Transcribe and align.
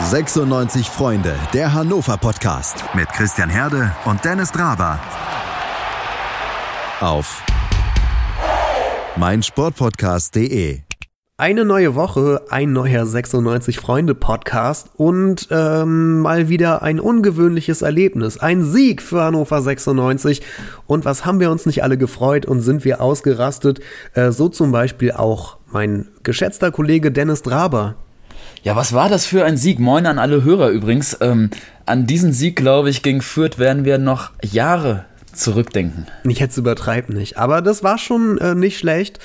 96 0.00 0.88
Freunde, 0.88 1.34
der 1.52 1.74
Hannover 1.74 2.16
Podcast 2.16 2.82
mit 2.94 3.08
Christian 3.10 3.50
Herde 3.50 3.94
und 4.06 4.24
Dennis 4.24 4.50
Draber. 4.50 4.98
Auf 7.00 7.42
meinsportpodcast.de. 9.16 10.80
Eine 11.36 11.64
neue 11.64 11.94
Woche, 11.94 12.42
ein 12.48 12.72
neuer 12.72 13.04
96 13.04 13.78
Freunde 13.78 14.14
Podcast 14.14 14.90
und 14.96 15.48
ähm, 15.50 16.20
mal 16.20 16.48
wieder 16.48 16.82
ein 16.82 16.98
ungewöhnliches 16.98 17.82
Erlebnis. 17.82 18.38
Ein 18.38 18.64
Sieg 18.64 19.02
für 19.02 19.22
Hannover 19.22 19.60
96. 19.60 20.40
Und 20.86 21.04
was 21.04 21.26
haben 21.26 21.38
wir 21.38 21.50
uns 21.50 21.66
nicht 21.66 21.82
alle 21.82 21.98
gefreut 21.98 22.46
und 22.46 22.60
sind 22.60 22.84
wir 22.86 23.02
ausgerastet? 23.02 23.80
Äh, 24.14 24.30
so 24.32 24.48
zum 24.48 24.72
Beispiel 24.72 25.12
auch 25.12 25.58
mein 25.70 26.08
geschätzter 26.22 26.70
Kollege 26.70 27.12
Dennis 27.12 27.42
Draber. 27.42 27.96
Ja, 28.64 28.76
was 28.76 28.92
war 28.92 29.08
das 29.08 29.26
für 29.26 29.44
ein 29.44 29.56
Sieg? 29.56 29.80
Moin 29.80 30.06
an 30.06 30.20
alle 30.20 30.44
Hörer 30.44 30.68
übrigens. 30.68 31.18
Ähm, 31.20 31.50
an 31.84 32.06
diesen 32.06 32.32
Sieg, 32.32 32.54
glaube 32.54 32.90
ich, 32.90 33.02
gegen 33.02 33.20
Fürth 33.20 33.58
werden 33.58 33.84
wir 33.84 33.98
noch 33.98 34.30
Jahre 34.40 35.04
zurückdenken. 35.32 36.06
Ich 36.22 36.38
jetzt 36.38 36.56
übertreib 36.56 37.08
nicht, 37.08 37.38
aber 37.38 37.60
das 37.60 37.82
war 37.82 37.98
schon 37.98 38.38
äh, 38.38 38.54
nicht 38.54 38.78
schlecht. 38.78 39.18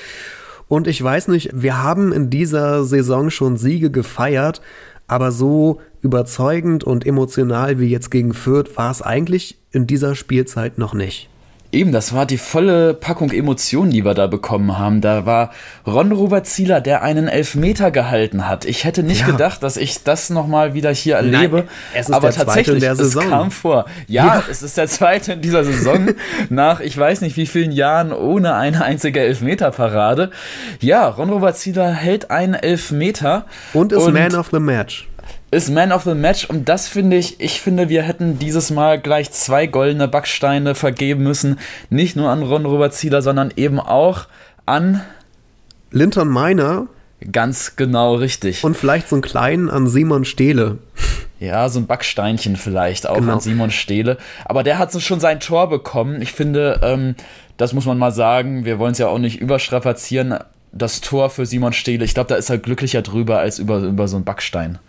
Und 0.68 0.88
ich 0.88 1.04
weiß 1.04 1.28
nicht, 1.28 1.52
wir 1.54 1.84
haben 1.84 2.14
in 2.14 2.32
dieser 2.32 2.84
Saison 2.84 3.30
schon 3.30 3.58
Siege 3.58 3.92
gefeiert, 3.92 4.62
aber 5.06 5.32
so 5.32 5.82
überzeugend 6.02 6.84
und 6.84 7.06
emotional 7.06 7.80
wie 7.80 7.90
jetzt 7.90 8.10
gegen 8.10 8.34
Fürth 8.34 8.76
war 8.76 8.90
es 8.90 9.04
eigentlich 9.04 9.60
in 9.72 9.86
dieser 9.86 10.16
Spielzeit 10.16 10.80
noch 10.80 10.96
nicht. 10.96 11.30
Eben, 11.74 11.92
das 11.92 12.14
war 12.14 12.26
die 12.26 12.38
volle 12.38 12.94
Packung 12.94 13.30
Emotionen, 13.30 13.92
die 13.92 14.06
wir 14.06 14.14
da 14.14 14.28
bekommen 14.28 14.78
haben. 14.78 15.02
Da 15.02 15.26
war 15.26 15.52
Ron 15.86 16.14
Robert 16.14 16.48
Zieler, 16.48 16.80
der 16.80 17.02
einen 17.02 17.28
Elfmeter 17.28 17.92
gehalten 17.92 18.48
hat. 18.48 18.64
Ich 18.64 18.86
hätte 18.86 19.04
nicht 19.04 19.22
ja. 19.22 19.28
gedacht, 19.28 19.62
dass 19.64 19.76
ich 19.76 20.02
das 20.04 20.30
nochmal 20.30 20.74
wieder 20.74 20.94
hier 20.94 21.18
erlebe. 21.18 21.58
Nein, 21.58 21.68
es 21.94 22.08
ist 22.08 22.16
aber 22.16 22.30
der 22.30 22.38
tatsächlich, 22.38 22.76
in 22.76 22.82
der 22.82 22.96
Saison. 22.96 23.24
es 23.24 23.30
kam 23.30 23.52
vor. 23.52 23.86
Ja, 24.08 24.26
ja, 24.26 24.44
es 24.50 24.64
ist 24.64 24.78
der 24.78 24.88
zweite 24.88 25.34
in 25.34 25.42
dieser 25.42 25.66
Saison 25.66 26.12
nach 26.50 26.80
ich 26.80 26.98
weiß 26.98 27.20
nicht 27.20 27.36
wie 27.36 27.46
vielen 27.46 27.74
Jahren 27.74 28.14
ohne 28.14 28.56
eine 28.56 28.86
einzige 28.86 29.20
Elfmeterparade. 29.20 30.32
Ja, 30.80 31.10
Ron 31.10 31.30
Robert 31.30 31.58
Zieler 31.58 31.92
hält 31.92 32.32
einen 32.32 32.54
Elfmeter. 32.54 33.46
Und 33.74 33.92
ist 33.92 34.04
und 34.04 34.14
Man 34.14 34.36
of 34.36 34.50
the 34.54 34.60
Match 34.60 35.08
ist 35.50 35.70
Man 35.70 35.92
of 35.92 36.04
the 36.04 36.14
Match 36.14 36.46
und 36.46 36.68
das 36.68 36.88
finde 36.88 37.18
ich, 37.18 37.40
ich 37.40 37.62
finde, 37.62 37.90
wir 37.90 38.04
hätten 38.04 38.38
dieses 38.38 38.70
Mal 38.70 39.00
gleich 39.00 39.32
zwei 39.32 39.66
goldene 39.66 40.08
Backsteine 40.08 40.76
vergeben 40.76 41.24
müssen. 41.24 41.60
Nicht 41.90 42.16
nur 42.16 42.30
an 42.30 42.44
Ron 42.44 42.66
Robert 42.66 42.94
Zieler, 42.94 43.22
sondern 43.22 43.54
eben 43.56 43.80
auch 43.80 44.28
an 44.66 45.02
Linton 45.92 46.32
Miner. 46.32 46.88
Ganz 47.32 47.76
genau 47.76 48.16
richtig. 48.16 48.64
Und 48.64 48.78
vielleicht 48.78 49.10
so 49.10 49.16
einen 49.16 49.24
kleinen 49.24 49.70
an 49.70 49.88
Simon 49.88 50.26
Stehle. 50.26 50.78
Ja, 51.40 51.70
so 51.70 51.80
ein 51.80 51.88
Backsteinchen 51.88 52.56
vielleicht 52.56 53.08
auch 53.08 53.16
genau. 53.16 53.34
an 53.34 53.40
Simon 53.40 53.72
Stehle. 53.72 54.18
Aber 54.46 54.64
der 54.64 54.78
hat 54.78 55.00
schon 55.02 55.20
sein 55.20 55.40
Tor 55.40 55.70
bekommen. 55.70 56.22
Ich 56.22 56.34
finde, 56.34 56.80
ähm, 56.84 57.16
das 57.58 57.74
muss 57.74 57.86
man 57.86 57.98
mal 57.98 58.12
sagen. 58.12 58.66
Wir 58.66 58.80
wollen 58.80 58.92
es 58.92 58.98
ja 58.98 59.08
auch 59.08 59.20
nicht 59.20 59.40
überstrapazieren. 59.40 60.36
Das 60.72 61.02
Tor 61.02 61.30
für 61.30 61.46
Simon 61.46 61.74
Stehle, 61.74 62.06
ich 62.06 62.14
glaube, 62.14 62.30
da 62.30 62.36
ist 62.36 62.50
er 62.50 62.58
glücklicher 62.58 63.02
drüber 63.02 63.40
als 63.40 63.58
über, 63.58 63.80
über 63.80 64.08
so 64.08 64.18
einen 64.18 64.26
Backstein. 64.26 64.80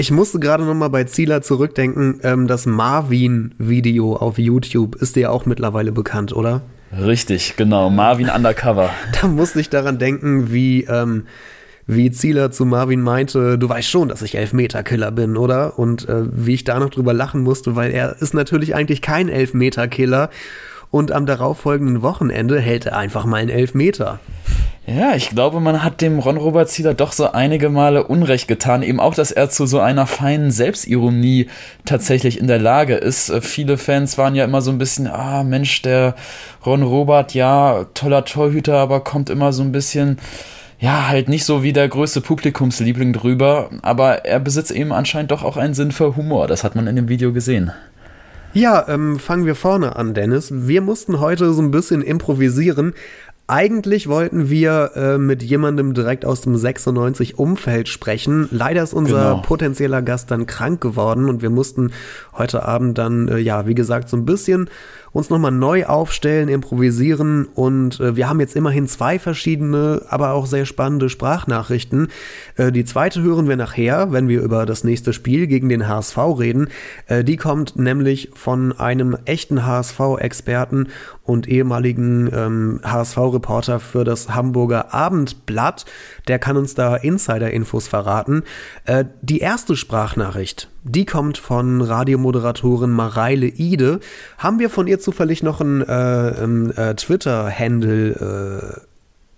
Ich 0.00 0.12
musste 0.12 0.38
gerade 0.38 0.64
noch 0.64 0.74
mal 0.74 0.88
bei 0.88 1.02
Zieler 1.02 1.42
zurückdenken. 1.42 2.20
Ähm, 2.22 2.46
das 2.46 2.66
Marvin-Video 2.66 4.14
auf 4.14 4.38
YouTube 4.38 4.94
ist 4.94 5.16
dir 5.16 5.32
auch 5.32 5.44
mittlerweile 5.44 5.90
bekannt, 5.90 6.32
oder? 6.32 6.62
Richtig, 6.96 7.56
genau. 7.56 7.90
Marvin 7.90 8.28
Undercover. 8.28 8.90
Da 9.20 9.26
musste 9.26 9.60
ich 9.60 9.70
daran 9.70 9.98
denken, 9.98 10.52
wie, 10.52 10.84
ähm, 10.84 11.24
wie 11.88 12.12
Zieler 12.12 12.52
zu 12.52 12.64
Marvin 12.64 13.02
meinte, 13.02 13.58
du 13.58 13.68
weißt 13.68 13.90
schon, 13.90 14.08
dass 14.08 14.22
ich 14.22 14.36
Elfmeter-Killer 14.36 15.10
bin, 15.10 15.36
oder? 15.36 15.80
Und 15.80 16.08
äh, 16.08 16.22
wie 16.30 16.54
ich 16.54 16.62
da 16.62 16.78
noch 16.78 16.90
drüber 16.90 17.12
lachen 17.12 17.42
musste, 17.42 17.74
weil 17.74 17.90
er 17.90 18.22
ist 18.22 18.34
natürlich 18.34 18.76
eigentlich 18.76 19.02
kein 19.02 19.28
Elfmeter-Killer. 19.28 20.30
Und 20.92 21.10
am 21.10 21.26
darauffolgenden 21.26 22.02
Wochenende 22.02 22.60
hält 22.60 22.86
er 22.86 22.96
einfach 22.96 23.26
mal 23.26 23.38
einen 23.38 23.50
Elfmeter. 23.50 24.20
Ja, 24.88 25.14
ich 25.14 25.28
glaube, 25.28 25.60
man 25.60 25.82
hat 25.84 26.00
dem 26.00 26.18
Ron 26.18 26.38
Robert 26.38 26.70
Zieler 26.70 26.94
doch 26.94 27.12
so 27.12 27.30
einige 27.30 27.68
Male 27.68 28.06
Unrecht 28.06 28.48
getan. 28.48 28.82
Eben 28.82 29.00
auch, 29.00 29.14
dass 29.14 29.30
er 29.30 29.50
zu 29.50 29.66
so 29.66 29.80
einer 29.80 30.06
feinen 30.06 30.50
Selbstironie 30.50 31.48
tatsächlich 31.84 32.40
in 32.40 32.46
der 32.46 32.58
Lage 32.58 32.94
ist. 32.94 33.28
Äh, 33.28 33.42
viele 33.42 33.76
Fans 33.76 34.16
waren 34.16 34.34
ja 34.34 34.46
immer 34.46 34.62
so 34.62 34.70
ein 34.70 34.78
bisschen, 34.78 35.06
ah 35.06 35.42
Mensch, 35.42 35.82
der 35.82 36.14
Ron 36.64 36.82
Robert, 36.82 37.34
ja, 37.34 37.84
toller 37.92 38.24
Torhüter, 38.24 38.78
aber 38.78 39.00
kommt 39.00 39.28
immer 39.28 39.52
so 39.52 39.62
ein 39.62 39.72
bisschen, 39.72 40.18
ja, 40.80 41.06
halt 41.06 41.28
nicht 41.28 41.44
so 41.44 41.62
wie 41.62 41.74
der 41.74 41.88
größte 41.88 42.22
Publikumsliebling 42.22 43.12
drüber. 43.12 43.68
Aber 43.82 44.24
er 44.24 44.40
besitzt 44.40 44.70
eben 44.70 44.92
anscheinend 44.92 45.32
doch 45.32 45.42
auch 45.42 45.58
einen 45.58 45.74
Sinn 45.74 45.92
für 45.92 46.16
Humor. 46.16 46.46
Das 46.46 46.64
hat 46.64 46.74
man 46.74 46.86
in 46.86 46.96
dem 46.96 47.10
Video 47.10 47.34
gesehen. 47.34 47.72
Ja, 48.54 48.88
ähm, 48.88 49.18
fangen 49.18 49.44
wir 49.44 49.54
vorne 49.54 49.96
an, 49.96 50.14
Dennis. 50.14 50.48
Wir 50.50 50.80
mussten 50.80 51.20
heute 51.20 51.52
so 51.52 51.60
ein 51.60 51.70
bisschen 51.70 52.00
improvisieren, 52.00 52.94
eigentlich 53.48 54.08
wollten 54.08 54.50
wir 54.50 54.92
äh, 54.94 55.18
mit 55.18 55.42
jemandem 55.42 55.94
direkt 55.94 56.26
aus 56.26 56.42
dem 56.42 56.54
96 56.54 57.38
Umfeld 57.38 57.88
sprechen. 57.88 58.46
Leider 58.50 58.82
ist 58.82 58.92
unser 58.92 59.30
genau. 59.30 59.42
potenzieller 59.42 60.02
Gast 60.02 60.30
dann 60.30 60.44
krank 60.46 60.82
geworden 60.82 61.30
und 61.30 61.40
wir 61.40 61.48
mussten 61.48 61.92
heute 62.36 62.66
Abend 62.66 62.98
dann, 62.98 63.28
äh, 63.28 63.38
ja, 63.38 63.66
wie 63.66 63.74
gesagt, 63.74 64.10
so 64.10 64.18
ein 64.18 64.26
bisschen 64.26 64.68
uns 65.12 65.30
nochmal 65.30 65.50
neu 65.50 65.86
aufstellen, 65.86 66.48
improvisieren 66.48 67.46
und 67.54 67.98
äh, 68.00 68.16
wir 68.16 68.28
haben 68.28 68.40
jetzt 68.40 68.54
immerhin 68.54 68.86
zwei 68.86 69.18
verschiedene, 69.18 70.02
aber 70.10 70.32
auch 70.32 70.46
sehr 70.46 70.66
spannende 70.66 71.08
Sprachnachrichten. 71.08 72.08
Äh, 72.56 72.72
die 72.72 72.84
zweite 72.84 73.22
hören 73.22 73.48
wir 73.48 73.56
nachher, 73.56 74.12
wenn 74.12 74.28
wir 74.28 74.42
über 74.42 74.66
das 74.66 74.84
nächste 74.84 75.12
Spiel 75.12 75.46
gegen 75.46 75.68
den 75.68 75.88
HSV 75.88 76.18
reden. 76.38 76.68
Äh, 77.06 77.24
die 77.24 77.36
kommt 77.36 77.76
nämlich 77.76 78.30
von 78.34 78.78
einem 78.78 79.16
echten 79.24 79.64
HSV-Experten 79.64 80.88
und 81.28 81.46
ehemaligen 81.46 82.30
ähm, 82.34 82.80
HSV-Reporter 82.82 83.80
für 83.80 84.02
das 84.02 84.30
Hamburger 84.30 84.94
Abendblatt. 84.94 85.84
Der 86.26 86.38
kann 86.38 86.56
uns 86.56 86.74
da 86.74 86.96
Insider-Infos 86.96 87.86
verraten. 87.86 88.44
Äh, 88.86 89.04
die 89.20 89.40
erste 89.40 89.76
Sprachnachricht, 89.76 90.70
die 90.84 91.04
kommt 91.04 91.36
von 91.36 91.82
Radiomoderatorin 91.82 92.90
Mareile 92.90 93.46
Ide. 93.46 94.00
Haben 94.38 94.58
wir 94.58 94.70
von 94.70 94.86
ihr 94.86 95.00
zufällig 95.00 95.42
noch 95.42 95.60
einen 95.60 95.82
äh, 95.82 96.90
äh, 96.90 96.94
Twitter-Handle 96.94 98.80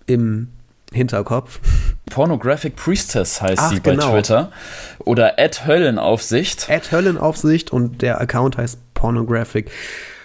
äh, 0.07 0.13
im 0.13 0.47
Hinterkopf? 0.93 1.59
Pornographic 2.09 2.77
Priestess 2.77 3.41
heißt 3.41 3.61
Ach, 3.61 3.69
sie 3.69 3.81
bei 3.81 3.91
genau. 3.91 4.13
Twitter. 4.13 4.51
Oder 4.99 5.37
Ad 5.37 5.59
Höllenaufsicht. 5.65 6.69
Ad 6.69 6.89
Höllenaufsicht 6.89 7.73
und 7.73 8.01
der 8.01 8.21
Account 8.21 8.55
heißt 8.55 8.79
Pornographic 8.93 9.69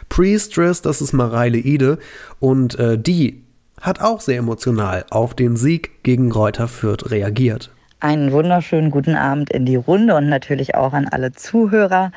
Priestess, 0.09 0.83
das 0.83 1.01
ist 1.01 1.13
Mareile 1.13 1.59
Ide. 1.59 1.99
Und 2.41 2.79
äh, 2.79 2.99
die 2.99 3.43
hat 3.81 4.01
auch 4.01 4.21
sehr 4.21 4.39
emotional 4.39 5.05
auf 5.11 5.35
den 5.35 5.57
Sieg 5.57 6.03
gegen 6.03 6.33
Reuter 6.33 6.69
Fürth 6.69 7.11
reagiert. 7.11 7.71
Einen 8.01 8.31
wunderschönen 8.31 8.91
guten 8.91 9.17
Abend 9.17 9.51
in 9.51 9.65
die 9.65 9.77
Runde 9.77 10.15
und 10.17 10.29
natürlich 10.29 10.75
auch 10.75 10.93
an 10.93 11.09
alle 11.09 11.33
Zuhörer. 11.33 12.13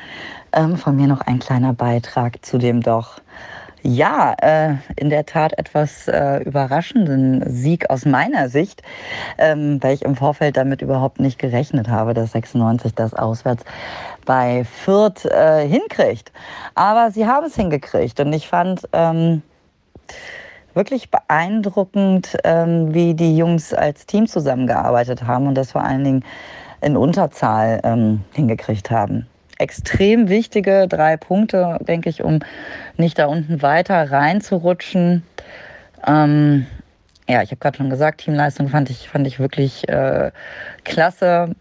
Ähm, 0.52 0.76
von 0.76 0.96
mir 0.96 1.06
noch 1.06 1.22
ein 1.22 1.38
kleiner 1.38 1.72
Beitrag 1.72 2.44
zu 2.44 2.58
dem 2.58 2.82
doch, 2.82 3.20
ja, 3.82 4.34
äh, 4.40 4.74
in 4.96 5.10
der 5.10 5.26
Tat 5.26 5.58
etwas 5.58 6.08
äh, 6.08 6.42
überraschenden 6.42 7.42
Sieg 7.50 7.90
aus 7.90 8.04
meiner 8.04 8.48
Sicht, 8.48 8.82
ähm, 9.38 9.82
weil 9.82 9.94
ich 9.94 10.02
im 10.02 10.16
Vorfeld 10.16 10.56
damit 10.56 10.82
überhaupt 10.82 11.20
nicht 11.20 11.38
gerechnet 11.38 11.88
habe, 11.88 12.14
dass 12.14 12.32
96 12.32 12.94
das 12.94 13.14
auswärts 13.14 13.64
bei 14.26 14.64
Fürth 14.64 15.24
äh, 15.24 15.66
hinkriegt. 15.66 16.32
Aber 16.74 17.10
sie 17.10 17.26
haben 17.26 17.46
es 17.46 17.56
hingekriegt 17.56 18.20
und 18.20 18.32
ich 18.32 18.48
fand, 18.48 18.88
ähm, 18.92 19.42
wirklich 20.74 21.10
beeindruckend, 21.10 22.36
ähm, 22.44 22.94
wie 22.94 23.14
die 23.14 23.36
Jungs 23.36 23.74
als 23.74 24.06
Team 24.06 24.26
zusammengearbeitet 24.26 25.26
haben 25.26 25.46
und 25.46 25.54
das 25.54 25.72
vor 25.72 25.82
allen 25.82 26.04
Dingen 26.04 26.24
in 26.80 26.96
Unterzahl 26.96 27.80
ähm, 27.84 28.22
hingekriegt 28.32 28.90
haben. 28.90 29.26
Extrem 29.60 30.30
wichtige 30.30 30.88
drei 30.88 31.18
Punkte, 31.18 31.76
denke 31.82 32.08
ich, 32.08 32.22
um 32.24 32.40
nicht 32.96 33.18
da 33.18 33.26
unten 33.26 33.60
weiter 33.60 34.10
reinzurutschen. 34.10 35.22
Ähm, 36.06 36.66
ja, 37.28 37.42
ich 37.42 37.50
habe 37.50 37.60
gerade 37.60 37.76
schon 37.76 37.90
gesagt, 37.90 38.22
Teamleistung 38.22 38.68
fand 38.68 38.88
ich, 38.88 39.10
fand 39.10 39.26
ich 39.26 39.38
wirklich 39.38 39.86
äh, 39.90 40.30
klasse. 40.84 41.54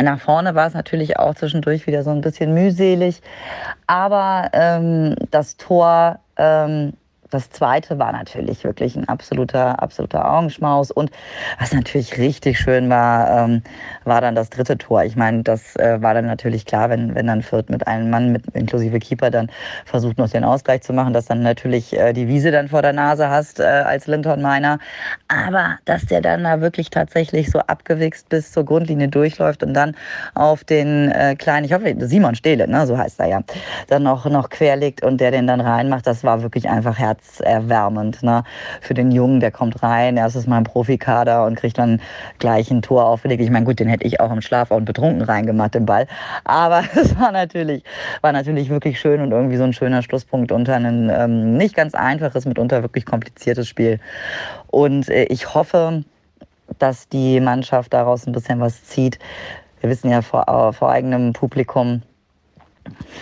Nach 0.00 0.20
vorne 0.20 0.54
war 0.54 0.68
es 0.68 0.74
natürlich 0.74 1.18
auch 1.18 1.34
zwischendurch 1.34 1.88
wieder 1.88 2.04
so 2.04 2.10
ein 2.10 2.20
bisschen 2.20 2.54
mühselig. 2.54 3.22
Aber 3.88 4.48
ähm, 4.52 5.16
das 5.32 5.56
Tor 5.56 6.20
ähm, 6.36 6.92
das 7.30 7.50
zweite 7.50 7.98
war 7.98 8.12
natürlich 8.12 8.64
wirklich 8.64 8.96
ein 8.96 9.08
absoluter, 9.08 9.82
absoluter 9.82 10.30
Augenschmaus. 10.30 10.90
Und 10.90 11.10
was 11.58 11.72
natürlich 11.72 12.18
richtig 12.18 12.58
schön 12.58 12.90
war, 12.90 13.44
ähm, 13.44 13.62
war 14.04 14.20
dann 14.20 14.34
das 14.34 14.50
dritte 14.50 14.76
Tor. 14.76 15.04
Ich 15.04 15.16
meine, 15.16 15.42
das 15.42 15.76
äh, 15.76 16.02
war 16.02 16.14
dann 16.14 16.26
natürlich 16.26 16.66
klar, 16.66 16.90
wenn, 16.90 17.14
wenn 17.14 17.26
dann 17.26 17.42
Fürth 17.42 17.70
mit 17.70 17.86
einem 17.86 18.10
Mann, 18.10 18.32
mit 18.32 18.46
inklusive 18.54 18.98
Keeper, 18.98 19.30
dann 19.30 19.50
versucht 19.84 20.18
noch 20.18 20.28
den 20.28 20.44
Ausgleich 20.44 20.82
zu 20.82 20.92
machen, 20.92 21.12
dass 21.12 21.26
dann 21.26 21.42
natürlich 21.42 21.96
äh, 21.96 22.12
die 22.12 22.26
Wiese 22.26 22.50
dann 22.50 22.68
vor 22.68 22.82
der 22.82 22.92
Nase 22.92 23.28
hast 23.30 23.60
äh, 23.60 23.64
als 23.64 24.06
Linton 24.06 24.42
Miner. 24.42 24.78
Aber 25.28 25.78
dass 25.84 26.06
der 26.06 26.20
dann 26.20 26.44
da 26.44 26.60
wirklich 26.60 26.90
tatsächlich 26.90 27.50
so 27.50 27.60
abgewichst 27.60 28.28
bis 28.28 28.50
zur 28.52 28.64
Grundlinie 28.64 29.08
durchläuft 29.08 29.62
und 29.62 29.74
dann 29.74 29.94
auf 30.34 30.64
den 30.64 31.10
äh, 31.12 31.36
kleinen, 31.36 31.64
ich 31.64 31.72
hoffe, 31.72 31.94
Simon 32.00 32.34
Stehle, 32.34 32.66
ne, 32.66 32.86
so 32.86 32.98
heißt 32.98 33.20
er 33.20 33.26
ja, 33.26 33.40
dann 33.88 34.02
noch, 34.02 34.26
noch 34.26 34.48
querlegt 34.50 35.02
und 35.04 35.20
der 35.20 35.30
den 35.30 35.46
dann 35.46 35.60
reinmacht, 35.60 36.06
das 36.06 36.24
war 36.24 36.42
wirklich 36.42 36.68
einfach 36.68 36.98
herzerwärmend. 37.20 38.22
Ne? 38.22 38.44
Für 38.80 38.94
den 38.94 39.10
Jungen, 39.12 39.40
der 39.40 39.50
kommt 39.50 39.82
rein, 39.82 40.16
erstes 40.16 40.46
Mal 40.46 40.58
im 40.58 40.64
Profikader 40.64 41.44
und 41.46 41.56
kriegt 41.56 41.78
dann 41.78 42.00
gleich 42.38 42.70
ein 42.70 42.82
Tor 42.82 43.06
aufgelegt. 43.06 43.42
Ich 43.42 43.50
meine, 43.50 43.66
gut, 43.66 43.80
den 43.80 43.88
hätte 43.88 44.06
ich 44.06 44.20
auch 44.20 44.32
im 44.32 44.40
Schlaf 44.40 44.70
und 44.70 44.84
betrunken 44.84 45.22
reingemacht, 45.22 45.74
den 45.74 45.86
Ball. 45.86 46.06
Aber 46.44 46.82
es 46.94 47.18
war 47.18 47.32
natürlich, 47.32 47.84
war 48.20 48.32
natürlich 48.32 48.70
wirklich 48.70 49.00
schön 49.00 49.20
und 49.20 49.32
irgendwie 49.32 49.56
so 49.56 49.64
ein 49.64 49.72
schöner 49.72 50.02
Schlusspunkt 50.02 50.52
unter 50.52 50.76
ein 50.76 51.10
ähm, 51.10 51.56
nicht 51.56 51.74
ganz 51.74 51.94
einfaches, 51.94 52.46
mitunter 52.46 52.82
wirklich 52.82 53.06
kompliziertes 53.06 53.68
Spiel. 53.68 54.00
Und 54.68 55.08
äh, 55.08 55.24
ich 55.24 55.54
hoffe, 55.54 56.04
dass 56.78 57.08
die 57.08 57.40
Mannschaft 57.40 57.92
daraus 57.92 58.26
ein 58.26 58.32
bisschen 58.32 58.60
was 58.60 58.84
zieht. 58.84 59.18
Wir 59.80 59.90
wissen 59.90 60.10
ja 60.10 60.22
vor, 60.22 60.72
vor 60.72 60.90
eigenem 60.90 61.32
Publikum, 61.32 62.02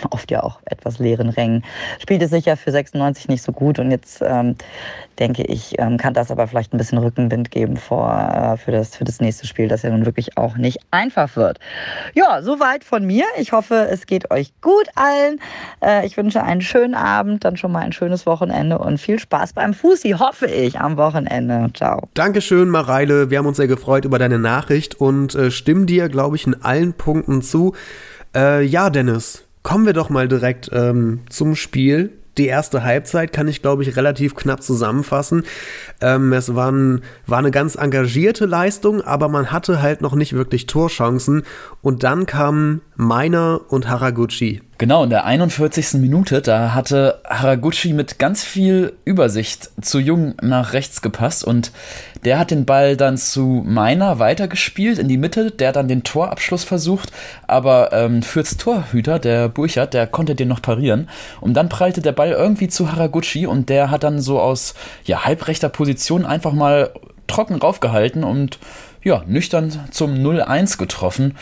oft 0.09 0.31
ja 0.31 0.43
auch 0.43 0.59
etwas 0.65 0.99
leeren 0.99 1.29
Rängen. 1.29 1.63
Spielt 1.99 2.21
es 2.21 2.29
sicher 2.29 2.57
für 2.57 2.71
96 2.71 3.27
nicht 3.27 3.43
so 3.43 3.51
gut 3.51 3.79
und 3.79 3.91
jetzt 3.91 4.21
ähm, 4.25 4.55
denke 5.19 5.43
ich, 5.43 5.77
ähm, 5.77 5.97
kann 5.97 6.13
das 6.13 6.31
aber 6.31 6.47
vielleicht 6.47 6.73
ein 6.73 6.77
bisschen 6.77 6.97
Rückenwind 6.97 7.51
geben 7.51 7.77
vor, 7.77 8.09
äh, 8.09 8.57
für, 8.57 8.71
das, 8.71 8.95
für 8.95 9.03
das 9.03 9.19
nächste 9.19 9.45
Spiel, 9.45 9.67
das 9.67 9.81
ja 9.81 9.89
nun 9.89 10.05
wirklich 10.05 10.37
auch 10.37 10.57
nicht 10.57 10.79
einfach 10.91 11.35
wird. 11.35 11.59
Ja, 12.13 12.41
soweit 12.41 12.83
von 12.83 13.05
mir. 13.05 13.25
Ich 13.37 13.51
hoffe, 13.51 13.87
es 13.91 14.05
geht 14.05 14.31
euch 14.31 14.53
gut 14.61 14.87
allen. 14.95 15.39
Äh, 15.83 16.05
ich 16.05 16.17
wünsche 16.17 16.43
einen 16.43 16.61
schönen 16.61 16.95
Abend, 16.95 17.43
dann 17.43 17.57
schon 17.57 17.71
mal 17.71 17.79
ein 17.79 17.93
schönes 17.93 18.25
Wochenende 18.25 18.77
und 18.77 18.97
viel 18.97 19.19
Spaß 19.19 19.53
beim 19.53 19.73
Fusi, 19.73 20.11
hoffe 20.11 20.47
ich, 20.47 20.79
am 20.79 20.97
Wochenende. 20.97 21.69
Ciao. 21.73 22.07
Dankeschön, 22.13 22.69
Mareile. 22.69 23.29
Wir 23.29 23.39
haben 23.39 23.47
uns 23.47 23.57
sehr 23.57 23.67
gefreut 23.67 24.05
über 24.05 24.19
deine 24.19 24.39
Nachricht 24.39 24.95
und 24.95 25.35
äh, 25.35 25.51
stimmen 25.51 25.85
dir, 25.85 26.09
glaube 26.09 26.35
ich, 26.37 26.47
in 26.47 26.61
allen 26.63 26.93
Punkten 26.93 27.41
zu. 27.41 27.75
Äh, 28.35 28.63
ja, 28.63 28.89
Dennis, 28.89 29.48
Kommen 29.69 29.85
wir 29.85 29.93
doch 29.93 30.09
mal 30.09 30.27
direkt 30.27 30.71
ähm, 30.73 31.19
zum 31.29 31.55
Spiel. 31.55 32.09
Die 32.39 32.47
erste 32.47 32.83
Halbzeit 32.83 33.31
kann 33.31 33.47
ich, 33.47 33.61
glaube 33.61 33.83
ich, 33.83 33.95
relativ 33.95 34.33
knapp 34.33 34.63
zusammenfassen. 34.63 35.43
Ähm, 36.01 36.33
es 36.33 36.55
war, 36.55 36.73
war 37.27 37.37
eine 37.37 37.51
ganz 37.51 37.75
engagierte 37.75 38.47
Leistung, 38.47 39.01
aber 39.01 39.29
man 39.29 39.51
hatte 39.51 39.79
halt 39.79 40.01
noch 40.01 40.15
nicht 40.15 40.33
wirklich 40.33 40.65
Torchancen. 40.65 41.43
Und 41.83 42.01
dann 42.01 42.25
kamen 42.25 42.81
Meiner 42.95 43.61
und 43.69 43.87
Haraguchi. 43.87 44.63
Genau, 44.79 45.03
in 45.03 45.09
der 45.09 45.25
41. 45.25 45.95
Minute, 45.95 46.41
da 46.41 46.73
hatte 46.73 47.19
Haraguchi 47.27 47.91
mit 47.91 48.17
ganz 48.17 48.45
viel 48.45 48.93
Übersicht 49.03 49.71
zu 49.81 49.99
Jung 49.99 50.35
nach 50.41 50.71
rechts 50.71 51.01
gepasst 51.01 51.43
und 51.43 51.73
der 52.23 52.39
hat 52.39 52.49
den 52.49 52.63
Ball 52.63 52.95
dann 52.95 53.17
zu 53.17 53.61
Meiner 53.65 54.19
weitergespielt 54.19 54.97
in 54.97 55.09
die 55.09 55.17
Mitte, 55.17 55.51
der 55.51 55.73
dann 55.73 55.89
den 55.89 56.03
Torabschluss 56.03 56.63
versucht, 56.63 57.11
aber 57.45 57.91
ähm, 57.91 58.23
Fürths 58.23 58.55
Torhüter, 58.55 59.19
der 59.19 59.49
Burchard, 59.49 59.93
der 59.93 60.07
konnte 60.07 60.33
den 60.33 60.47
noch 60.47 60.61
parieren 60.61 61.09
und 61.41 61.55
dann 61.55 61.67
prallte 61.67 62.01
der 62.01 62.13
Ball 62.13 62.31
irgendwie 62.31 62.69
zu 62.69 62.89
Haraguchi 62.89 63.47
und 63.47 63.67
der 63.67 63.91
hat 63.91 64.03
dann 64.03 64.21
so 64.21 64.39
aus 64.39 64.75
ja, 65.03 65.25
halbrechter 65.25 65.67
Position 65.67 66.25
einfach 66.25 66.53
mal 66.53 66.91
trocken 67.27 67.55
raufgehalten 67.55 68.23
und 68.23 68.59
ja, 69.03 69.23
nüchtern 69.27 69.71
zum 69.91 70.13
0-1 70.15 70.77
getroffen 70.77 71.35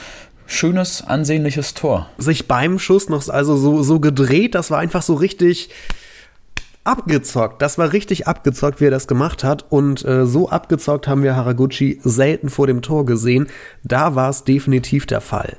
schönes, 0.48 1.04
ansehnliches 1.06 1.74
Tor. 1.74 2.10
Sich 2.18 2.48
beim 2.48 2.80
Schuss 2.80 3.10
noch 3.10 3.28
also 3.30 3.56
so, 3.56 3.84
so 3.84 4.00
gedreht, 4.00 4.56
das 4.56 4.72
war 4.72 4.80
einfach 4.80 5.04
so 5.04 5.14
richtig 5.14 5.70
abgezockt. 6.84 7.62
Das 7.62 7.78
war 7.78 7.92
richtig 7.94 8.28
abgezockt, 8.28 8.80
wie 8.80 8.86
er 8.86 8.92
das 8.92 9.08
gemacht 9.08 9.44
hat. 9.44 9.66
Und 9.70 10.06
äh, 10.06 10.26
so 10.26 10.50
abgezockt 10.50 11.08
haben 11.08 11.22
wir 11.22 11.36
Haraguchi 11.36 12.00
selten 12.02 12.50
vor 12.50 12.66
dem 12.66 12.82
Tor 12.82 13.06
gesehen. 13.06 13.48
Da 13.84 14.16
war 14.16 14.30
es 14.30 14.46
definitiv 14.46 15.06
der 15.06 15.22
Fall. 15.22 15.58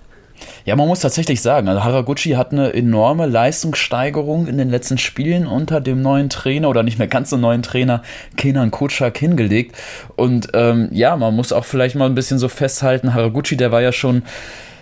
Ja, 0.65 0.77
man 0.77 0.87
muss 0.87 1.01
tatsächlich 1.01 1.43
sagen, 1.43 1.69
also 1.69 1.83
Haraguchi 1.83 2.31
hat 2.33 2.53
eine 2.53 2.73
enorme 2.73 3.27
Leistungssteigerung 3.27 4.47
in 4.47 4.57
den 4.57 4.71
letzten 4.71 4.97
Spielen 4.97 5.47
unter 5.47 5.81
dem 5.81 6.01
neuen 6.01 6.29
Trainer 6.29 6.69
oder 6.69 6.83
nicht 6.83 6.99
mehr 6.99 7.09
ganz 7.09 7.31
so 7.31 7.37
neuen 7.37 7.63
Trainer 7.63 8.03
Kenan 8.37 8.71
Kutschak 8.71 9.19
hingelegt. 9.19 9.77
Und 10.17 10.49
ähm, 10.55 10.89
ja, 10.93 11.17
man 11.17 11.35
muss 11.35 11.53
auch 11.53 11.65
vielleicht 11.65 11.97
mal 11.97 12.07
ein 12.07 12.15
bisschen 12.15 12.39
so 12.39 12.49
festhalten, 12.49 13.15
Haraguchi, 13.15 13.57
der 13.57 13.73
war 13.73 13.83
ja 13.83 13.93
schon 13.93 14.23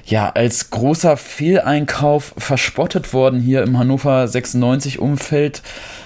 ja, 0.07 0.31
als 0.31 0.71
großer 0.71 1.17
Fehleinkauf 1.17 2.33
verspottet 2.39 3.13
worden 3.13 3.41
hier 3.41 3.65
im 3.65 3.77
Hannover 3.77 4.29
96 4.29 5.01
Umfeld. 5.01 5.63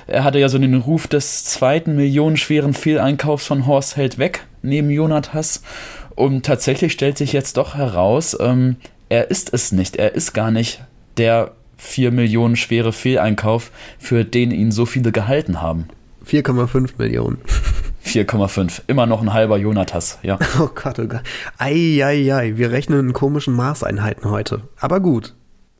Er 0.06 0.25
hatte 0.25 0.38
ja 0.38 0.49
so 0.49 0.58
den 0.58 0.75
Ruf 0.75 1.06
des 1.06 1.44
zweiten 1.44 1.97
millionenschweren 1.97 2.73
Fehleinkaufs 2.73 3.47
von 3.47 3.67
Horst 3.67 3.97
Held 3.97 4.17
weg, 4.17 4.47
neben 4.62 4.88
Jonathas. 4.88 5.62
Und 6.14 6.47
tatsächlich 6.47 6.93
stellt 6.93 7.19
sich 7.19 7.35
jetzt 7.35 7.58
doch 7.58 7.75
heraus, 7.75 8.37
ähm, 8.41 8.76
er 9.11 9.31
ist 9.31 9.52
es 9.52 9.70
nicht. 9.70 9.97
Er 9.97 10.14
ist 10.14 10.32
gar 10.32 10.50
nicht 10.50 10.81
der 11.19 11.52
4 11.76 12.11
Millionen 12.11 12.56
schwere 12.56 12.93
Fehleinkauf, 12.93 13.70
für 13.99 14.25
den 14.25 14.50
ihn 14.50 14.73
so 14.73 14.87
viele 14.87 15.12
gehalten 15.12 15.61
haben. 15.61 15.88
4,5 16.26 16.93
Millionen. 16.97 17.38
4,5. 18.05 18.82
Immer 18.87 19.06
noch 19.06 19.23
ein 19.23 19.32
halber 19.32 19.58
Jonathas, 19.58 20.19
ja. 20.23 20.38
Oh 20.61 20.70
Gott, 20.75 20.99
oh 20.99 21.06
Gott. 21.06 21.23
Eieiei, 21.58 22.56
wir 22.56 22.70
rechnen 22.70 23.00
in 23.00 23.12
komischen 23.12 23.55
Maßeinheiten 23.55 24.31
heute. 24.31 24.62
Aber 24.79 25.00
gut. 25.00 25.35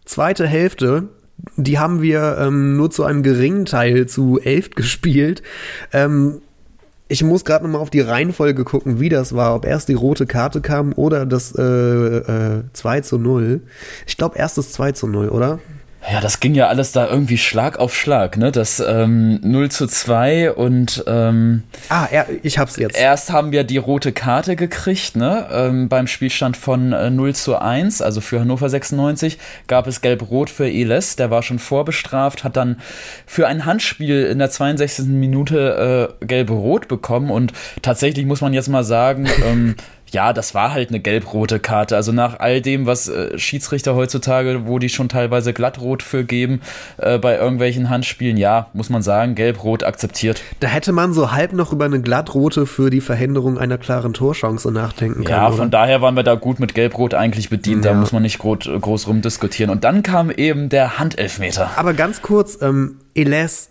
Zweite 0.05 0.47
Hälfte, 0.47 1.09
die 1.57 1.79
haben 1.79 2.03
wir 2.03 2.39
ähm, 2.39 2.77
nur 2.77 2.91
zu 2.91 3.05
einem 3.05 3.23
geringen 3.23 3.65
Teil 3.65 4.07
zu 4.07 4.41
elf 4.41 4.71
gespielt. 4.71 5.43
Ähm, 5.93 6.43
ich 7.09 7.25
muss 7.25 7.45
gerade 7.45 7.65
noch 7.65 7.73
mal 7.73 7.79
auf 7.79 7.91
die 7.91 8.01
Reihenfolge 8.01 8.63
gucken, 8.65 9.01
wie 9.01 9.09
das 9.09 9.35
war. 9.35 9.57
Ob 9.57 9.65
erst 9.65 9.89
die 9.89 9.95
rote 9.95 10.27
Karte 10.27 10.61
kam 10.61 10.93
oder 10.93 11.27
das 11.27 11.53
äh, 11.57 11.63
äh, 11.63 12.63
2 12.73 13.01
zu 13.01 13.19
0. 13.19 13.63
Ich 14.07 14.17
glaube 14.17 14.39
erst 14.39 14.59
das 14.59 14.71
2 14.73 14.93
zu 14.93 15.09
0, 15.09 15.29
oder? 15.29 15.59
Ja, 16.09 16.21
das 16.21 16.41
ging 16.41 16.55
ja 16.55 16.69
alles 16.69 16.93
da 16.93 17.07
irgendwie 17.09 17.37
Schlag 17.37 17.79
auf 17.79 17.95
Schlag, 17.95 18.39
ne? 18.39 18.51
Das 18.51 18.81
ähm, 18.81 19.39
0 19.43 19.71
zu 19.71 19.87
2 19.87 20.53
und 20.53 21.05
ähm, 21.07 21.65
Ah, 21.91 22.09
ja, 22.11 22.25
ich 22.43 22.59
hab's 22.59 22.77
jetzt. 22.77 22.99
Erst 22.99 23.31
haben 23.31 23.53
wir 23.53 23.65
die 23.65 23.77
rote 23.77 24.13
Karte 24.13 24.57
gekriegt, 24.57 25.17
ne? 25.17 25.47
Ähm, 25.53 25.89
beim 25.91 26.07
Spielstand 26.07 26.57
von 26.57 26.93
äh, 26.93 27.11
0 27.11 27.35
zu 27.35 27.59
1, 27.61 28.01
also 28.01 28.23
für 28.23 28.41
Hannover 28.41 28.71
96, 28.71 29.39
gab 29.67 29.87
es 29.87 30.01
Gelb-Rot 30.01 30.49
für 30.49 30.69
Eles, 30.69 31.17
der 31.17 31.31
war 31.31 31.43
schon 31.43 31.59
vorbestraft, 31.59 32.45
hat 32.45 32.57
dann 32.57 32.81
für 33.27 33.47
ein 33.47 33.67
Handspiel 33.67 34.25
in 34.25 34.39
der 34.39 34.51
62. 34.51 35.07
Minute 35.07 36.17
äh, 36.21 36.25
Gelb-Rot 36.27 36.89
bekommen 36.89 37.31
und 37.31 37.53
tatsächlich 37.83 38.25
muss 38.25 38.41
man 38.41 38.55
jetzt 38.55 38.69
mal 38.69 38.85
sagen, 38.85 39.29
ähm, 39.47 39.75
ja, 40.13 40.33
das 40.33 40.55
war 40.55 40.73
halt 40.73 40.91
eine 40.91 41.01
gelb-rote 41.01 41.59
Karte. 41.61 41.97
Also 41.97 42.13
nach 42.13 42.39
all 42.41 42.61
dem, 42.61 42.87
was 42.87 43.09
äh, 43.09 43.39
Schiedsrichter 43.39 43.95
heutzutage, 43.95 44.67
wo 44.67 44.79
die 44.79 44.89
schon 44.89 45.09
teilweise 45.09 45.53
glattrot 45.53 46.03
für 46.03 46.25
geben, 46.25 46.61
äh, 46.99 47.19
bei 47.19 47.37
irgendwelchen 47.37 47.91
Handspielen, 47.91 48.37
ja, 48.37 48.69
muss 48.73 48.91
man 48.91 49.03
sagen, 49.03 49.35
gelb-rot 49.35 49.85
akzeptiert. 49.85 50.43
Da 50.61 50.69
hätte 50.69 50.93
man 50.93 51.13
so 51.13 51.33
halb 51.33 51.53
noch 51.53 51.73
über 51.73 51.85
eine 51.85 52.01
glattrote 52.01 52.67
für 52.67 52.91
die 52.91 53.01
Verhinderung 53.01 53.59
einer 53.59 53.79
klaren 53.79 54.13
Torchance 54.13 54.71
nachdenken 54.71 55.25
können. 55.25 55.39
Ja, 55.39 55.51
von 55.51 55.61
oder? 55.61 55.69
daher 55.69 56.03
waren 56.03 56.17
wir 56.17 56.23
da 56.23 56.35
gut 56.35 56.61
mit 56.61 56.75
gelb-rot 56.75 57.15
eigentlich 57.15 57.49
bedient. 57.51 57.85
Ja. 57.85 57.93
Da 57.93 57.99
muss 57.99 58.13
man 58.13 58.23
nicht 58.23 58.39
groß, 58.39 58.69
groß 58.81 59.07
rumdiskutieren. 59.09 59.71
Und 59.71 59.85
dann 59.85 60.03
kam 60.03 60.31
eben 60.31 60.69
der 60.69 60.99
Handelfmeter. 60.99 61.71
Aber 61.77 61.95
ganz 61.95 62.23
kurz, 62.23 62.59
ähm, 62.61 63.01
Eles, 63.15 63.71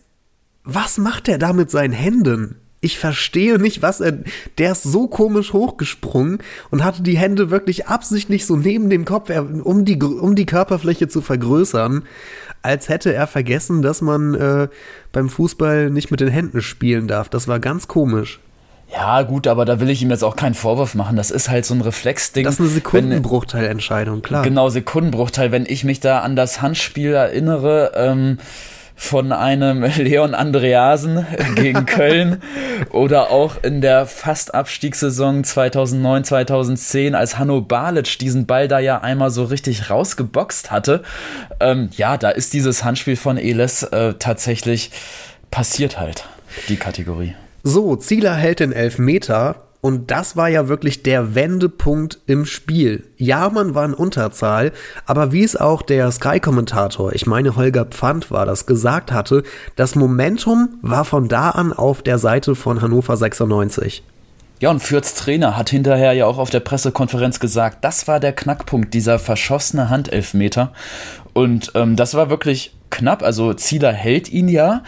was 0.64 0.98
macht 0.98 1.28
er 1.28 1.38
da 1.38 1.54
mit 1.54 1.72
seinen 1.72 1.94
Händen? 1.94 2.56
Ich 2.82 2.98
verstehe 2.98 3.60
nicht, 3.60 3.82
was 3.82 4.00
er. 4.00 4.20
Der 4.58 4.72
ist 4.72 4.84
so 4.84 5.08
komisch 5.08 5.54
hochgesprungen 5.54 6.40
und 6.70 6.84
hatte 6.84 7.04
die 7.04 7.18
Hände 7.18 7.52
wirklich 7.52 7.88
absichtlich 7.88 8.46
so 8.46 8.56
neben 8.56 8.90
dem 8.90 9.06
Kopf, 9.06 9.30
um 9.30 9.86
die, 9.86 9.98
um 10.02 10.36
die 10.36 10.46
Körperfläche 10.46 11.08
zu 11.08 11.22
vergrößern, 11.22 12.04
als 12.62 12.90
hätte 12.90 13.14
er 13.14 13.28
vergessen, 13.28 13.82
dass 13.82 14.02
man 14.02 14.34
äh, 14.34 14.68
beim 15.12 15.30
Fußball 15.30 15.90
nicht 15.90 16.12
mit 16.12 16.20
den 16.20 16.30
Händen 16.30 16.62
spielen 16.62 17.08
darf. 17.08 17.30
Das 17.30 17.48
war 17.48 17.60
ganz 17.60 17.88
komisch. 17.88 18.40
Ja, 18.92 19.22
gut, 19.22 19.46
aber 19.46 19.66
da 19.66 19.80
will 19.80 19.90
ich 19.90 20.02
ihm 20.02 20.10
jetzt 20.10 20.24
auch 20.24 20.36
keinen 20.36 20.56
Vorwurf 20.56 20.96
machen. 20.96 21.16
Das 21.16 21.30
ist 21.30 21.50
halt 21.50 21.66
so 21.66 21.76
ein 21.76 21.82
Reflexding. 21.82 22.44
Das 22.44 22.56
ist 22.56 22.62
eine 22.62 22.70
Sekundenbruchteilentscheidung, 22.70 24.24
klar. 24.24 24.44
Genau, 24.44 24.70
Sekundenbruchteil. 24.70 25.52
Wenn 25.52 25.66
ich 25.68 25.84
mich 25.84 26.00
da 26.00 26.22
an 26.22 26.36
das 26.36 26.62
Handspiel 26.62 27.14
erinnere, 27.14 27.92
ähm, 27.96 28.40
von 29.00 29.32
einem 29.32 29.82
Leon 29.98 30.36
Andreasen 30.36 31.26
gegen 31.56 31.86
Köln 31.86 32.44
oder 32.92 33.32
auch 33.32 33.64
in 33.64 33.80
der 33.80 34.06
Fast-Abstiegssaison 34.06 35.46
2009, 35.46 36.26
2010, 36.26 37.16
als 37.16 37.40
Hanno 37.40 37.62
Balic 37.62 38.20
diesen 38.20 38.46
Ball 38.46 38.68
da 38.68 38.80
ja 38.80 39.00
einmal 39.00 39.32
so 39.32 39.46
richtig 39.46 39.90
rausgeboxt 39.90 40.70
hatte. 40.70 41.02
Ähm, 41.62 41.90
ja, 41.96 42.18
da 42.18 42.30
ist 42.30 42.54
dieses 42.54 42.84
Handspiel 42.84 43.16
von 43.16 43.38
Eles 43.38 43.84
äh, 43.84 44.16
tatsächlich 44.20 44.92
passiert 45.50 45.98
halt. 45.98 46.26
die 46.68 46.76
Kategorie. 46.76 47.36
So, 47.64 47.96
Zieler 47.96 48.36
hält 48.36 48.60
den 48.60 48.74
Elfmeter 48.74 49.69
und 49.82 50.12
das 50.12 50.36
war 50.36 50.50
ja 50.50 50.68
wirklich 50.68 51.04
der 51.04 51.36
Wendepunkt 51.36 52.20
im 52.26 52.46
Spiel. 52.46 53.06
Ja, 53.18 53.50
man 53.50 53.76
war 53.76 53.86
in 53.86 53.94
Unterzahl, 53.94 54.74
aber 55.06 55.32
wie 55.32 55.44
es 55.44 55.56
auch 55.56 55.82
der 55.82 56.12
Sky-Kommentator, 56.12 57.14
ich 57.14 57.26
meine 57.26 57.56
Holger 57.56 57.86
Pfand 57.86 58.30
war 58.30 58.46
das, 58.46 58.66
gesagt 58.66 59.12
hatte, 59.12 59.44
das 59.78 59.96
Momentum 59.96 60.80
war 60.82 61.06
von 61.06 61.30
da 61.30 61.52
an 61.52 61.72
auf 61.72 62.02
der 62.02 62.18
Seite 62.18 62.56
von 62.56 62.82
Hannover 62.82 63.16
96. 63.16 64.04
Ja, 64.60 64.70
und 64.70 64.82
Fürths 64.82 65.16
Trainer 65.16 65.56
hat 65.56 65.70
hinterher 65.70 66.12
ja 66.12 66.26
auch 66.26 66.38
auf 66.38 66.50
der 66.50 66.60
Pressekonferenz 66.60 67.40
gesagt, 67.40 67.86
das 67.86 68.10
war 68.10 68.20
der 68.20 68.34
Knackpunkt, 68.34 68.94
dieser 68.94 69.18
verschossene 69.18 69.90
Handelfmeter. 69.90 70.74
Und 71.32 71.72
ähm, 71.76 71.96
das 71.96 72.14
war 72.16 72.30
wirklich 72.30 72.74
knapp. 72.90 73.24
Also 73.24 73.54
Zieler 73.54 73.94
hält 73.94 74.30
ihn 74.30 74.50
ja, 74.50 74.84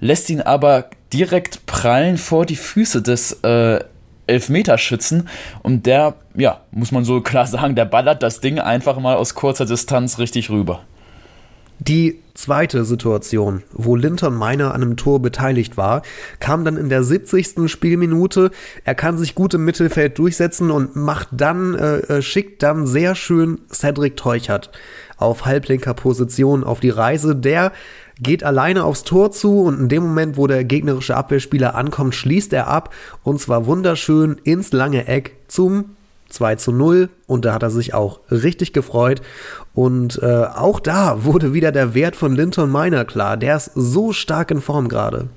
lässt 0.00 0.28
ihn 0.28 0.42
aber 0.42 0.90
direkt 1.14 1.64
prallen 1.64 2.18
vor 2.18 2.44
die 2.44 2.56
Füße 2.56 3.00
des 3.00 3.40
äh, 3.42 3.80
Elfmeterschützen 4.26 5.28
und 5.62 5.86
der, 5.86 6.14
ja, 6.34 6.60
muss 6.70 6.92
man 6.92 7.04
so 7.04 7.20
klar 7.20 7.46
sagen, 7.46 7.74
der 7.74 7.84
ballert 7.84 8.22
das 8.22 8.40
Ding 8.40 8.58
einfach 8.58 8.98
mal 8.98 9.16
aus 9.16 9.34
kurzer 9.34 9.66
Distanz 9.66 10.18
richtig 10.18 10.50
rüber. 10.50 10.82
Die 11.80 12.20
zweite 12.34 12.84
Situation, 12.84 13.62
wo 13.72 13.96
Linton 13.96 14.34
Meiner 14.34 14.74
an 14.74 14.82
einem 14.82 14.96
Tor 14.96 15.20
beteiligt 15.20 15.76
war, 15.76 16.02
kam 16.38 16.64
dann 16.64 16.76
in 16.76 16.88
der 16.88 17.02
70. 17.02 17.70
Spielminute. 17.70 18.52
Er 18.84 18.94
kann 18.94 19.18
sich 19.18 19.34
gut 19.34 19.54
im 19.54 19.64
Mittelfeld 19.64 20.18
durchsetzen 20.18 20.70
und 20.70 20.96
macht 20.96 21.28
dann, 21.32 21.74
äh, 21.74 21.96
äh, 21.98 22.22
schickt 22.22 22.62
dann 22.62 22.86
sehr 22.86 23.14
schön 23.14 23.60
Cedric 23.70 24.16
Teuchert 24.16 24.70
auf 25.16 25.44
halblinker 25.44 25.94
Position 25.94 26.64
auf 26.64 26.80
die 26.80 26.90
Reise. 26.90 27.36
Der 27.36 27.72
geht 28.20 28.44
alleine 28.44 28.84
aufs 28.84 29.04
Tor 29.04 29.32
zu 29.32 29.62
und 29.62 29.78
in 29.78 29.88
dem 29.88 30.02
Moment, 30.04 30.36
wo 30.36 30.46
der 30.46 30.64
gegnerische 30.64 31.16
Abwehrspieler 31.16 31.74
ankommt, 31.74 32.14
schließt 32.14 32.52
er 32.52 32.68
ab 32.68 32.94
und 33.22 33.40
zwar 33.40 33.66
wunderschön 33.66 34.40
ins 34.44 34.72
lange 34.72 35.06
Eck 35.06 35.36
zum 35.48 35.96
2 36.28 36.56
zu 36.56 36.72
0 36.72 37.08
und 37.26 37.44
da 37.44 37.54
hat 37.54 37.62
er 37.62 37.70
sich 37.70 37.94
auch 37.94 38.20
richtig 38.30 38.72
gefreut. 38.72 39.22
Und 39.74 40.20
äh, 40.22 40.44
auch 40.44 40.80
da 40.80 41.24
wurde 41.24 41.52
wieder 41.52 41.72
der 41.72 41.94
Wert 41.94 42.16
von 42.16 42.34
Linton 42.34 42.70
Miner 42.70 43.04
klar. 43.04 43.36
Der 43.36 43.56
ist 43.56 43.70
so 43.74 44.12
stark 44.12 44.50
in 44.50 44.60
Form 44.60 44.88
gerade. 44.88 45.28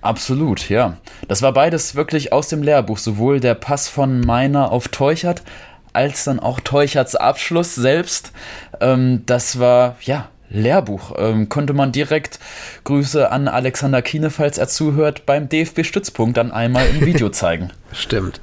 Absolut, 0.00 0.68
ja. 0.68 0.96
Das 1.28 1.42
war 1.42 1.52
beides 1.52 1.94
wirklich 1.94 2.32
aus 2.32 2.48
dem 2.48 2.62
Lehrbuch. 2.62 2.98
Sowohl 2.98 3.38
der 3.38 3.54
Pass 3.54 3.88
von 3.88 4.20
Miner 4.20 4.72
auf 4.72 4.88
Teuchert 4.88 5.42
als 5.92 6.24
dann 6.24 6.40
auch 6.40 6.58
Teucherts 6.60 7.14
Abschluss 7.14 7.74
selbst. 7.74 8.32
Ähm, 8.80 9.22
das 9.26 9.58
war, 9.58 9.96
ja, 10.00 10.28
Lehrbuch. 10.52 11.14
Ähm, 11.18 11.48
konnte 11.48 11.72
man 11.72 11.92
direkt 11.92 12.38
Grüße 12.84 13.30
an 13.30 13.48
Alexander 13.48 14.02
Kiene, 14.02 14.30
falls 14.30 14.58
er 14.58 14.68
zuhört, 14.68 15.26
beim 15.26 15.48
DFB-Stützpunkt 15.48 16.36
dann 16.36 16.52
einmal 16.52 16.86
im 16.88 17.04
Video 17.06 17.28
zeigen. 17.30 17.70
Stimmt. 17.92 18.40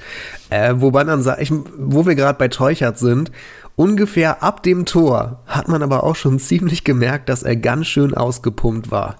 Äh, 0.49 0.73
wobei 0.77 1.03
dann 1.03 1.21
sag 1.21 1.41
ich, 1.41 1.51
wo 1.51 2.05
wir 2.05 2.15
gerade 2.15 2.37
bei 2.37 2.47
Teuchert 2.47 2.97
sind, 2.97 3.31
ungefähr 3.75 4.43
ab 4.43 4.63
dem 4.63 4.85
Tor 4.85 5.39
hat 5.45 5.67
man 5.67 5.83
aber 5.83 6.03
auch 6.03 6.15
schon 6.15 6.39
ziemlich 6.39 6.83
gemerkt, 6.83 7.29
dass 7.29 7.43
er 7.43 7.55
ganz 7.55 7.87
schön 7.87 8.13
ausgepumpt 8.13 8.91
war. 8.91 9.15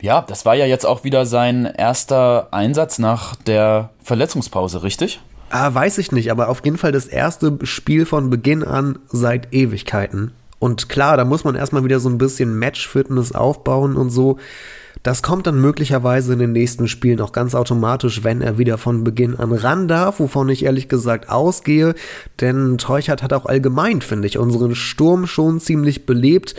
Ja, 0.00 0.20
das 0.20 0.44
war 0.44 0.54
ja 0.54 0.66
jetzt 0.66 0.84
auch 0.84 1.02
wieder 1.02 1.24
sein 1.24 1.64
erster 1.64 2.48
Einsatz 2.50 2.98
nach 2.98 3.36
der 3.36 3.88
Verletzungspause, 4.02 4.82
richtig? 4.82 5.20
Ah, 5.48 5.72
weiß 5.72 5.96
ich 5.98 6.12
nicht, 6.12 6.30
aber 6.30 6.48
auf 6.50 6.62
jeden 6.64 6.76
Fall 6.76 6.92
das 6.92 7.06
erste 7.06 7.58
Spiel 7.62 8.04
von 8.04 8.28
Beginn 8.28 8.64
an 8.64 8.98
seit 9.08 9.54
Ewigkeiten. 9.54 10.32
Und 10.64 10.88
klar, 10.88 11.18
da 11.18 11.26
muss 11.26 11.44
man 11.44 11.56
erstmal 11.56 11.84
wieder 11.84 12.00
so 12.00 12.08
ein 12.08 12.16
bisschen 12.16 12.58
Match-Fitness 12.58 13.32
aufbauen 13.32 13.96
und 13.98 14.08
so. 14.08 14.38
Das 15.02 15.22
kommt 15.22 15.46
dann 15.46 15.60
möglicherweise 15.60 16.32
in 16.32 16.38
den 16.38 16.52
nächsten 16.52 16.88
Spielen 16.88 17.20
auch 17.20 17.32
ganz 17.32 17.54
automatisch, 17.54 18.24
wenn 18.24 18.40
er 18.40 18.56
wieder 18.56 18.78
von 18.78 19.04
Beginn 19.04 19.36
an 19.36 19.52
ran 19.52 19.88
darf, 19.88 20.20
wovon 20.20 20.48
ich 20.48 20.64
ehrlich 20.64 20.88
gesagt 20.88 21.28
ausgehe. 21.28 21.94
Denn 22.40 22.78
Teuchert 22.78 23.22
hat 23.22 23.34
auch 23.34 23.44
allgemein, 23.44 24.00
finde 24.00 24.26
ich, 24.26 24.38
unseren 24.38 24.74
Sturm 24.74 25.26
schon 25.26 25.60
ziemlich 25.60 26.06
belebt. 26.06 26.54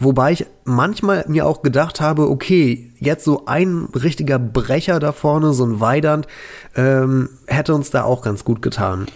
Wobei 0.00 0.32
ich 0.32 0.46
manchmal 0.64 1.24
mir 1.28 1.46
auch 1.46 1.62
gedacht 1.62 2.00
habe, 2.00 2.28
okay, 2.28 2.90
jetzt 2.98 3.24
so 3.24 3.46
ein 3.46 3.86
richtiger 3.94 4.40
Brecher 4.40 4.98
da 4.98 5.12
vorne, 5.12 5.52
so 5.52 5.64
ein 5.64 5.78
Weidand, 5.78 6.26
ähm, 6.74 7.28
hätte 7.46 7.72
uns 7.72 7.92
da 7.92 8.02
auch 8.02 8.22
ganz 8.22 8.42
gut 8.42 8.62
getan. 8.62 9.06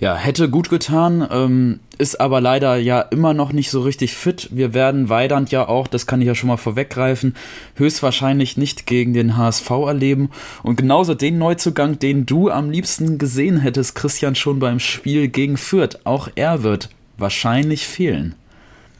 Ja, 0.00 0.16
hätte 0.16 0.48
gut 0.48 0.70
getan, 0.70 1.28
ähm, 1.30 1.80
ist 1.98 2.22
aber 2.22 2.40
leider 2.40 2.76
ja 2.76 3.02
immer 3.02 3.34
noch 3.34 3.52
nicht 3.52 3.70
so 3.70 3.82
richtig 3.82 4.14
fit. 4.14 4.48
Wir 4.50 4.72
werden 4.72 5.10
Weidand 5.10 5.50
ja 5.50 5.68
auch, 5.68 5.86
das 5.86 6.06
kann 6.06 6.22
ich 6.22 6.26
ja 6.26 6.34
schon 6.34 6.48
mal 6.48 6.56
vorweggreifen, 6.56 7.34
höchstwahrscheinlich 7.74 8.56
nicht 8.56 8.86
gegen 8.86 9.12
den 9.12 9.36
HSV 9.36 9.68
erleben. 9.68 10.30
Und 10.62 10.76
genauso 10.76 11.12
den 11.14 11.36
Neuzugang, 11.36 11.98
den 11.98 12.24
du 12.24 12.50
am 12.50 12.70
liebsten 12.70 13.18
gesehen 13.18 13.58
hättest, 13.58 13.94
Christian, 13.94 14.34
schon 14.36 14.58
beim 14.58 14.80
Spiel 14.80 15.28
gegen 15.28 15.58
Fürth, 15.58 15.98
auch 16.04 16.30
er 16.34 16.62
wird 16.62 16.88
wahrscheinlich 17.18 17.86
fehlen. 17.86 18.36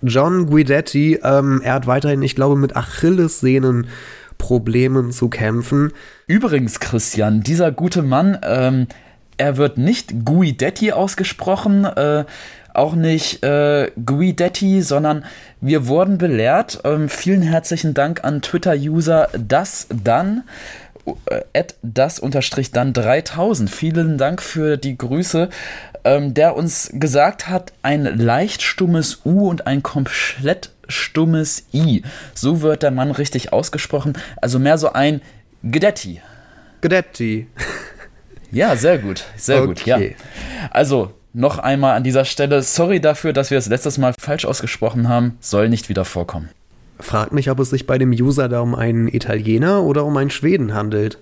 John 0.03 0.51
Guidetti, 0.51 1.19
ähm, 1.23 1.63
er 1.65 1.75
hat 1.75 1.87
weiterhin, 1.87 2.21
ich 2.21 2.35
glaube, 2.35 2.57
mit 2.57 2.77
Achillessehnen 2.77 3.87
Problemen 4.37 5.13
zu 5.13 5.31
kämpfen. 5.31 5.93
Übrigens, 6.27 6.79
Christian, 6.79 7.43
dieser 7.43 7.73
gute 7.73 8.03
Mann, 8.03 8.39
ähm, 8.43 8.87
er 9.41 9.57
wird 9.57 9.79
nicht 9.79 10.27
Guidetti 10.27 10.93
ausgesprochen, 10.93 11.87
äh, 11.87 12.27
auch 12.75 12.95
nicht 12.95 13.43
äh, 13.43 13.91
Guidetti, 14.05 14.83
sondern 14.83 15.25
wir 15.63 15.87
wurden 15.87 16.19
belehrt. 16.19 16.81
Ähm, 16.85 17.09
vielen 17.09 17.41
herzlichen 17.41 17.95
Dank 17.95 18.23
an 18.23 18.43
Twitter-User 18.43 19.29
das 19.33 19.87
dann 19.89 20.45
äh, 21.25 21.41
at 21.59 21.75
das 21.83 22.19
unterstrich 22.19 22.71
dann 22.71 22.93
3000. 22.93 23.71
Vielen 23.71 24.19
Dank 24.19 24.43
für 24.43 24.77
die 24.77 24.99
Grüße, 24.99 25.49
ähm, 26.05 26.35
der 26.35 26.55
uns 26.55 26.91
gesagt 26.93 27.49
hat, 27.49 27.73
ein 27.81 28.05
leicht 28.05 28.61
stummes 28.61 29.23
U 29.25 29.49
und 29.49 29.67
ein 29.67 29.83
komplett 29.83 30.71
stummes 30.87 31.65
I. 31.73 32.03
So 32.35 32.61
wird 32.61 32.83
der 32.83 32.91
Mann 32.91 33.11
richtig 33.11 33.55
ausgesprochen. 33.55 34.19
Also 34.43 34.59
mehr 34.59 34.77
so 34.77 34.93
ein 34.93 35.23
Gedetti. 35.63 36.21
Gedetti. 36.83 37.47
Ja, 38.51 38.77
sehr 38.77 38.99
gut, 38.99 39.25
sehr 39.37 39.63
okay. 39.63 39.67
gut, 39.67 39.87
ja. 39.87 39.99
Also, 40.71 41.13
noch 41.33 41.59
einmal 41.59 41.97
an 41.97 42.03
dieser 42.03 42.25
Stelle, 42.25 42.63
sorry 42.63 43.01
dafür, 43.01 43.33
dass 43.33 43.51
wir 43.51 43.59
es 43.59 43.69
letztes 43.69 43.99
Mal 43.99 44.15
falsch 44.19 44.45
ausgesprochen 44.45 45.09
haben, 45.09 45.39
soll 45.41 45.69
nicht 45.69 45.89
wieder 45.89 46.05
vorkommen. 46.05 46.49
Fragt 46.99 47.33
mich, 47.33 47.51
ob 47.51 47.61
es 47.61 47.71
sich 47.71 47.87
bei 47.87 47.99
dem 47.99 48.11
User 48.11 48.49
da 48.49 48.61
um 48.61 48.75
einen 48.75 49.09
Italiener 49.09 49.83
oder 49.83 50.05
um 50.05 50.17
einen 50.17 50.31
Schweden 50.31 50.75
handelt. 50.75 51.19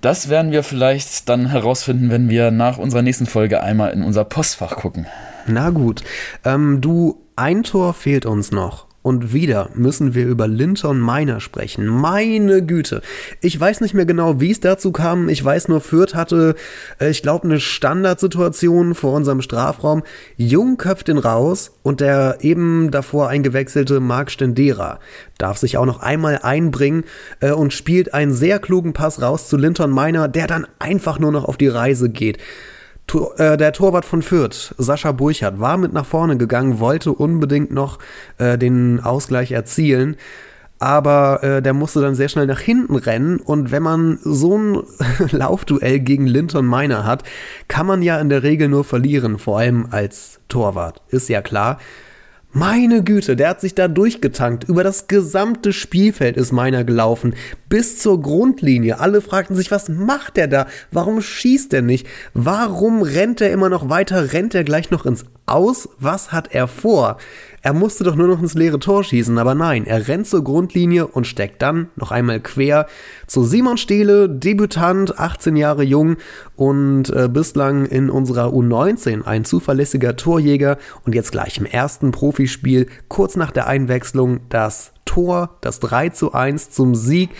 Das 0.00 0.28
werden 0.28 0.52
wir 0.52 0.62
vielleicht 0.62 1.28
dann 1.28 1.46
herausfinden, 1.46 2.10
wenn 2.10 2.28
wir 2.28 2.50
nach 2.50 2.78
unserer 2.78 3.02
nächsten 3.02 3.26
Folge 3.26 3.62
einmal 3.62 3.90
in 3.92 4.02
unser 4.02 4.24
Postfach 4.24 4.76
gucken. 4.76 5.06
Na 5.46 5.70
gut. 5.70 6.04
Ähm, 6.44 6.80
du, 6.80 7.22
ein 7.36 7.62
Tor 7.62 7.94
fehlt 7.94 8.26
uns 8.26 8.50
noch. 8.50 8.86
Und 9.04 9.34
wieder 9.34 9.68
müssen 9.74 10.14
wir 10.14 10.24
über 10.26 10.48
Linton 10.48 10.98
Miner 10.98 11.38
sprechen. 11.38 11.86
Meine 11.86 12.64
Güte. 12.64 13.02
Ich 13.42 13.60
weiß 13.60 13.82
nicht 13.82 13.92
mehr 13.92 14.06
genau, 14.06 14.40
wie 14.40 14.50
es 14.50 14.60
dazu 14.60 14.92
kam. 14.92 15.28
Ich 15.28 15.44
weiß 15.44 15.68
nur, 15.68 15.82
Fürth 15.82 16.14
hatte, 16.14 16.54
äh, 16.98 17.10
ich 17.10 17.20
glaube, 17.20 17.44
eine 17.44 17.60
Standardsituation 17.60 18.94
vor 18.94 19.12
unserem 19.12 19.42
Strafraum. 19.42 20.04
Jung 20.38 20.78
köpft 20.78 21.10
ihn 21.10 21.18
raus 21.18 21.72
und 21.82 22.00
der 22.00 22.38
eben 22.40 22.90
davor 22.90 23.28
eingewechselte 23.28 24.00
Marc 24.00 24.30
Stendera 24.30 25.00
darf 25.36 25.58
sich 25.58 25.76
auch 25.76 25.84
noch 25.84 26.00
einmal 26.00 26.38
einbringen 26.42 27.04
äh, 27.40 27.50
und 27.50 27.74
spielt 27.74 28.14
einen 28.14 28.32
sehr 28.32 28.58
klugen 28.58 28.94
Pass 28.94 29.20
raus 29.20 29.48
zu 29.48 29.58
Linton 29.58 29.92
Miner, 29.92 30.28
der 30.28 30.46
dann 30.46 30.66
einfach 30.78 31.18
nur 31.18 31.30
noch 31.30 31.44
auf 31.44 31.58
die 31.58 31.68
Reise 31.68 32.08
geht. 32.08 32.38
Äh, 33.36 33.56
der 33.56 33.72
Torwart 33.72 34.04
von 34.04 34.22
Fürth, 34.22 34.74
Sascha 34.78 35.12
Burchardt, 35.12 35.60
war 35.60 35.76
mit 35.76 35.92
nach 35.92 36.06
vorne 36.06 36.36
gegangen, 36.36 36.80
wollte 36.80 37.12
unbedingt 37.12 37.70
noch 37.70 37.98
äh, 38.38 38.58
den 38.58 39.00
Ausgleich 39.00 39.52
erzielen. 39.52 40.16
Aber 40.80 41.42
äh, 41.42 41.62
der 41.62 41.72
musste 41.72 42.00
dann 42.00 42.14
sehr 42.14 42.28
schnell 42.28 42.46
nach 42.46 42.60
hinten 42.60 42.96
rennen. 42.96 43.38
Und 43.38 43.70
wenn 43.70 43.82
man 43.82 44.18
so 44.22 44.58
ein 44.58 44.82
Laufduell 45.30 46.00
gegen 46.00 46.26
Linton 46.26 46.68
Miner 46.68 47.06
hat, 47.06 47.22
kann 47.68 47.86
man 47.86 48.02
ja 48.02 48.18
in 48.20 48.28
der 48.28 48.42
Regel 48.42 48.68
nur 48.68 48.84
verlieren, 48.84 49.38
vor 49.38 49.58
allem 49.58 49.86
als 49.90 50.40
Torwart. 50.48 51.00
Ist 51.08 51.28
ja 51.28 51.42
klar. 51.42 51.78
Meine 52.56 53.02
Güte, 53.02 53.34
der 53.34 53.48
hat 53.48 53.60
sich 53.60 53.74
da 53.74 53.88
durchgetankt. 53.88 54.62
Über 54.68 54.84
das 54.84 55.08
gesamte 55.08 55.72
Spielfeld 55.72 56.36
ist 56.36 56.52
meiner 56.52 56.84
gelaufen. 56.84 57.34
Bis 57.68 57.98
zur 57.98 58.22
Grundlinie. 58.22 59.00
Alle 59.00 59.22
fragten 59.22 59.56
sich, 59.56 59.72
was 59.72 59.88
macht 59.88 60.36
der 60.36 60.46
da? 60.46 60.66
Warum 60.92 61.20
schießt 61.20 61.74
er 61.74 61.82
nicht? 61.82 62.06
Warum 62.32 63.02
rennt 63.02 63.40
er 63.40 63.50
immer 63.50 63.70
noch 63.70 63.88
weiter? 63.88 64.32
Rennt 64.32 64.54
er 64.54 64.62
gleich 64.62 64.92
noch 64.92 65.04
ins 65.04 65.24
Aus? 65.46 65.88
Was 65.98 66.30
hat 66.30 66.54
er 66.54 66.68
vor? 66.68 67.18
Er 67.64 67.72
musste 67.72 68.04
doch 68.04 68.14
nur 68.14 68.28
noch 68.28 68.42
ins 68.42 68.52
leere 68.52 68.78
Tor 68.78 69.02
schießen, 69.04 69.38
aber 69.38 69.54
nein, 69.54 69.86
er 69.86 70.06
rennt 70.06 70.26
zur 70.26 70.44
Grundlinie 70.44 71.06
und 71.06 71.26
steckt 71.26 71.62
dann 71.62 71.88
noch 71.96 72.10
einmal 72.10 72.38
quer 72.38 72.86
zu 73.26 73.42
Simon 73.42 73.78
Stehle, 73.78 74.28
Debütant, 74.28 75.18
18 75.18 75.56
Jahre 75.56 75.82
jung 75.82 76.18
und 76.56 77.08
äh, 77.08 77.26
bislang 77.26 77.86
in 77.86 78.10
unserer 78.10 78.48
U19 78.48 79.22
ein 79.22 79.46
zuverlässiger 79.46 80.14
Torjäger 80.14 80.76
und 81.06 81.14
jetzt 81.14 81.32
gleich 81.32 81.56
im 81.56 81.64
ersten 81.64 82.10
Profispiel 82.10 82.86
kurz 83.08 83.34
nach 83.34 83.50
der 83.50 83.66
Einwechslung 83.66 84.40
das 84.50 84.92
Tor, 85.06 85.56
das 85.62 85.80
3 85.80 86.10
zu 86.10 86.34
1 86.34 86.70
zum 86.70 86.94
Sieg. 86.94 87.30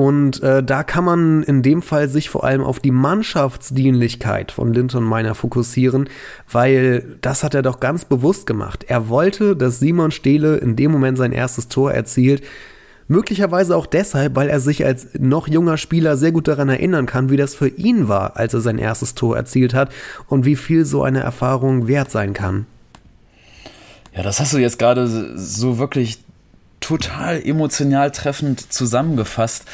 Und 0.00 0.42
äh, 0.42 0.62
da 0.62 0.82
kann 0.82 1.04
man 1.04 1.42
in 1.42 1.60
dem 1.60 1.82
Fall 1.82 2.08
sich 2.08 2.30
vor 2.30 2.44
allem 2.44 2.62
auf 2.62 2.80
die 2.80 2.90
Mannschaftsdienlichkeit 2.90 4.50
von 4.50 4.72
Linton 4.72 5.06
Miner 5.06 5.34
fokussieren, 5.34 6.08
weil 6.50 7.18
das 7.20 7.44
hat 7.44 7.54
er 7.54 7.60
doch 7.60 7.80
ganz 7.80 8.06
bewusst 8.06 8.46
gemacht. 8.46 8.86
Er 8.88 9.10
wollte, 9.10 9.54
dass 9.56 9.78
Simon 9.78 10.10
Steele 10.10 10.56
in 10.56 10.74
dem 10.74 10.90
Moment 10.90 11.18
sein 11.18 11.32
erstes 11.32 11.68
Tor 11.68 11.92
erzielt. 11.92 12.42
Möglicherweise 13.08 13.76
auch 13.76 13.84
deshalb, 13.84 14.36
weil 14.36 14.48
er 14.48 14.60
sich 14.60 14.86
als 14.86 15.08
noch 15.18 15.48
junger 15.48 15.76
Spieler 15.76 16.16
sehr 16.16 16.32
gut 16.32 16.48
daran 16.48 16.70
erinnern 16.70 17.04
kann, 17.04 17.28
wie 17.28 17.36
das 17.36 17.54
für 17.54 17.68
ihn 17.68 18.08
war, 18.08 18.38
als 18.38 18.54
er 18.54 18.62
sein 18.62 18.78
erstes 18.78 19.14
Tor 19.14 19.36
erzielt 19.36 19.74
hat 19.74 19.92
und 20.28 20.46
wie 20.46 20.56
viel 20.56 20.86
so 20.86 21.02
eine 21.02 21.20
Erfahrung 21.20 21.88
wert 21.88 22.10
sein 22.10 22.32
kann. 22.32 22.64
Ja, 24.16 24.22
das 24.22 24.40
hast 24.40 24.54
du 24.54 24.58
jetzt 24.58 24.78
gerade 24.78 25.36
so 25.36 25.78
wirklich 25.78 26.20
total 26.80 27.40
emotional 27.44 28.10
treffend 28.10 28.72
zusammengefasst. 28.72 29.64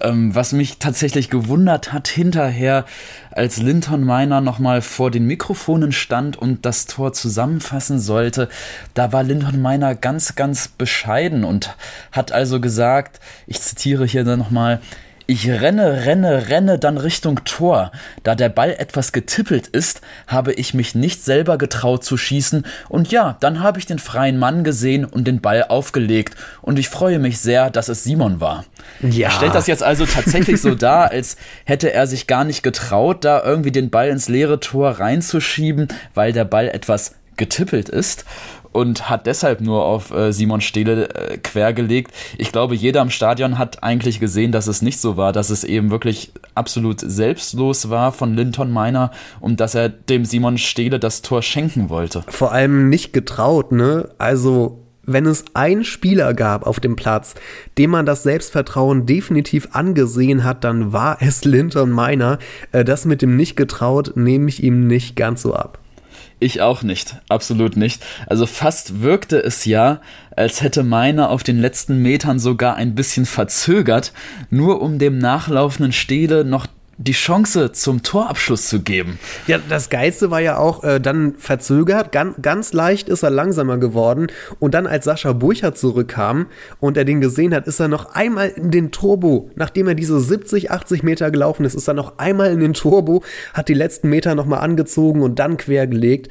Ähm, 0.00 0.34
was 0.34 0.52
mich 0.52 0.78
tatsächlich 0.78 1.30
gewundert 1.30 1.92
hat 1.92 2.08
hinterher, 2.08 2.84
als 3.30 3.56
Linton 3.56 4.04
Miner 4.04 4.40
nochmal 4.40 4.82
vor 4.82 5.10
den 5.10 5.26
Mikrofonen 5.26 5.92
stand 5.92 6.36
und 6.36 6.66
das 6.66 6.86
Tor 6.86 7.12
zusammenfassen 7.12 7.98
sollte, 7.98 8.48
da 8.94 9.12
war 9.12 9.22
Linton 9.22 9.62
Miner 9.62 9.94
ganz, 9.94 10.34
ganz 10.34 10.68
bescheiden 10.68 11.44
und 11.44 11.74
hat 12.12 12.32
also 12.32 12.60
gesagt, 12.60 13.20
ich 13.46 13.60
zitiere 13.60 14.04
hier 14.04 14.24
dann 14.24 14.38
nochmal, 14.38 14.80
ich 15.26 15.48
renne, 15.48 16.04
renne, 16.04 16.48
renne 16.48 16.78
dann 16.78 16.98
Richtung 16.98 17.44
Tor. 17.44 17.90
Da 18.22 18.34
der 18.34 18.48
Ball 18.48 18.70
etwas 18.78 19.10
getippelt 19.10 19.66
ist, 19.66 20.00
habe 20.28 20.52
ich 20.52 20.72
mich 20.72 20.94
nicht 20.94 21.24
selber 21.24 21.58
getraut 21.58 22.04
zu 22.04 22.16
schießen 22.16 22.64
und 22.88 23.10
ja, 23.10 23.36
dann 23.40 23.60
habe 23.60 23.78
ich 23.78 23.86
den 23.86 23.98
freien 23.98 24.38
Mann 24.38 24.62
gesehen 24.62 25.04
und 25.04 25.26
den 25.26 25.40
Ball 25.40 25.64
aufgelegt 25.64 26.36
und 26.62 26.78
ich 26.78 26.88
freue 26.88 27.18
mich 27.18 27.38
sehr, 27.38 27.70
dass 27.70 27.88
es 27.88 28.04
Simon 28.04 28.40
war. 28.40 28.64
Ja. 29.00 29.28
Er 29.28 29.30
stellt 29.32 29.54
das 29.54 29.66
jetzt 29.66 29.82
also 29.82 30.06
tatsächlich 30.06 30.60
so 30.60 30.74
dar, 30.74 31.10
als 31.10 31.36
hätte 31.64 31.92
er 31.92 32.06
sich 32.06 32.26
gar 32.26 32.44
nicht 32.44 32.62
getraut, 32.62 33.24
da 33.24 33.42
irgendwie 33.42 33.72
den 33.72 33.90
Ball 33.90 34.08
ins 34.08 34.28
leere 34.28 34.60
Tor 34.60 34.92
reinzuschieben, 34.92 35.88
weil 36.14 36.32
der 36.32 36.44
Ball 36.44 36.68
etwas 36.68 37.14
getippelt 37.36 37.88
ist 37.88 38.24
und 38.76 39.08
hat 39.08 39.26
deshalb 39.26 39.62
nur 39.62 39.84
auf 39.86 40.10
äh, 40.10 40.32
Simon 40.32 40.60
Steele 40.60 41.08
äh, 41.14 41.38
quergelegt. 41.38 42.12
Ich 42.36 42.52
glaube, 42.52 42.74
jeder 42.74 43.00
im 43.00 43.08
Stadion 43.08 43.56
hat 43.56 43.82
eigentlich 43.82 44.20
gesehen, 44.20 44.52
dass 44.52 44.66
es 44.66 44.82
nicht 44.82 45.00
so 45.00 45.16
war, 45.16 45.32
dass 45.32 45.48
es 45.48 45.64
eben 45.64 45.90
wirklich 45.90 46.30
absolut 46.54 47.00
selbstlos 47.00 47.88
war 47.88 48.12
von 48.12 48.34
Linton 48.34 48.70
Meiner 48.70 49.12
und 49.40 49.60
dass 49.60 49.74
er 49.74 49.88
dem 49.88 50.26
Simon 50.26 50.58
Steele 50.58 50.98
das 50.98 51.22
Tor 51.22 51.40
schenken 51.40 51.88
wollte. 51.88 52.22
Vor 52.28 52.52
allem 52.52 52.90
nicht 52.90 53.14
getraut, 53.14 53.72
ne? 53.72 54.10
Also 54.18 54.82
wenn 55.06 55.24
es 55.24 55.44
einen 55.54 55.84
Spieler 55.84 56.34
gab 56.34 56.66
auf 56.66 56.78
dem 56.78 56.96
Platz, 56.96 57.34
dem 57.78 57.90
man 57.90 58.04
das 58.04 58.24
Selbstvertrauen 58.24 59.06
definitiv 59.06 59.68
angesehen 59.72 60.44
hat, 60.44 60.64
dann 60.64 60.92
war 60.92 61.16
es 61.20 61.44
Linton 61.46 61.90
Meiner. 61.90 62.38
Äh, 62.72 62.84
das 62.84 63.06
mit 63.06 63.22
dem 63.22 63.36
nicht 63.36 63.56
getraut 63.56 64.12
nehme 64.16 64.50
ich 64.50 64.62
ihm 64.62 64.86
nicht 64.86 65.16
ganz 65.16 65.40
so 65.40 65.54
ab. 65.54 65.78
Ich 66.38 66.60
auch 66.60 66.82
nicht, 66.82 67.16
absolut 67.30 67.78
nicht. 67.78 68.04
Also 68.26 68.44
fast 68.44 69.00
wirkte 69.00 69.42
es 69.42 69.64
ja, 69.64 70.02
als 70.36 70.60
hätte 70.60 70.82
meiner 70.82 71.30
auf 71.30 71.42
den 71.42 71.58
letzten 71.58 72.02
Metern 72.02 72.38
sogar 72.38 72.76
ein 72.76 72.94
bisschen 72.94 73.24
verzögert, 73.24 74.12
nur 74.50 74.82
um 74.82 74.98
dem 74.98 75.16
nachlaufenden 75.16 75.92
Stele 75.92 76.44
noch 76.44 76.66
die 76.98 77.12
Chance 77.12 77.72
zum 77.72 78.02
Torabschluss 78.02 78.68
zu 78.68 78.80
geben. 78.80 79.18
Ja, 79.46 79.58
das 79.68 79.90
Geilste 79.90 80.30
war 80.30 80.40
ja 80.40 80.56
auch 80.56 80.82
äh, 80.82 80.98
dann 80.98 81.34
verzögert, 81.36 82.10
ganz, 82.10 82.36
ganz 82.40 82.72
leicht 82.72 83.08
ist 83.08 83.22
er 83.22 83.30
langsamer 83.30 83.76
geworden 83.76 84.28
und 84.60 84.72
dann 84.72 84.86
als 84.86 85.04
Sascha 85.04 85.32
Burchardt 85.32 85.76
zurückkam 85.76 86.46
und 86.80 86.96
er 86.96 87.04
den 87.04 87.20
gesehen 87.20 87.54
hat, 87.54 87.66
ist 87.66 87.80
er 87.80 87.88
noch 87.88 88.14
einmal 88.14 88.48
in 88.48 88.70
den 88.70 88.92
Turbo, 88.92 89.50
nachdem 89.56 89.88
er 89.88 89.94
diese 89.94 90.18
70, 90.18 90.70
80 90.70 91.02
Meter 91.02 91.30
gelaufen 91.30 91.64
ist, 91.66 91.74
ist 91.74 91.88
er 91.88 91.94
noch 91.94 92.18
einmal 92.18 92.50
in 92.50 92.60
den 92.60 92.72
Turbo, 92.72 93.22
hat 93.52 93.68
die 93.68 93.74
letzten 93.74 94.08
Meter 94.08 94.34
nochmal 94.34 94.60
angezogen 94.60 95.20
und 95.20 95.38
dann 95.38 95.58
quergelegt. 95.58 96.30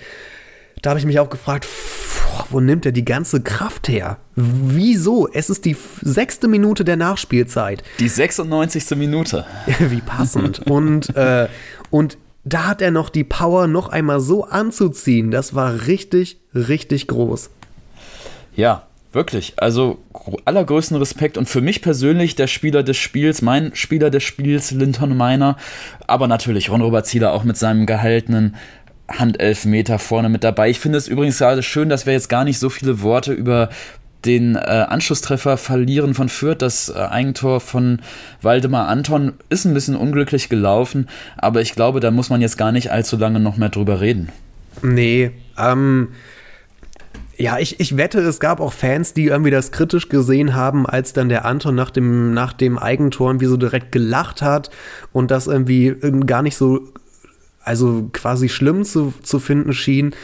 Da 0.86 0.92
habe 0.92 1.00
ich 1.00 1.06
mich 1.08 1.18
auch 1.18 1.32
gefragt, 1.32 1.66
boah, 1.66 2.46
wo 2.52 2.60
nimmt 2.60 2.86
er 2.86 2.92
die 2.92 3.04
ganze 3.04 3.42
Kraft 3.42 3.88
her? 3.88 4.18
Wieso? 4.36 5.28
Es 5.34 5.50
ist 5.50 5.66
die 5.66 5.76
sechste 6.04 6.48
Minute 6.48 6.86
der 6.86 6.96
Nachspielzeit. 6.96 7.82
Die 7.98 8.08
96. 8.08 8.92
Minute. 8.96 9.48
Wie 9.80 10.02
passend. 10.02 10.60
und, 10.68 11.16
äh, 11.16 11.48
und 11.90 12.20
da 12.44 12.66
hat 12.66 12.84
er 12.84 12.92
noch 12.92 13.10
die 13.10 13.24
Power, 13.24 13.66
noch 13.66 13.90
einmal 13.90 14.20
so 14.20 14.44
anzuziehen. 14.44 15.32
Das 15.32 15.56
war 15.56 15.88
richtig, 15.88 16.38
richtig 16.54 17.08
groß. 17.08 17.50
Ja, 18.56 18.84
Wirklich, 19.12 19.54
also 19.56 20.00
allergrößten 20.44 20.98
Respekt 20.98 21.38
und 21.38 21.48
für 21.48 21.62
mich 21.62 21.82
persönlich 21.82 22.36
der 22.36 22.48
Spieler 22.48 22.84
des 22.84 22.98
Spiels, 22.98 23.42
mein 23.42 23.74
Spieler 23.74 24.10
des 24.10 24.24
Spiels, 24.24 24.72
Linton 24.72 25.16
Miner, 25.16 25.56
aber 26.06 26.28
natürlich 26.28 26.70
Ron-Robert 26.70 27.06
Zieler 27.06 27.32
auch 27.32 27.46
mit 27.46 27.56
seinem 27.56 27.86
gehaltenen 27.86 28.58
Handelfmeter 29.08 30.00
vorne 30.00 30.30
mit 30.30 30.44
dabei. 30.44 30.70
Ich 30.70 30.80
finde 30.80 30.98
es 30.98 31.08
übrigens 31.08 31.38
gerade 31.38 31.64
schön, 31.64 31.90
dass 31.90 32.06
wir 32.06 32.14
jetzt 32.14 32.30
gar 32.30 32.44
nicht 32.44 32.60
so 32.60 32.70
viele 32.70 33.02
Worte 33.02 33.34
über 33.34 33.70
den 34.26 34.56
äh, 34.56 34.60
Anschlusstreffer 34.60 35.58
verlieren 35.58 36.14
von 36.14 36.30
Fürth. 36.30 36.62
Das 36.62 36.90
äh, 36.90 36.94
Eigentor 36.94 37.60
von 37.62 38.00
Waldemar 38.42 38.88
Anton 38.88 39.34
ist 39.50 39.66
ein 39.66 39.74
bisschen 39.74 39.96
unglücklich 39.96 40.50
gelaufen, 40.50 41.08
aber 41.38 41.62
ich 41.62 41.76
glaube, 41.76 42.00
da 42.00 42.12
muss 42.12 42.30
man 42.30 42.42
jetzt 42.42 42.58
gar 42.58 42.72
nicht 42.72 42.92
allzu 42.92 43.18
lange 43.18 43.40
noch 43.40 43.58
mehr 43.58 43.70
drüber 43.70 44.02
reden. 44.02 44.30
Nee, 44.82 45.32
ähm, 45.58 46.10
ja, 47.38 47.60
ich, 47.60 47.80
ich 47.80 47.98
wette, 47.98 48.20
es 48.20 48.40
gab 48.40 48.60
auch 48.60 48.74
Fans, 48.74 49.14
die 49.14 49.26
irgendwie 49.26 49.52
das 49.52 49.72
kritisch 49.72 50.10
gesehen 50.10 50.56
haben, 50.56 50.86
als 50.86 51.14
dann 51.14 51.30
der 51.30 51.46
Anton 51.46 51.76
nach 51.76 51.92
dem, 51.92 52.34
nach 52.34 52.54
dem 52.54 52.78
Eigentor 52.78 53.30
irgendwie 53.30 53.48
so 53.48 53.58
direkt 53.58 53.92
gelacht 53.92 54.42
hat 54.42 54.70
und 55.12 55.32
das 55.32 55.48
irgendwie 55.48 55.96
gar 56.26 56.42
nicht 56.42 56.56
so 56.56 56.94
also 57.66 58.10
quasi 58.14 58.50
schlimm 58.50 58.84
zu, 58.84 59.14
zu 59.22 59.40
finden 59.40 59.74
schien. 59.74 60.16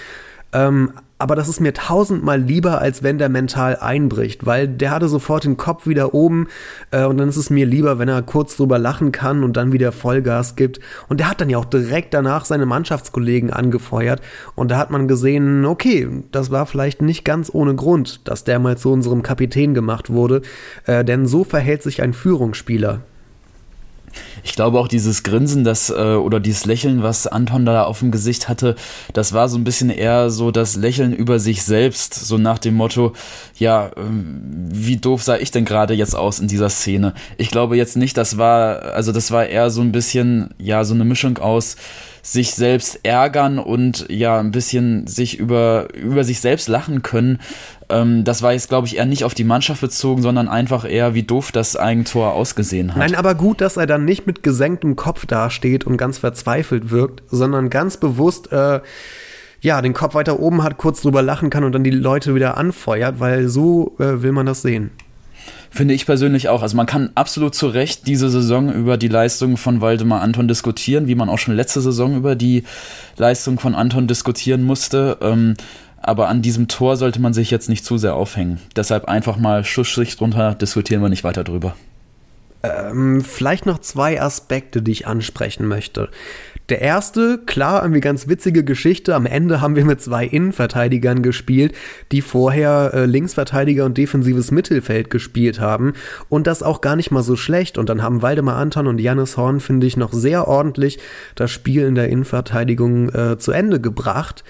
Ähm, 0.53 0.93
aber 1.21 1.35
das 1.35 1.47
ist 1.47 1.59
mir 1.59 1.73
tausendmal 1.73 2.41
lieber, 2.41 2.81
als 2.81 3.03
wenn 3.03 3.19
der 3.19 3.29
mental 3.29 3.77
einbricht, 3.79 4.47
weil 4.47 4.67
der 4.67 4.89
hatte 4.89 5.07
sofort 5.07 5.43
den 5.43 5.55
Kopf 5.55 5.85
wieder 5.85 6.15
oben 6.15 6.47
äh, 6.89 7.05
und 7.05 7.17
dann 7.17 7.29
ist 7.29 7.37
es 7.37 7.51
mir 7.51 7.67
lieber, 7.67 7.99
wenn 7.99 8.09
er 8.09 8.23
kurz 8.23 8.57
drüber 8.57 8.79
lachen 8.79 9.11
kann 9.11 9.43
und 9.43 9.55
dann 9.55 9.71
wieder 9.71 9.91
Vollgas 9.91 10.55
gibt. 10.55 10.79
Und 11.09 11.19
der 11.19 11.29
hat 11.29 11.39
dann 11.39 11.51
ja 11.51 11.59
auch 11.59 11.65
direkt 11.65 12.15
danach 12.15 12.45
seine 12.45 12.65
Mannschaftskollegen 12.65 13.51
angefeuert 13.51 14.19
und 14.55 14.71
da 14.71 14.77
hat 14.77 14.89
man 14.89 15.07
gesehen, 15.07 15.63
okay, 15.65 16.07
das 16.31 16.49
war 16.49 16.65
vielleicht 16.65 17.03
nicht 17.03 17.23
ganz 17.23 17.51
ohne 17.53 17.75
Grund, 17.75 18.27
dass 18.27 18.43
der 18.43 18.57
mal 18.57 18.77
zu 18.77 18.91
unserem 18.91 19.21
Kapitän 19.21 19.75
gemacht 19.75 20.09
wurde, 20.09 20.41
äh, 20.87 21.05
denn 21.05 21.27
so 21.27 21.43
verhält 21.43 21.83
sich 21.83 22.01
ein 22.01 22.13
Führungsspieler. 22.13 23.01
Ich 24.43 24.53
glaube 24.53 24.79
auch 24.79 24.87
dieses 24.87 25.23
Grinsen, 25.23 25.63
das 25.63 25.89
äh, 25.89 25.93
oder 25.93 26.39
dieses 26.39 26.65
Lächeln, 26.65 27.03
was 27.03 27.27
Anton 27.27 27.65
da 27.65 27.83
auf 27.83 27.99
dem 27.99 28.11
Gesicht 28.11 28.49
hatte, 28.49 28.75
das 29.13 29.33
war 29.33 29.49
so 29.49 29.57
ein 29.57 29.63
bisschen 29.63 29.89
eher 29.89 30.29
so 30.29 30.51
das 30.51 30.75
Lächeln 30.75 31.13
über 31.13 31.39
sich 31.39 31.63
selbst, 31.63 32.13
so 32.13 32.37
nach 32.37 32.59
dem 32.59 32.75
Motto, 32.75 33.13
ja, 33.57 33.87
äh, 33.87 33.91
wie 33.99 34.97
doof 34.97 35.23
sah 35.23 35.37
ich 35.37 35.51
denn 35.51 35.65
gerade 35.65 35.93
jetzt 35.93 36.15
aus 36.15 36.39
in 36.39 36.47
dieser 36.47 36.69
Szene? 36.69 37.13
Ich 37.37 37.49
glaube 37.49 37.77
jetzt 37.77 37.97
nicht, 37.97 38.17
das 38.17 38.37
war, 38.37 38.81
also 38.93 39.11
das 39.11 39.31
war 39.31 39.45
eher 39.45 39.69
so 39.69 39.81
ein 39.81 39.91
bisschen, 39.91 40.53
ja, 40.57 40.83
so 40.83 40.93
eine 40.93 41.05
Mischung 41.05 41.37
aus 41.37 41.75
sich 42.21 42.53
selbst 42.53 42.99
ärgern 43.03 43.59
und 43.59 44.05
ja, 44.09 44.39
ein 44.39 44.51
bisschen 44.51 45.07
sich 45.07 45.39
über, 45.39 45.87
über 45.93 46.23
sich 46.23 46.39
selbst 46.39 46.67
lachen 46.67 47.01
können. 47.01 47.39
Ähm, 47.89 48.23
das 48.23 48.41
war 48.41 48.53
jetzt, 48.53 48.69
glaube 48.69 48.87
ich, 48.87 48.97
eher 48.97 49.05
nicht 49.05 49.23
auf 49.23 49.33
die 49.33 49.43
Mannschaft 49.43 49.81
bezogen, 49.81 50.21
sondern 50.21 50.47
einfach 50.47 50.89
eher, 50.89 51.13
wie 51.13 51.23
doof 51.23 51.51
das 51.51 51.75
Eigentor 51.75 52.33
ausgesehen 52.33 52.91
hat. 52.91 52.97
Nein, 52.97 53.15
aber 53.15 53.35
gut, 53.35 53.61
dass 53.61 53.77
er 53.77 53.87
dann 53.87 54.05
nicht 54.05 54.27
mit 54.27 54.43
gesenktem 54.43 54.95
Kopf 54.95 55.25
dasteht 55.25 55.85
und 55.85 55.97
ganz 55.97 56.17
verzweifelt 56.17 56.91
wirkt, 56.91 57.23
sondern 57.29 57.69
ganz 57.69 57.97
bewusst, 57.97 58.51
äh, 58.51 58.81
ja, 59.61 59.81
den 59.81 59.93
Kopf 59.93 60.15
weiter 60.15 60.39
oben 60.39 60.63
hat, 60.63 60.77
kurz 60.77 61.01
drüber 61.01 61.21
lachen 61.21 61.49
kann 61.49 61.63
und 61.63 61.73
dann 61.73 61.83
die 61.83 61.91
Leute 61.91 62.33
wieder 62.33 62.57
anfeuert, 62.57 63.19
weil 63.19 63.47
so 63.47 63.95
äh, 63.99 64.21
will 64.23 64.31
man 64.31 64.45
das 64.45 64.61
sehen. 64.61 64.91
Finde 65.73 65.93
ich 65.93 66.05
persönlich 66.05 66.49
auch. 66.49 66.61
Also 66.61 66.75
man 66.75 66.85
kann 66.85 67.11
absolut 67.15 67.55
zu 67.55 67.67
Recht 67.67 68.05
diese 68.05 68.29
Saison 68.29 68.73
über 68.73 68.97
die 68.97 69.07
Leistung 69.07 69.55
von 69.55 69.79
Waldemar 69.79 70.21
Anton 70.21 70.49
diskutieren, 70.49 71.07
wie 71.07 71.15
man 71.15 71.29
auch 71.29 71.39
schon 71.39 71.55
letzte 71.55 71.79
Saison 71.79 72.17
über 72.17 72.35
die 72.35 72.63
Leistung 73.15 73.57
von 73.57 73.73
Anton 73.73 74.05
diskutieren 74.05 74.63
musste. 74.63 75.17
Ähm, 75.21 75.55
aber 76.01 76.27
an 76.27 76.41
diesem 76.41 76.67
Tor 76.67 76.97
sollte 76.97 77.21
man 77.21 77.33
sich 77.33 77.51
jetzt 77.51 77.69
nicht 77.69 77.85
zu 77.85 77.97
sehr 77.97 78.15
aufhängen. 78.15 78.59
Deshalb 78.75 79.05
einfach 79.05 79.37
mal 79.37 79.63
Schussschicht 79.63 80.19
drunter, 80.19 80.55
diskutieren 80.55 81.01
wir 81.01 81.09
nicht 81.09 81.23
weiter 81.23 81.45
drüber. 81.45 81.73
Ähm, 82.63 83.21
vielleicht 83.21 83.65
noch 83.65 83.79
zwei 83.79 84.21
Aspekte, 84.21 84.81
die 84.81 84.91
ich 84.91 85.07
ansprechen 85.07 85.67
möchte. 85.67 86.09
Der 86.71 86.79
erste, 86.79 87.37
klar, 87.37 87.81
irgendwie 87.81 87.99
ganz 87.99 88.29
witzige 88.29 88.63
Geschichte. 88.63 89.13
Am 89.13 89.25
Ende 89.25 89.59
haben 89.59 89.75
wir 89.75 89.83
mit 89.83 89.99
zwei 89.99 90.25
Innenverteidigern 90.25 91.21
gespielt, 91.21 91.75
die 92.13 92.21
vorher 92.21 92.91
äh, 92.93 93.05
Linksverteidiger 93.05 93.83
und 93.83 93.97
defensives 93.97 94.51
Mittelfeld 94.51 95.09
gespielt 95.09 95.59
haben. 95.59 95.95
Und 96.29 96.47
das 96.47 96.63
auch 96.63 96.79
gar 96.79 96.95
nicht 96.95 97.11
mal 97.11 97.23
so 97.23 97.35
schlecht. 97.35 97.77
Und 97.77 97.89
dann 97.89 98.01
haben 98.01 98.21
Waldemar 98.21 98.55
Anton 98.55 98.87
und 98.87 99.01
Jannis 99.01 99.35
Horn, 99.35 99.59
finde 99.59 99.85
ich, 99.85 99.97
noch 99.97 100.13
sehr 100.13 100.47
ordentlich 100.47 100.97
das 101.35 101.51
Spiel 101.51 101.81
in 101.81 101.95
der 101.95 102.07
Innenverteidigung 102.07 103.09
äh, 103.09 103.37
zu 103.37 103.51
Ende 103.51 103.81
gebracht. 103.81 104.45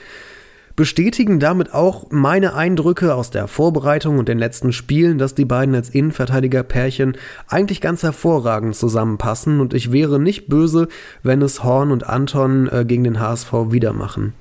Bestätigen 0.81 1.39
damit 1.39 1.75
auch 1.75 2.07
meine 2.09 2.55
Eindrücke 2.55 3.13
aus 3.13 3.29
der 3.29 3.47
Vorbereitung 3.47 4.17
und 4.17 4.27
den 4.27 4.39
letzten 4.39 4.73
Spielen, 4.73 5.19
dass 5.19 5.35
die 5.35 5.45
beiden 5.45 5.75
als 5.75 5.91
Innenverteidiger-Pärchen 5.91 7.17
eigentlich 7.47 7.81
ganz 7.81 8.01
hervorragend 8.01 8.75
zusammenpassen 8.75 9.59
und 9.59 9.75
ich 9.75 9.91
wäre 9.91 10.19
nicht 10.19 10.47
böse, 10.47 10.87
wenn 11.21 11.43
es 11.43 11.63
Horn 11.63 11.91
und 11.91 12.09
Anton 12.09 12.67
äh, 12.67 12.83
gegen 12.83 13.03
den 13.03 13.19
HSV 13.19 13.53
wieder 13.69 13.93
machen. 13.93 14.33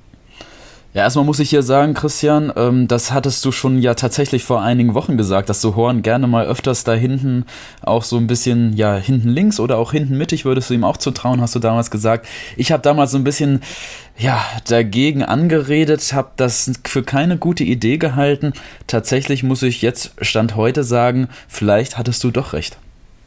Ja, 0.93 1.03
erstmal 1.03 1.23
muss 1.23 1.39
ich 1.39 1.49
hier 1.49 1.63
sagen, 1.63 1.93
Christian, 1.93 2.51
ähm, 2.57 2.89
das 2.89 3.13
hattest 3.13 3.45
du 3.45 3.53
schon 3.53 3.79
ja 3.79 3.93
tatsächlich 3.93 4.43
vor 4.43 4.61
einigen 4.61 4.93
Wochen 4.93 5.15
gesagt, 5.15 5.47
dass 5.47 5.61
du 5.61 5.77
Horn 5.77 6.01
gerne 6.01 6.27
mal 6.27 6.45
öfters 6.45 6.83
da 6.83 6.93
hinten 6.93 7.45
auch 7.81 8.03
so 8.03 8.17
ein 8.17 8.27
bisschen, 8.27 8.75
ja, 8.75 8.97
hinten 8.97 9.29
links 9.29 9.61
oder 9.61 9.77
auch 9.77 9.93
hinten 9.93 10.17
mittig 10.17 10.43
würdest 10.43 10.69
du 10.69 10.73
ihm 10.73 10.83
auch 10.83 10.97
zutrauen, 10.97 11.39
hast 11.39 11.55
du 11.55 11.59
damals 11.59 11.91
gesagt. 11.91 12.27
Ich 12.57 12.73
habe 12.73 12.83
damals 12.83 13.11
so 13.11 13.17
ein 13.17 13.23
bisschen, 13.23 13.61
ja, 14.17 14.43
dagegen 14.67 15.23
angeredet, 15.23 16.11
habe 16.11 16.31
das 16.35 16.73
für 16.85 17.03
keine 17.03 17.37
gute 17.37 17.63
Idee 17.63 17.97
gehalten. 17.97 18.51
Tatsächlich 18.87 19.43
muss 19.43 19.63
ich 19.63 19.81
jetzt, 19.81 20.11
Stand 20.19 20.57
heute 20.57 20.83
sagen, 20.83 21.29
vielleicht 21.47 21.97
hattest 21.97 22.21
du 22.25 22.31
doch 22.31 22.51
recht. 22.51 22.77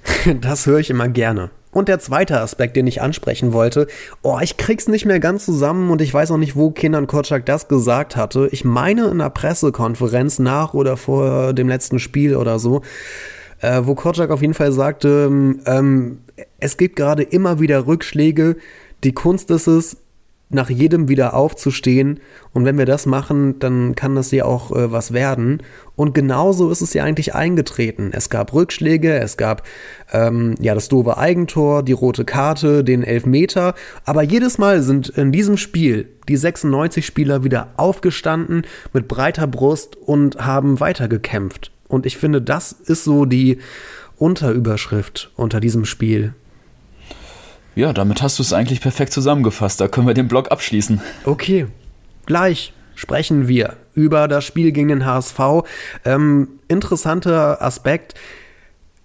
Das 0.43 0.67
höre 0.67 0.81
ich 0.81 0.91
immer 0.91 1.09
gerne. 1.09 1.51
Und 1.75 1.89
der 1.89 1.99
zweite 1.99 2.41
Aspekt, 2.41 2.77
den 2.77 2.87
ich 2.87 3.03
ansprechen 3.03 3.53
wollte, 3.53 3.89
oh, 4.23 4.39
ich 4.41 4.57
krieg's 4.57 4.89
nicht 4.89 5.05
mehr 5.05 5.19
ganz 5.19 5.45
zusammen 5.45 5.91
und 5.91 6.01
ich 6.01 6.15
weiß 6.15 6.31
auch 6.31 6.39
nicht, 6.39 6.55
wo 6.57 6.71
Kindern 6.71 7.09
Kotschak 7.09 7.45
das 7.45 7.69
gesagt 7.69 8.17
hatte. 8.17 8.49
Ich 8.53 8.65
meine 8.65 9.07
in 9.07 9.21
einer 9.21 9.29
Pressekonferenz 9.29 10.39
nach 10.39 10.73
oder 10.73 10.97
vor 10.97 11.53
dem 11.53 11.69
letzten 11.69 11.99
Spiel 11.99 12.37
oder 12.37 12.61
so, 12.61 12.83
äh, 13.61 13.83
wo 13.85 13.97
Kotschak 13.97 14.31
auf 14.31 14.41
jeden 14.41 14.55
Fall 14.55 14.71
sagte, 14.71 15.29
ähm, 15.67 16.19
es 16.61 16.77
gibt 16.77 16.95
gerade 16.95 17.25
immer 17.25 17.59
wieder 17.59 17.89
Rückschläge. 17.89 18.57
Die 19.03 19.13
Kunst 19.13 19.51
ist 19.51 19.67
es, 19.67 19.97
nach 20.55 20.71
jedem 20.71 21.09
wieder 21.09 21.35
aufzustehen. 21.35 22.21
Und 22.53 22.65
wenn 22.65 22.79
wir 22.79 22.87
das 22.87 23.07
machen, 23.07 23.59
dann 23.59 23.95
kann 23.95 24.15
das 24.15 24.31
ja 24.31 24.45
auch 24.45 24.71
äh, 24.71 24.91
was 24.91 25.13
werden. 25.13 25.63
Und 25.97 26.15
genauso 26.15 26.71
ist 26.71 26.81
es 26.81 26.95
ja 26.95 27.05
eigentlich 27.05 27.35
eingetreten. 27.35 28.11
Es 28.13 28.31
gab 28.31 28.53
Rückschläge, 28.53 29.19
es 29.19 29.37
gab 29.37 29.65
ähm, 30.13 30.55
ja 30.61 30.75
das 30.75 30.89
doofe 30.89 31.19
Eigentor, 31.19 31.83
die 31.83 31.93
rote 31.93 32.25
Karte, 32.25 32.85
den 32.85 33.03
Elfmeter. 33.03 33.75
Aber 34.05 34.23
jedes 34.23 34.59
Mal 34.59 34.83
sind 34.83 35.11
in 35.11 35.33
diesem 35.33 35.57
Spiel 35.57 36.09
die 36.29 36.37
96 36.37 37.05
Spieler 37.05 37.45
wieder 37.45 37.69
aufgestanden 37.77 38.63
mit 38.93 39.09
breiter 39.09 39.47
Brust 39.47 39.97
und 39.97 40.39
haben 40.45 40.81
weitergekämpft. 40.81 41.71
Und 41.89 42.07
ich 42.07 42.17
finde, 42.17 42.41
das 42.41 42.73
ist 42.73 43.05
so 43.05 43.25
die 43.25 43.59
Unterüberschrift 44.17 45.31
unter 45.37 45.61
diesem 45.61 45.85
Spiel. 45.85 46.35
Ja, 47.75 47.93
damit 47.93 48.23
hast 48.23 48.39
du 48.39 48.43
es 48.43 48.53
eigentlich 48.53 48.81
perfekt 48.81 49.13
zusammengefasst. 49.13 49.81
Da 49.81 49.89
können 49.89 50.07
wir 50.07 50.15
den 50.15 50.29
Blog 50.29 50.51
abschließen. 50.53 51.01
Okay, 51.25 51.67
gleich 52.27 52.73
sprechen 52.95 53.49
wir 53.49 53.75
über 53.95 54.29
das 54.29 54.45
Spiel 54.45 54.73
gegen 54.73 54.89
den 54.89 55.07
HSV. 55.07 55.39
Ähm, 56.05 56.49
interessanter 56.69 57.63
Aspekt. 57.63 58.15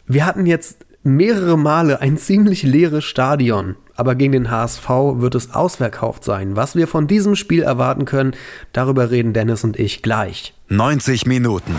Wir 0.05 0.25
hatten 0.25 0.45
jetzt 0.45 0.86
mehrere 1.03 1.58
Male 1.58 2.01
ein 2.01 2.17
ziemlich 2.17 2.63
leeres 2.63 3.05
Stadion, 3.05 3.75
aber 3.95 4.15
gegen 4.15 4.34
den 4.34 4.51
HSV 4.51 4.88
wird 4.88 5.36
es 5.36 5.53
ausverkauft 5.53 6.23
sein. 6.23 6.55
Was 6.55 6.75
wir 6.75 6.88
von 6.88 7.08
diesem 7.08 7.36
Spiel 7.36 7.63
erwarten 7.63 8.05
können, 8.05 8.36
darüber 8.73 9.10
reden 9.10 9.34
Dennis 9.34 9.63
und 9.63 9.79
ich 9.79 10.01
gleich. 10.01 10.53
90 10.67 11.25
Minuten, 11.25 11.75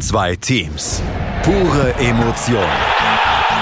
zwei 0.00 0.36
Teams, 0.36 1.02
pure 1.42 1.94
Emotion. 1.98 3.21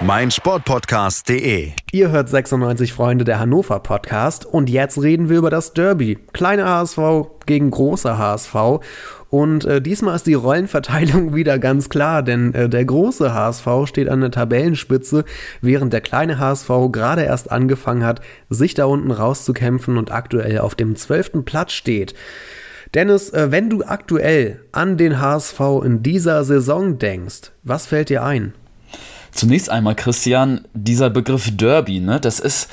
meinsportpodcast.de. 0.00 1.72
Ihr 1.92 2.10
hört 2.10 2.28
96 2.28 2.92
Freunde 2.92 3.24
der 3.24 3.38
Hannover 3.38 3.78
Podcast 3.78 4.44
und 4.44 4.68
jetzt 4.68 5.00
reden 5.00 5.28
wir 5.28 5.38
über 5.38 5.50
das 5.50 5.72
Derby. 5.72 6.18
Kleiner 6.32 6.68
HSV 6.68 6.98
gegen 7.46 7.70
großer 7.70 8.18
HSV. 8.18 8.54
Und 9.30 9.64
äh, 9.64 9.80
diesmal 9.80 10.16
ist 10.16 10.26
die 10.26 10.34
Rollenverteilung 10.34 11.34
wieder 11.34 11.58
ganz 11.58 11.88
klar, 11.88 12.22
denn 12.22 12.52
äh, 12.54 12.68
der 12.68 12.84
große 12.84 13.32
HSV 13.32 13.68
steht 13.86 14.08
an 14.08 14.20
der 14.20 14.30
Tabellenspitze, 14.30 15.24
während 15.60 15.92
der 15.92 16.00
kleine 16.00 16.38
HSV 16.38 16.70
gerade 16.90 17.22
erst 17.22 17.50
angefangen 17.50 18.04
hat, 18.04 18.20
sich 18.50 18.74
da 18.74 18.86
unten 18.86 19.10
rauszukämpfen 19.10 19.96
und 19.96 20.10
aktuell 20.10 20.58
auf 20.58 20.74
dem 20.74 20.96
zwölften 20.96 21.44
Platz 21.44 21.72
steht. 21.72 22.14
Dennis, 22.94 23.30
äh, 23.30 23.50
wenn 23.50 23.70
du 23.70 23.84
aktuell 23.84 24.60
an 24.72 24.96
den 24.96 25.20
HSV 25.20 25.60
in 25.84 26.02
dieser 26.02 26.44
Saison 26.44 26.98
denkst, 26.98 27.52
was 27.62 27.86
fällt 27.86 28.08
dir 28.08 28.22
ein? 28.22 28.54
Zunächst 29.34 29.68
einmal, 29.68 29.96
Christian, 29.96 30.64
dieser 30.74 31.10
Begriff 31.10 31.56
Derby, 31.56 31.98
ne, 31.98 32.20
das 32.20 32.38
ist, 32.38 32.68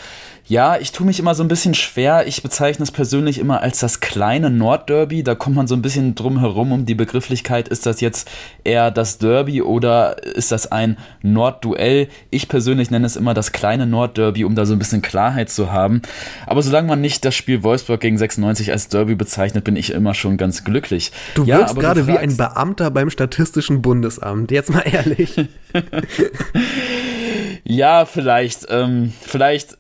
ja, 0.51 0.75
ich 0.75 0.91
tue 0.91 1.05
mich 1.07 1.17
immer 1.17 1.33
so 1.33 1.43
ein 1.43 1.47
bisschen 1.47 1.73
schwer. 1.73 2.27
Ich 2.27 2.43
bezeichne 2.43 2.83
es 2.83 2.91
persönlich 2.91 3.39
immer 3.39 3.61
als 3.61 3.79
das 3.79 4.01
kleine 4.01 4.49
Nordderby. 4.49 5.23
Da 5.23 5.33
kommt 5.33 5.55
man 5.55 5.65
so 5.65 5.75
ein 5.75 5.81
bisschen 5.81 6.13
drum 6.13 6.39
herum 6.41 6.73
um 6.73 6.85
die 6.85 6.93
Begrifflichkeit. 6.93 7.69
Ist 7.69 7.85
das 7.85 8.01
jetzt 8.01 8.29
eher 8.65 8.91
das 8.91 9.17
Derby 9.17 9.61
oder 9.61 10.21
ist 10.21 10.51
das 10.51 10.69
ein 10.69 10.97
Nordduell? 11.21 12.09
Ich 12.31 12.49
persönlich 12.49 12.91
nenne 12.91 13.05
es 13.05 13.15
immer 13.15 13.33
das 13.33 13.53
kleine 13.53 13.87
Nordderby, 13.87 14.43
um 14.43 14.53
da 14.55 14.65
so 14.65 14.73
ein 14.73 14.79
bisschen 14.79 15.01
Klarheit 15.01 15.49
zu 15.49 15.71
haben. 15.71 16.01
Aber 16.45 16.61
solange 16.61 16.89
man 16.89 16.99
nicht 16.99 17.23
das 17.23 17.33
Spiel 17.33 17.63
Wolfsburg 17.63 18.01
gegen 18.01 18.17
96 18.17 18.73
als 18.73 18.89
Derby 18.89 19.15
bezeichnet, 19.15 19.63
bin 19.63 19.77
ich 19.77 19.93
immer 19.93 20.13
schon 20.13 20.35
ganz 20.35 20.65
glücklich. 20.65 21.13
Du 21.33 21.45
ja, 21.45 21.59
wirkst 21.59 21.79
gerade 21.79 22.07
wie 22.07 22.17
ein 22.17 22.35
Beamter 22.35 22.91
beim 22.91 23.09
Statistischen 23.09 23.81
Bundesamt. 23.81 24.51
Jetzt 24.51 24.69
mal 24.69 24.81
ehrlich. 24.81 25.47
ja, 27.63 28.03
vielleicht. 28.03 28.67
Ähm, 28.69 29.13
vielleicht 29.21 29.77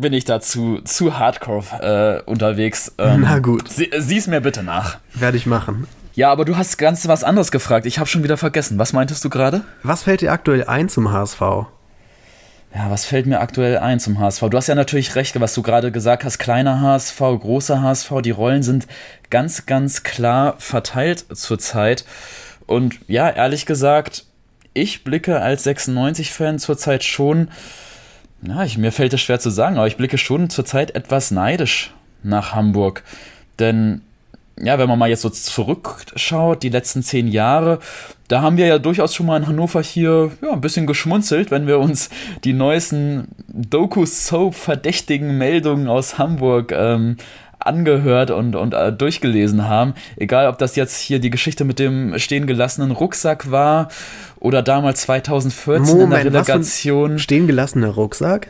bin 0.00 0.12
ich 0.12 0.24
dazu 0.24 0.80
zu 0.84 1.18
hardcore 1.18 2.22
äh, 2.26 2.30
unterwegs. 2.30 2.92
Ähm, 2.98 3.22
Na 3.22 3.38
gut. 3.38 3.70
Sie, 3.70 3.90
sieh's 3.98 4.26
mir 4.26 4.40
bitte 4.40 4.62
nach. 4.62 4.98
Werde 5.14 5.36
ich 5.36 5.46
machen. 5.46 5.86
Ja, 6.14 6.30
aber 6.30 6.44
du 6.44 6.56
hast 6.56 6.76
ganz 6.78 7.06
was 7.08 7.24
anderes 7.24 7.50
gefragt. 7.50 7.86
Ich 7.86 7.98
habe 7.98 8.08
schon 8.08 8.22
wieder 8.22 8.36
vergessen. 8.36 8.78
Was 8.78 8.92
meintest 8.92 9.24
du 9.24 9.30
gerade? 9.30 9.62
Was 9.82 10.04
fällt 10.04 10.20
dir 10.20 10.32
aktuell 10.32 10.64
ein 10.64 10.88
zum 10.88 11.12
HSV? 11.12 11.40
Ja, 11.40 12.90
was 12.90 13.04
fällt 13.04 13.26
mir 13.26 13.40
aktuell 13.40 13.78
ein 13.78 14.00
zum 14.00 14.18
HSV? 14.18 14.42
Du 14.50 14.56
hast 14.56 14.66
ja 14.66 14.74
natürlich 14.74 15.14
recht, 15.14 15.38
was 15.40 15.54
du 15.54 15.62
gerade 15.62 15.92
gesagt 15.92 16.24
hast. 16.24 16.38
Kleiner 16.38 16.80
HSV, 16.80 17.18
großer 17.18 17.82
HSV. 17.82 18.12
Die 18.22 18.32
Rollen 18.32 18.64
sind 18.64 18.86
ganz, 19.30 19.66
ganz 19.66 20.02
klar 20.02 20.56
verteilt 20.58 21.24
zurzeit. 21.34 22.04
Und 22.66 22.98
ja, 23.06 23.30
ehrlich 23.30 23.66
gesagt, 23.66 24.24
ich 24.72 25.04
blicke 25.04 25.40
als 25.40 25.64
96-Fan 25.66 26.58
zurzeit 26.58 27.04
schon 27.04 27.48
na, 28.46 28.64
ich, 28.64 28.76
mir 28.76 28.92
fällt 28.92 29.14
es 29.14 29.22
schwer 29.22 29.40
zu 29.40 29.48
sagen, 29.48 29.76
aber 29.76 29.86
ich 29.86 29.96
blicke 29.96 30.18
schon 30.18 30.50
zurzeit 30.50 30.94
etwas 30.94 31.30
neidisch 31.30 31.94
nach 32.22 32.54
Hamburg. 32.54 33.02
Denn, 33.58 34.02
ja, 34.60 34.78
wenn 34.78 34.88
man 34.88 34.98
mal 34.98 35.08
jetzt 35.08 35.22
so 35.22 35.30
zurückschaut, 35.30 36.62
die 36.62 36.68
letzten 36.68 37.02
zehn 37.02 37.28
Jahre, 37.28 37.78
da 38.28 38.42
haben 38.42 38.58
wir 38.58 38.66
ja 38.66 38.78
durchaus 38.78 39.14
schon 39.14 39.26
mal 39.26 39.38
in 39.38 39.46
Hannover 39.46 39.82
hier 39.82 40.30
ja, 40.42 40.52
ein 40.52 40.60
bisschen 40.60 40.86
geschmunzelt, 40.86 41.50
wenn 41.50 41.66
wir 41.66 41.78
uns 41.78 42.10
die 42.44 42.52
neuesten 42.52 43.28
Doku-Soap-verdächtigen 43.48 45.38
Meldungen 45.38 45.88
aus 45.88 46.18
Hamburg 46.18 46.72
ähm, 46.72 47.16
angehört 47.64 48.30
und, 48.30 48.56
und 48.56 48.74
äh, 48.74 48.92
durchgelesen 48.92 49.68
haben. 49.68 49.94
Egal, 50.16 50.48
ob 50.48 50.58
das 50.58 50.76
jetzt 50.76 50.98
hier 50.98 51.18
die 51.18 51.30
Geschichte 51.30 51.64
mit 51.64 51.78
dem 51.78 52.18
stehen 52.18 52.46
gelassenen 52.46 52.90
Rucksack 52.90 53.50
war 53.50 53.88
oder 54.40 54.62
damals 54.62 55.02
2014 55.02 55.86
Moment, 55.86 56.02
in 56.04 56.10
der 56.10 56.24
Relegation. 56.24 57.18
stehen 57.18 57.46
gelassener 57.46 57.88
Rucksack? 57.88 58.48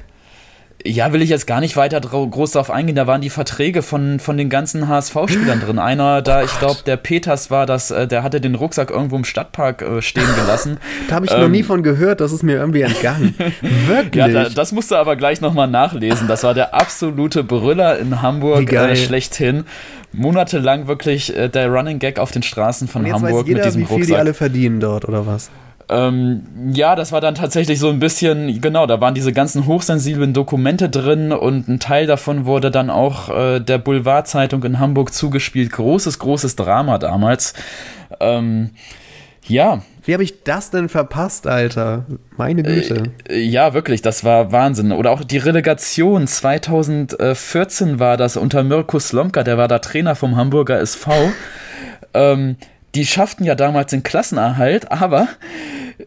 Ja, 0.87 1.15
will 1.15 1.23
ich 1.23 1.31
jetzt 1.31 1.47
gar 1.47 1.61
nicht 1.61 1.77
weiter 1.77 1.99
groß 1.99 2.53
darauf 2.53 2.71
eingehen. 2.71 2.95
Da 2.95 3.07
waren 3.07 3.23
die 3.23 3.31
Verträge 3.31 3.81
von, 3.81 4.21
von 4.21 4.37
den 4.37 4.51
ganzen 4.51 4.87
HSV-Spielern 4.87 5.61
drin. 5.61 5.79
Einer, 5.85 6.21
da 6.21 6.41
oh 6.41 6.45
ich 6.45 6.59
glaube, 6.59 6.81
der 6.85 6.99
Peters 6.99 7.51
war 7.51 7.65
das, 7.65 7.91
äh, 7.91 8.07
der 8.07 8.23
hatte 8.23 8.39
den 8.39 8.55
Rucksack 8.55 8.91
irgendwo 8.91 9.17
im 9.17 9.25
Stadtpark 9.25 9.81
äh, 9.81 10.03
stehen 10.03 10.29
gelassen. 10.37 10.77
da 11.09 11.15
habe 11.15 11.25
ich 11.25 11.33
ähm, 11.33 11.41
noch 11.41 11.49
nie 11.49 11.63
von 11.63 11.83
gehört, 11.83 12.21
das 12.21 12.33
ist 12.33 12.43
mir 12.43 12.57
irgendwie 12.57 12.83
entgangen. 12.83 13.35
Wirklich? 13.87 14.15
Ja, 14.15 14.29
da, 14.29 14.49
das 14.51 14.73
musst 14.73 14.91
du 14.91 14.97
aber 14.97 15.17
gleich 15.17 15.41
nochmal 15.41 15.69
nachlesen. 15.69 16.29
Das 16.29 16.43
war 16.43 16.53
der 16.53 16.75
absolute 16.75 17.45
Brüller 17.45 17.99
in 17.99 18.21
Hamburg 18.21 18.71
äh, 18.71 18.95
schlechthin. 18.95 19.65
Monatelang 20.13 20.87
wirklich 20.87 21.37
äh, 21.37 21.49
der 21.49 21.69
Running 21.69 21.99
Gag 21.99 22.19
auf 22.19 22.31
den 22.31 22.43
Straßen 22.43 22.89
von 22.89 23.11
Hamburg 23.11 23.49
jeder, 23.49 23.59
mit 23.59 23.67
diesem 23.67 23.83
wie 23.83 23.87
viel 23.87 23.95
Rucksack. 23.97 24.15
die 24.15 24.17
alle 24.17 24.35
verdienen 24.35 24.81
dort, 24.81 25.09
oder 25.09 25.27
was? 25.27 25.51
Ähm, 25.89 26.45
ja, 26.73 26.97
das 26.97 27.13
war 27.13 27.21
dann 27.21 27.35
tatsächlich 27.35 27.79
so 27.79 27.91
ein 27.91 28.01
bisschen, 28.01 28.61
genau, 28.61 28.87
da 28.87 29.01
waren 29.01 29.15
diese 29.15 29.33
ganzen 29.33 29.67
hochsensiblen 29.67 30.33
Dokumente 30.33 30.89
drin 30.89 31.33
und 31.33 31.69
ein 31.69 31.79
Teil 31.79 32.07
davon 32.07 32.47
wurde 32.47 32.71
dann 32.71 32.89
auch 32.91 33.29
äh, 33.29 33.61
der 33.61 33.79
Boulevardzeitung 33.79 34.65
in 34.65 34.79
Hamburg 34.79 35.13
zugespielt. 35.13 35.73
Großes, 35.73 36.19
großes 36.19 36.57
Drama 36.57 36.99
damals. 36.99 37.55
Ähm, 38.21 38.71
Ja. 39.47 39.83
Wie 40.07 40.13
habe 40.13 40.23
ich 40.23 40.43
das 40.43 40.71
denn 40.71 40.89
verpasst, 40.89 41.47
Alter? 41.47 42.05
Meine 42.37 42.63
Güte. 42.63 43.05
Äh, 43.29 43.41
ja, 43.41 43.73
wirklich, 43.75 44.03
das 44.03 44.25
war 44.25 44.53
Wahnsinn. 44.53 44.93
Oder 44.93 45.11
auch 45.11 45.25
die 45.25 45.39
Relegation 45.39 46.27
2014 46.27 47.99
war 47.99 48.17
das 48.17 48.37
unter 48.37 48.63
Mirko 48.63 48.99
Slomka, 48.99 49.43
der 49.43 49.59
war 49.59 49.69
da 49.69 49.79
Trainer 49.79 50.15
vom 50.15 50.37
Hamburger 50.37 50.79
SV. 50.79 51.11
ähm, 52.15 52.57
die 52.95 53.07
schafften 53.07 53.45
ja 53.45 53.55
damals 53.55 53.91
den 53.91 54.03
Klassenerhalt, 54.03 54.91
aber 54.91 55.29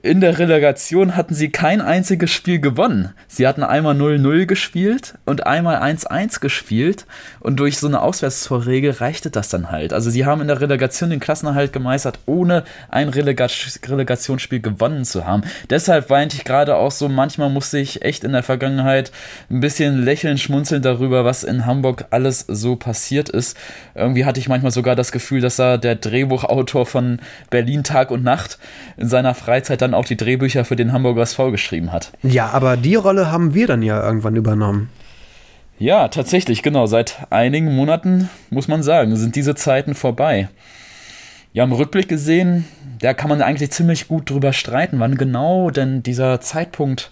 in 0.02 0.22
der 0.22 0.38
Relegation 0.40 1.16
hatten 1.16 1.34
sie 1.34 1.50
kein 1.50 1.82
einziges 1.82 2.32
Spiel 2.32 2.60
gewonnen. 2.60 3.14
Sie 3.28 3.48
hatten 3.48 3.64
einmal 3.64 3.96
0-0 3.96 4.46
gespielt 4.46 5.16
und 5.26 5.48
einmal 5.48 5.78
1-1 5.78 6.40
gespielt 6.40 7.06
und 7.40 7.60
durch 7.60 7.78
so 7.78 7.88
eine 7.88 8.02
Auswärtstorregel 8.02 8.92
reichte 8.92 9.30
das 9.30 9.50
dann 9.50 9.72
halt. 9.72 9.94
Also 9.94 10.10
sie 10.10 10.26
haben 10.26 10.42
in 10.42 10.48
der 10.48 10.62
Relegation 10.62 11.10
den 11.10 11.20
Klassenerhalt 11.20 11.72
gemeistert, 11.72 12.20
ohne 12.26 12.64
ein 12.90 13.10
Relega 13.10 13.48
Relegationsspiel 13.86 14.60
gewonnen 14.60 15.06
zu 15.06 15.26
haben. 15.26 15.44
Deshalb 15.70 16.10
weinte 16.10 16.36
ich 16.36 16.44
gerade 16.44 16.76
auch 16.76 16.92
so, 16.92 17.08
manchmal 17.08 17.50
musste 17.50 17.80
ich 17.80 18.02
echt 18.02 18.24
in 18.24 18.34
der 18.34 18.44
Vergangenheit 18.44 19.12
ein 19.50 19.62
bisschen 19.62 20.04
lächeln, 20.04 20.38
schmunzeln 20.38 20.82
darüber, 20.82 21.24
was 21.24 21.44
in 21.44 21.66
Hamburg 21.66 22.06
alles 22.10 22.40
so 22.48 22.76
passiert 22.76 23.30
ist. 23.30 23.58
Irgendwie 23.96 24.26
hatte 24.26 24.40
ich 24.40 24.50
manchmal 24.50 24.72
sogar 24.72 24.96
das 24.96 25.12
Gefühl, 25.12 25.42
dass 25.42 25.56
da 25.56 25.78
der 25.78 25.96
Drehbuchautor 25.96 26.86
von 26.86 27.20
Berlin 27.50 27.84
Tag 27.84 28.12
und 28.12 28.24
Nacht 28.24 28.60
in 28.98 29.08
seiner 29.08 29.34
Freizeit 29.34 29.82
dann 29.88 29.94
auch 29.94 30.06
die 30.06 30.18
Drehbücher 30.18 30.66
für 30.66 30.76
den 30.76 30.94
Hamburger 30.94 31.22
SV 31.22 31.52
geschrieben 31.52 31.92
hat. 31.92 32.12
Ja, 32.24 32.50
aber 32.50 32.78
die 32.78 32.96
Rolle 32.96 33.32
haben 33.32 33.54
wir 33.54 33.68
dann 33.68 33.82
ja 33.82 34.04
irgendwann 34.04 34.36
übernommen. 34.36 34.90
Ja, 35.80 36.08
tatsächlich, 36.08 36.64
genau. 36.64 36.88
Seit 36.88 37.28
einigen 37.30 37.76
Monaten, 37.76 38.30
muss 38.50 38.68
man 38.68 38.84
sagen, 38.84 39.16
sind 39.16 39.36
diese 39.36 39.56
Zeiten 39.56 39.94
vorbei. 39.96 40.50
Ja, 41.54 41.64
im 41.64 41.72
Rückblick 41.72 42.08
gesehen, 42.08 42.66
da 43.00 43.14
kann 43.14 43.30
man 43.30 43.42
eigentlich 43.42 43.72
ziemlich 43.72 44.08
gut 44.08 44.30
drüber 44.30 44.54
streiten, 44.54 45.00
wann 45.00 45.18
genau 45.18 45.70
denn 45.70 46.04
dieser 46.04 46.42
Zeitpunkt 46.42 47.12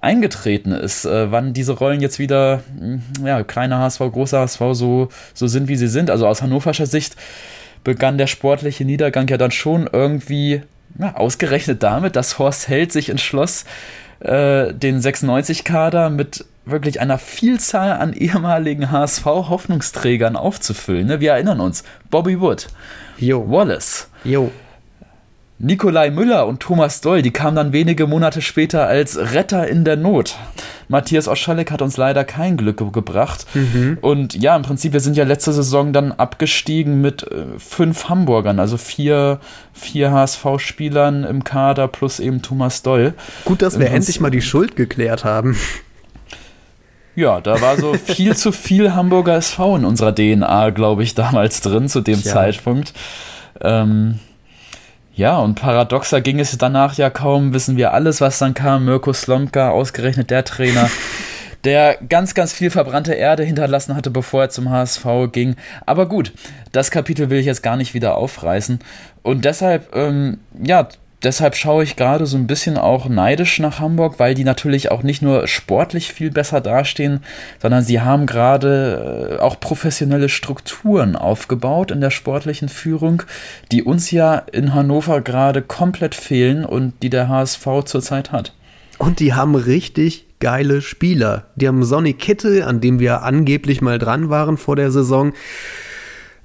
eingetreten 0.00 0.72
ist, 0.72 1.04
äh, 1.04 1.30
wann 1.30 1.52
diese 1.52 1.72
Rollen 1.72 2.00
jetzt 2.00 2.18
wieder, 2.18 2.62
hm, 2.78 3.02
ja, 3.24 3.42
kleiner 3.42 3.78
HSV, 3.78 4.00
großer 4.00 4.40
HSV 4.40 4.60
so, 4.72 5.08
so 5.34 5.46
sind, 5.46 5.68
wie 5.68 5.76
sie 5.76 5.88
sind. 5.88 6.10
Also 6.10 6.26
aus 6.26 6.42
hannoverscher 6.42 6.86
Sicht 6.86 7.16
begann 7.84 8.18
der 8.18 8.26
sportliche 8.26 8.84
Niedergang 8.84 9.28
ja 9.28 9.38
dann 9.38 9.50
schon 9.50 9.88
irgendwie 9.90 10.62
ja, 10.98 11.14
ausgerechnet 11.14 11.82
damit, 11.82 12.16
dass 12.16 12.38
Horst 12.38 12.68
Held 12.68 12.92
sich 12.92 13.08
entschloss, 13.08 13.64
äh, 14.20 14.72
den 14.72 15.00
96-Kader 15.00 16.10
mit 16.10 16.44
wirklich 16.64 17.00
einer 17.00 17.18
Vielzahl 17.18 17.92
an 17.92 18.12
ehemaligen 18.12 18.90
HSV-Hoffnungsträgern 18.90 20.36
aufzufüllen. 20.36 21.06
Ne? 21.06 21.20
Wir 21.20 21.32
erinnern 21.32 21.60
uns, 21.60 21.84
Bobby 22.10 22.40
Wood, 22.40 22.66
jo. 23.18 23.48
Wallace, 23.48 24.08
jo. 24.24 24.50
Nikolai 25.58 26.10
Müller 26.10 26.46
und 26.46 26.60
Thomas 26.60 27.00
Doll, 27.00 27.22
die 27.22 27.30
kamen 27.30 27.56
dann 27.56 27.72
wenige 27.72 28.06
Monate 28.06 28.42
später 28.42 28.86
als 28.86 29.16
Retter 29.16 29.66
in 29.66 29.84
der 29.84 29.96
Not. 29.96 30.36
Matthias 30.88 31.28
Oschalek 31.28 31.70
hat 31.70 31.80
uns 31.80 31.96
leider 31.96 32.24
kein 32.24 32.58
Glück 32.58 32.92
gebracht. 32.92 33.46
Mhm. 33.54 33.96
Und 34.02 34.34
ja, 34.34 34.54
im 34.54 34.62
Prinzip, 34.62 34.92
wir 34.92 35.00
sind 35.00 35.16
ja 35.16 35.24
letzte 35.24 35.54
Saison 35.54 35.94
dann 35.94 36.12
abgestiegen 36.12 37.00
mit 37.00 37.22
äh, 37.22 37.58
fünf 37.58 38.10
Hamburgern, 38.10 38.60
also 38.60 38.76
vier, 38.76 39.40
vier 39.72 40.12
HSV-Spielern 40.12 41.24
im 41.24 41.42
Kader 41.42 41.88
plus 41.88 42.20
eben 42.20 42.42
Thomas 42.42 42.82
Doll. 42.82 43.14
Gut, 43.46 43.62
dass 43.62 43.78
wir 43.78 43.90
endlich 43.90 44.20
mal 44.20 44.30
die 44.30 44.42
Schuld 44.42 44.76
geklärt 44.76 45.24
haben. 45.24 45.56
Ja, 47.14 47.40
da 47.40 47.62
war 47.62 47.78
so 47.78 47.94
viel 48.04 48.36
zu 48.36 48.52
viel 48.52 48.94
Hamburger 48.94 49.36
SV 49.36 49.76
in 49.76 49.84
unserer 49.86 50.14
DNA, 50.14 50.68
glaube 50.70 51.02
ich, 51.02 51.14
damals 51.14 51.62
drin 51.62 51.88
zu 51.88 52.02
dem 52.02 52.20
ja. 52.20 52.32
Zeitpunkt. 52.32 52.92
Ähm, 53.62 54.20
ja, 55.16 55.38
und 55.38 55.54
paradoxer 55.54 56.20
ging 56.20 56.38
es 56.38 56.56
danach 56.58 56.94
ja 56.94 57.08
kaum, 57.08 57.54
wissen 57.54 57.78
wir 57.78 57.94
alles, 57.94 58.20
was 58.20 58.38
dann 58.38 58.52
kam. 58.52 58.84
Mirko 58.84 59.14
Slomka, 59.14 59.70
ausgerechnet 59.70 60.30
der 60.30 60.44
Trainer, 60.44 60.90
der 61.64 61.96
ganz, 62.06 62.34
ganz 62.34 62.52
viel 62.52 62.70
verbrannte 62.70 63.14
Erde 63.14 63.42
hinterlassen 63.42 63.96
hatte, 63.96 64.10
bevor 64.10 64.42
er 64.42 64.50
zum 64.50 64.68
HSV 64.68 65.06
ging. 65.32 65.56
Aber 65.86 66.06
gut, 66.06 66.32
das 66.72 66.90
Kapitel 66.90 67.30
will 67.30 67.40
ich 67.40 67.46
jetzt 67.46 67.62
gar 67.62 67.78
nicht 67.78 67.94
wieder 67.94 68.18
aufreißen. 68.18 68.78
Und 69.22 69.46
deshalb, 69.46 69.96
ähm, 69.96 70.38
ja, 70.62 70.86
deshalb 71.26 71.56
schaue 71.56 71.82
ich 71.82 71.96
gerade 71.96 72.24
so 72.24 72.36
ein 72.36 72.46
bisschen 72.46 72.78
auch 72.78 73.08
neidisch 73.08 73.58
nach 73.58 73.80
Hamburg, 73.80 74.18
weil 74.18 74.34
die 74.34 74.44
natürlich 74.44 74.92
auch 74.92 75.02
nicht 75.02 75.22
nur 75.22 75.48
sportlich 75.48 76.12
viel 76.12 76.30
besser 76.30 76.60
dastehen, 76.60 77.20
sondern 77.60 77.82
sie 77.82 78.00
haben 78.00 78.26
gerade 78.26 79.36
äh, 79.38 79.42
auch 79.42 79.58
professionelle 79.58 80.28
Strukturen 80.28 81.16
aufgebaut 81.16 81.90
in 81.90 82.00
der 82.00 82.10
sportlichen 82.10 82.68
Führung, 82.68 83.24
die 83.72 83.82
uns 83.82 84.12
ja 84.12 84.36
in 84.36 84.72
Hannover 84.72 85.20
gerade 85.20 85.62
komplett 85.62 86.14
fehlen 86.14 86.64
und 86.64 86.94
die 87.02 87.10
der 87.10 87.28
HSV 87.28 87.66
zurzeit 87.84 88.30
hat. 88.30 88.54
Und 88.98 89.18
die 89.18 89.34
haben 89.34 89.56
richtig 89.56 90.26
geile 90.38 90.80
Spieler. 90.80 91.46
Die 91.56 91.66
haben 91.66 91.82
Sonny 91.84 92.12
Kittel, 92.12 92.62
an 92.62 92.80
dem 92.80 93.00
wir 93.00 93.22
angeblich 93.22 93.80
mal 93.80 93.98
dran 93.98 94.30
waren 94.30 94.56
vor 94.56 94.76
der 94.76 94.92
Saison. 94.92 95.32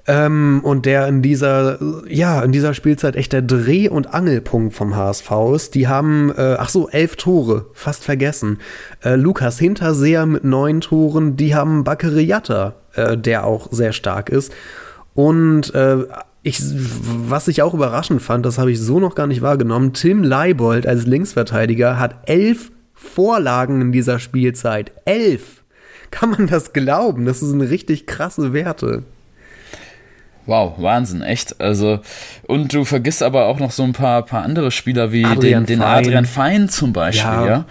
Ähm, 0.08 0.62
und 0.64 0.86
der 0.86 1.08
in 1.08 1.22
dieser, 1.22 1.78
ja, 2.08 2.42
in 2.42 2.52
dieser 2.52 2.74
Spielzeit 2.74 3.16
echt 3.16 3.34
der 3.34 3.44
Dreh- 3.44 3.90
und 3.90 4.14
Angelpunkt 4.14 4.74
vom 4.74 4.96
HSV 4.96 5.32
ist. 5.56 5.76
Die 5.76 5.88
haben, 5.88 6.32
äh, 6.36 6.56
ach 6.58 6.70
so, 6.70 6.90
elf 6.90 7.16
Tore, 7.16 7.68
fast 7.74 8.04
vergessen. 8.04 8.60
Äh, 9.04 9.16
Lukas 9.16 9.60
Hinterseher 9.60 10.26
mit 10.26 10.44
neun 10.44 10.82
Toren, 10.82 11.36
die 11.36 11.54
haben 11.54 11.84
Bakary 11.84 12.24
Yatta, 12.24 12.74
äh, 12.96 13.16
der 13.18 13.46
auch 13.46 13.68
sehr 13.72 13.94
stark 13.94 14.30
ist. 14.30 14.52
Und 15.14 15.74
äh, 15.76 16.06
ich, 16.44 16.60
was 17.28 17.48
ich 17.48 17.62
auch 17.62 17.74
überraschend 17.74 18.22
fand, 18.22 18.46
das 18.46 18.58
habe 18.58 18.72
ich 18.72 18.80
so 18.80 19.00
noch 19.00 19.14
gar 19.14 19.28
nicht 19.28 19.44
wahrgenommen, 19.44 19.94
Tim 19.94 20.24
Leibold 20.24 20.88
als 20.88 21.06
Linksverteidiger 21.06 22.00
hat 22.00 22.28
elf 22.28 22.72
Vorlagen 22.94 23.82
in 23.82 23.92
dieser 23.92 24.20
Spielzeit. 24.20 24.92
Elf! 25.06 25.64
Kann 26.12 26.32
man 26.32 26.48
das 26.48 26.74
glauben? 26.74 27.26
Das 27.26 27.40
sind 27.40 27.62
richtig 27.62 28.06
krasse 28.06 28.54
Werte. 28.54 29.04
Wow, 30.46 30.74
Wahnsinn, 30.78 31.22
echt. 31.22 31.62
Also, 31.62 32.00
und 32.48 32.74
du 32.74 32.84
vergisst 32.84 33.22
aber 33.24 33.46
auch 33.46 33.60
noch 33.60 33.72
so 33.72 33.84
ein 33.84 33.94
paar, 33.94 34.24
paar 34.24 34.44
andere 34.44 34.72
Spieler 34.72 35.12
wie 35.12 35.24
Adrian 35.24 35.66
den, 35.66 35.80
den 35.80 35.82
Adrian 35.82 36.26
Fein 36.26 36.68
zum 36.70 36.94
Beispiel, 36.94 37.30
ja. 37.30 37.48
ja? 37.48 37.66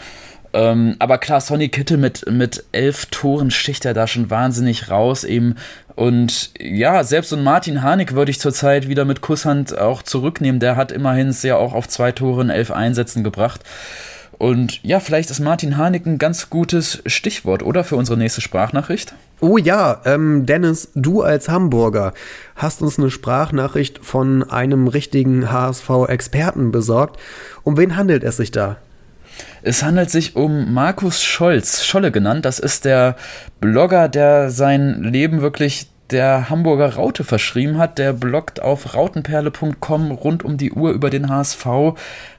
Ähm, 0.53 0.97
aber 0.99 1.19
klar, 1.19 1.41
Sonny 1.41 1.69
Kittel 1.69 1.97
mit, 1.97 2.29
mit 2.31 2.65
elf 2.73 3.07
Toren 3.07 3.51
sticht 3.51 3.85
er 3.85 3.95
da 3.95 4.07
schon 4.07 4.31
wahnsinnig 4.31 4.91
raus 4.91 5.25
eben. 5.25 5.55
Und 5.95 6.51
ja, 6.59 7.05
selbst 7.05 7.31
so 7.31 7.37
ein 7.37 7.45
Martin 7.45 7.83
Harnik 7.83 8.15
würde 8.15 8.31
ich 8.31 8.41
zurzeit 8.41 8.89
wieder 8.89 9.05
mit 9.05 9.21
Kusshand 9.21 9.79
auch 9.79 10.03
zurücknehmen. 10.03 10.61
Der 10.61 10.77
hat 10.77 10.93
immerhin 10.93 11.29
es 11.29 11.43
ja 11.43 11.57
auch 11.57 11.73
auf 11.73 11.89
zwei 11.89 12.11
Toren 12.11 12.51
elf 12.51 12.71
Einsätzen 12.71 13.23
gebracht. 13.23 13.61
Und 14.39 14.83
ja, 14.83 14.99
vielleicht 15.01 15.31
ist 15.31 15.41
Martin 15.41 15.77
Harnik 15.77 16.07
ein 16.07 16.19
ganz 16.19 16.51
gutes 16.51 17.03
Stichwort, 17.07 17.63
oder? 17.63 17.85
Für 17.85 17.97
unsere 17.97 18.19
nächste 18.19 18.41
Sprachnachricht? 18.41 19.15
Oh 19.43 19.57
ja, 19.57 20.03
ähm, 20.05 20.45
Dennis, 20.45 20.91
du 20.95 21.23
als 21.23 21.49
Hamburger 21.49 22.13
hast 22.57 22.83
uns 22.83 22.99
eine 22.99 23.11
Sprachnachricht 23.11 24.05
von 24.05 24.43
einem 24.43 24.87
richtigen 24.87 25.51
HSV-Experten 25.51 26.71
besorgt. 26.71 27.19
Um 27.63 27.79
wen 27.79 27.97
handelt 27.97 28.23
es 28.23 28.37
sich 28.37 28.51
da? 28.51 28.77
Es 29.63 29.83
handelt 29.83 30.11
sich 30.11 30.37
um 30.37 30.75
Markus 30.75 31.23
Scholz, 31.23 31.85
Scholle 31.85 32.11
genannt. 32.11 32.45
Das 32.45 32.59
ist 32.59 32.85
der 32.85 33.17
Blogger, 33.61 34.09
der 34.09 34.51
sein 34.51 35.03
Leben 35.03 35.41
wirklich 35.41 35.90
der 36.13 36.51
Hamburger 36.51 36.95
Raute 36.95 37.25
verschrieben 37.25 37.79
hat. 37.79 37.99
Der 37.99 38.13
bloggt 38.13 38.61
auf 38.61 38.95
rautenperle.com 38.95 40.11
rund 40.11 40.45
um 40.45 40.57
die 40.57 40.73
Uhr 40.73 40.91
über 40.91 41.11
den 41.11 41.29
HSV. 41.29 41.67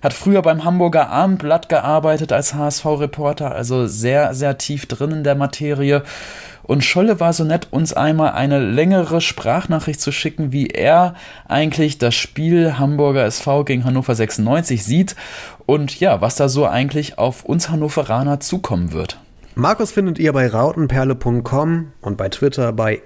Hat 0.01 0.13
früher 0.13 0.41
beim 0.41 0.63
Hamburger 0.63 1.10
Abendblatt 1.10 1.69
gearbeitet 1.69 2.31
als 2.31 2.53
HSV-Reporter, 2.53 3.53
also 3.53 3.88
sehr, 3.88 4.34
sehr 4.34 4.57
tief 4.57 4.86
drin 4.86 5.12
in 5.12 5.23
der 5.23 5.36
Materie. 5.36 6.03
Und 6.63 6.84
Scholle 6.84 7.19
war 7.19 7.34
so 7.34 7.43
nett, 7.43 7.67
uns 7.71 7.91
einmal 7.91 8.31
eine 8.31 8.60
längere 8.60 9.19
Sprachnachricht 9.19 9.99
zu 9.99 10.12
schicken, 10.12 10.51
wie 10.51 10.67
er 10.67 11.15
eigentlich 11.47 11.97
das 11.97 12.15
Spiel 12.15 12.77
Hamburger 12.77 13.25
SV 13.25 13.63
gegen 13.65 13.84
Hannover 13.84 14.15
96 14.15 14.84
sieht 14.84 15.15
und 15.65 15.99
ja, 15.99 16.21
was 16.21 16.36
da 16.36 16.49
so 16.49 16.65
eigentlich 16.65 17.17
auf 17.17 17.43
uns 17.43 17.69
Hannoveraner 17.69 18.39
zukommen 18.39 18.93
wird. 18.93 19.19
Markus 19.55 19.91
findet 19.91 20.17
ihr 20.17 20.31
bei 20.31 20.47
rautenperle.com 20.47 21.91
und 21.99 22.17
bei 22.17 22.29
Twitter 22.29 22.71
bei 22.71 23.01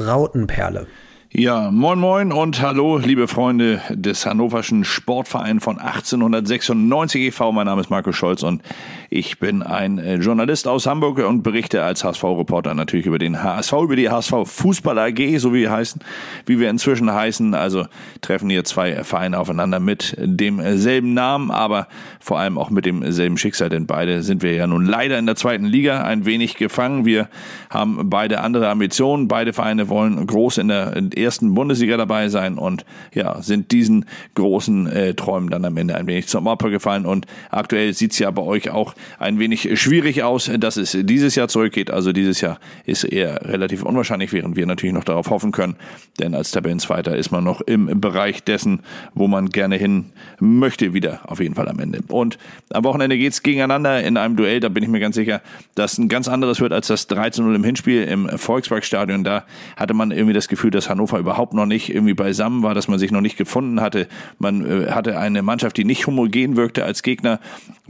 Rautenperle. 0.00 0.86
Ja, 1.32 1.70
moin 1.70 2.00
moin 2.00 2.32
und 2.32 2.60
hallo, 2.60 2.98
liebe 2.98 3.28
Freunde 3.28 3.80
des 3.90 4.26
Hannoverschen 4.26 4.82
Sportvereins 4.82 5.62
von 5.62 5.78
1896 5.78 7.22
e.V. 7.22 7.52
Mein 7.52 7.66
Name 7.66 7.80
ist 7.80 7.88
Marco 7.88 8.10
Scholz 8.10 8.42
und 8.42 8.62
ich 9.10 9.38
bin 9.38 9.62
ein 9.62 9.98
äh, 9.98 10.16
Journalist 10.16 10.66
aus 10.66 10.86
Hamburg 10.86 11.18
und 11.18 11.42
berichte 11.42 11.84
als 11.84 12.02
HSV-Reporter 12.02 12.74
natürlich 12.74 13.06
über 13.06 13.20
den 13.20 13.44
HSV, 13.44 13.72
über 13.74 13.94
die 13.94 14.10
HSV 14.10 14.32
Fußball 14.44 14.98
AG, 14.98 15.38
so 15.38 15.54
wie 15.54 15.60
wir 15.60 15.70
heißen, 15.70 16.00
wie 16.46 16.58
wir 16.58 16.68
inzwischen 16.68 17.12
heißen. 17.12 17.54
Also 17.54 17.86
treffen 18.22 18.50
hier 18.50 18.64
zwei 18.64 19.04
Vereine 19.04 19.38
aufeinander 19.38 19.78
mit 19.78 20.16
demselben 20.18 21.14
Namen, 21.14 21.52
aber 21.52 21.86
vor 22.18 22.40
allem 22.40 22.58
auch 22.58 22.70
mit 22.70 22.86
demselben 22.86 23.36
Schicksal, 23.36 23.68
denn 23.68 23.86
beide 23.86 24.24
sind 24.24 24.42
wir 24.42 24.54
ja 24.54 24.66
nun 24.66 24.84
leider 24.84 25.16
in 25.16 25.26
der 25.26 25.36
zweiten 25.36 25.66
Liga 25.66 26.02
ein 26.02 26.24
wenig 26.24 26.56
gefangen. 26.56 27.04
Wir 27.04 27.28
haben 27.68 28.10
beide 28.10 28.40
andere 28.40 28.68
Ambitionen. 28.68 29.28
Beide 29.28 29.52
Vereine 29.52 29.88
wollen 29.88 30.26
groß 30.26 30.58
in 30.58 30.66
der 30.66 30.96
ersten 31.22 31.54
Bundesliga 31.54 31.96
dabei 31.96 32.28
sein 32.28 32.58
und 32.58 32.84
ja, 33.14 33.42
sind 33.42 33.72
diesen 33.72 34.06
großen 34.34 34.86
äh, 34.86 35.14
Träumen 35.14 35.50
dann 35.50 35.64
am 35.64 35.76
Ende 35.76 35.94
ein 35.94 36.06
wenig 36.06 36.28
zum 36.28 36.46
Opfer 36.46 36.70
gefallen. 36.70 37.06
Und 37.06 37.26
aktuell 37.50 37.92
sieht 37.92 38.12
es 38.12 38.18
ja 38.18 38.30
bei 38.30 38.42
euch 38.42 38.70
auch 38.70 38.94
ein 39.18 39.38
wenig 39.38 39.80
schwierig 39.80 40.22
aus, 40.22 40.50
dass 40.58 40.76
es 40.76 40.96
dieses 41.00 41.34
Jahr 41.34 41.48
zurückgeht. 41.48 41.90
Also 41.90 42.12
dieses 42.12 42.40
Jahr 42.40 42.58
ist 42.84 43.04
eher 43.04 43.46
relativ 43.46 43.82
unwahrscheinlich, 43.82 44.32
während 44.32 44.56
wir 44.56 44.66
natürlich 44.66 44.94
noch 44.94 45.04
darauf 45.04 45.30
hoffen 45.30 45.52
können. 45.52 45.76
Denn 46.18 46.34
als 46.34 46.50
Tabellenzweiter 46.50 47.16
ist 47.16 47.30
man 47.30 47.44
noch 47.44 47.60
im 47.60 48.00
Bereich 48.00 48.42
dessen, 48.44 48.80
wo 49.14 49.26
man 49.26 49.48
gerne 49.50 49.76
hin 49.76 50.06
möchte, 50.38 50.92
wieder 50.94 51.20
auf 51.24 51.40
jeden 51.40 51.54
Fall 51.54 51.68
am 51.68 51.78
Ende. 51.78 52.00
Und 52.08 52.38
am 52.72 52.84
Wochenende 52.84 53.16
geht 53.16 53.32
es 53.32 53.42
gegeneinander 53.42 54.02
in 54.02 54.16
einem 54.16 54.36
Duell, 54.36 54.60
da 54.60 54.68
bin 54.68 54.82
ich 54.82 54.88
mir 54.88 55.00
ganz 55.00 55.16
sicher, 55.16 55.40
dass 55.74 55.98
ein 55.98 56.08
ganz 56.08 56.28
anderes 56.28 56.60
wird 56.60 56.72
als 56.72 56.86
das 56.86 57.08
13-0 57.08 57.54
im 57.54 57.64
Hinspiel 57.64 58.04
im 58.04 58.28
Volksparkstadion. 58.28 59.24
Da 59.24 59.44
hatte 59.76 59.94
man 59.94 60.10
irgendwie 60.10 60.34
das 60.34 60.48
Gefühl, 60.48 60.70
dass 60.70 60.88
Hannover 60.88 61.09
überhaupt 61.18 61.54
noch 61.54 61.66
nicht 61.66 61.92
irgendwie 61.92 62.14
beisammen 62.14 62.62
war, 62.62 62.74
dass 62.74 62.88
man 62.88 62.98
sich 62.98 63.10
noch 63.10 63.20
nicht 63.20 63.36
gefunden 63.36 63.80
hatte. 63.80 64.08
Man 64.38 64.64
äh, 64.64 64.90
hatte 64.90 65.18
eine 65.18 65.42
Mannschaft, 65.42 65.76
die 65.76 65.84
nicht 65.84 66.06
homogen 66.06 66.56
wirkte 66.56 66.84
als 66.84 67.02
Gegner 67.02 67.40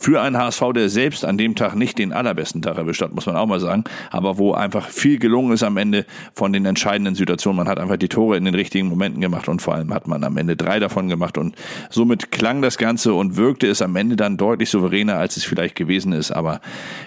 für 0.00 0.22
einen 0.22 0.38
HSV, 0.38 0.62
der 0.74 0.88
selbst 0.88 1.24
an 1.24 1.36
dem 1.36 1.54
Tag 1.54 1.76
nicht 1.76 1.98
den 1.98 2.12
allerbesten 2.12 2.62
Tag 2.62 2.78
erwischt 2.78 3.02
hat, 3.02 3.12
muss 3.14 3.26
man 3.26 3.36
auch 3.36 3.46
mal 3.46 3.60
sagen, 3.60 3.84
aber 4.10 4.38
wo 4.38 4.52
einfach 4.52 4.88
viel 4.88 5.18
gelungen 5.18 5.52
ist 5.52 5.62
am 5.62 5.76
Ende 5.76 6.06
von 6.32 6.52
den 6.52 6.64
entscheidenden 6.64 7.14
Situationen. 7.14 7.58
Man 7.58 7.68
hat 7.68 7.78
einfach 7.78 7.98
die 7.98 8.08
Tore 8.08 8.36
in 8.36 8.44
den 8.44 8.54
richtigen 8.54 8.88
Momenten 8.88 9.20
gemacht 9.20 9.48
und 9.48 9.60
vor 9.60 9.74
allem 9.74 9.92
hat 9.92 10.08
man 10.08 10.24
am 10.24 10.36
Ende 10.38 10.56
drei 10.56 10.80
davon 10.80 11.08
gemacht 11.08 11.36
und 11.36 11.54
somit 11.90 12.30
klang 12.30 12.62
das 12.62 12.78
Ganze 12.78 13.12
und 13.12 13.36
wirkte 13.36 13.66
es 13.66 13.82
am 13.82 13.94
Ende 13.94 14.16
dann 14.16 14.38
deutlich 14.38 14.70
souveräner, 14.70 15.16
als 15.16 15.36
es 15.36 15.44
vielleicht 15.44 15.74
gewesen 15.74 16.12
ist. 16.12 16.30
Aber 16.30 16.60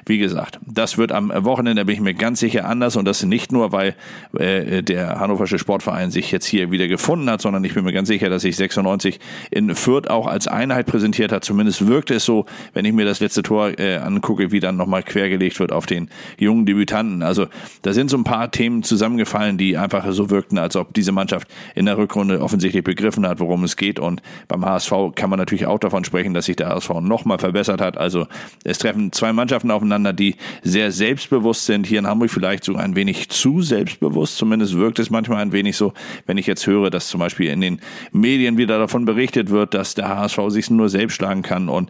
wie 0.05 0.19
gesagt, 0.19 0.59
das 0.65 0.97
wird 0.97 1.11
am 1.11 1.31
Wochenende, 1.45 1.81
da 1.81 1.85
bin 1.85 1.95
ich 1.95 2.01
mir 2.01 2.13
ganz 2.13 2.39
sicher 2.39 2.65
anders 2.65 2.95
und 2.95 3.05
das 3.05 3.23
nicht 3.23 3.51
nur, 3.51 3.71
weil 3.71 3.95
äh, 4.37 4.83
der 4.83 5.19
Hannoversche 5.19 5.57
Sportverein 5.57 6.02
sich 6.11 6.31
jetzt 6.31 6.45
hier 6.45 6.71
wieder 6.71 6.87
gefunden 6.87 7.29
hat, 7.29 7.41
sondern 7.41 7.63
ich 7.63 7.73
bin 7.73 7.83
mir 7.83 7.93
ganz 7.93 8.07
sicher, 8.07 8.29
dass 8.29 8.43
sich 8.43 8.55
96 8.55 9.19
in 9.51 9.75
Fürth 9.75 10.09
auch 10.09 10.27
als 10.27 10.47
Einheit 10.47 10.85
präsentiert 10.85 11.31
hat. 11.31 11.43
Zumindest 11.43 11.87
wirkte 11.87 12.15
es 12.15 12.25
so, 12.25 12.45
wenn 12.73 12.85
ich 12.85 12.93
mir 12.93 13.05
das 13.05 13.19
letzte 13.19 13.43
Tor 13.43 13.79
äh, 13.79 13.97
angucke, 13.97 14.51
wie 14.51 14.59
dann 14.59 14.77
nochmal 14.77 15.03
quergelegt 15.03 15.59
wird 15.59 15.71
auf 15.71 15.85
den 15.85 16.09
jungen 16.37 16.65
Debütanten. 16.65 17.23
Also 17.23 17.47
da 17.81 17.93
sind 17.93 18.09
so 18.09 18.17
ein 18.17 18.23
paar 18.23 18.51
Themen 18.51 18.83
zusammengefallen, 18.83 19.57
die 19.57 19.77
einfach 19.77 20.05
so 20.11 20.29
wirkten, 20.29 20.57
als 20.57 20.75
ob 20.75 20.93
diese 20.93 21.11
Mannschaft 21.11 21.47
in 21.75 21.85
der 21.85 21.97
Rückrunde 21.97 22.41
offensichtlich 22.41 22.83
begriffen 22.83 23.27
hat, 23.27 23.39
worum 23.39 23.63
es 23.63 23.75
geht. 23.75 23.99
Und 23.99 24.21
beim 24.47 24.65
HSV 24.65 24.91
kann 25.15 25.29
man 25.29 25.39
natürlich 25.39 25.65
auch 25.65 25.79
davon 25.79 26.03
sprechen, 26.03 26.33
dass 26.33 26.45
sich 26.45 26.55
der 26.55 26.69
HSV 26.69 26.89
nochmal 27.01 27.39
verbessert 27.39 27.81
hat. 27.81 27.97
Also 27.97 28.27
es 28.63 28.77
treffen 28.77 29.11
zwei 29.11 29.33
Mannschaften 29.33 29.71
aufeinander, 29.71 30.13
die 30.13 30.35
sehr 30.63 30.91
selbstbewusst 30.91 31.65
sind. 31.65 31.87
Hier 31.87 31.99
in 31.99 32.07
Hamburg 32.07 32.29
vielleicht 32.29 32.63
sogar 32.63 32.83
ein 32.83 32.95
wenig 32.95 33.29
zu 33.29 33.61
selbstbewusst. 33.61 34.37
Zumindest 34.37 34.77
wirkt 34.77 34.99
es 34.99 35.09
manchmal 35.09 35.41
ein 35.41 35.51
wenig 35.51 35.77
so, 35.77 35.92
wenn 36.25 36.37
ich 36.37 36.47
jetzt 36.47 36.67
höre, 36.67 36.89
dass 36.89 37.07
zum 37.07 37.19
Beispiel 37.19 37.49
in 37.49 37.61
den 37.61 37.81
Medien 38.11 38.57
wieder 38.57 38.77
davon 38.79 39.05
berichtet 39.05 39.49
wird, 39.49 39.73
dass 39.73 39.95
der 39.95 40.09
HSV 40.09 40.39
sich 40.49 40.69
nur 40.69 40.89
selbst 40.89 41.15
schlagen 41.15 41.41
kann 41.41 41.69
und 41.69 41.89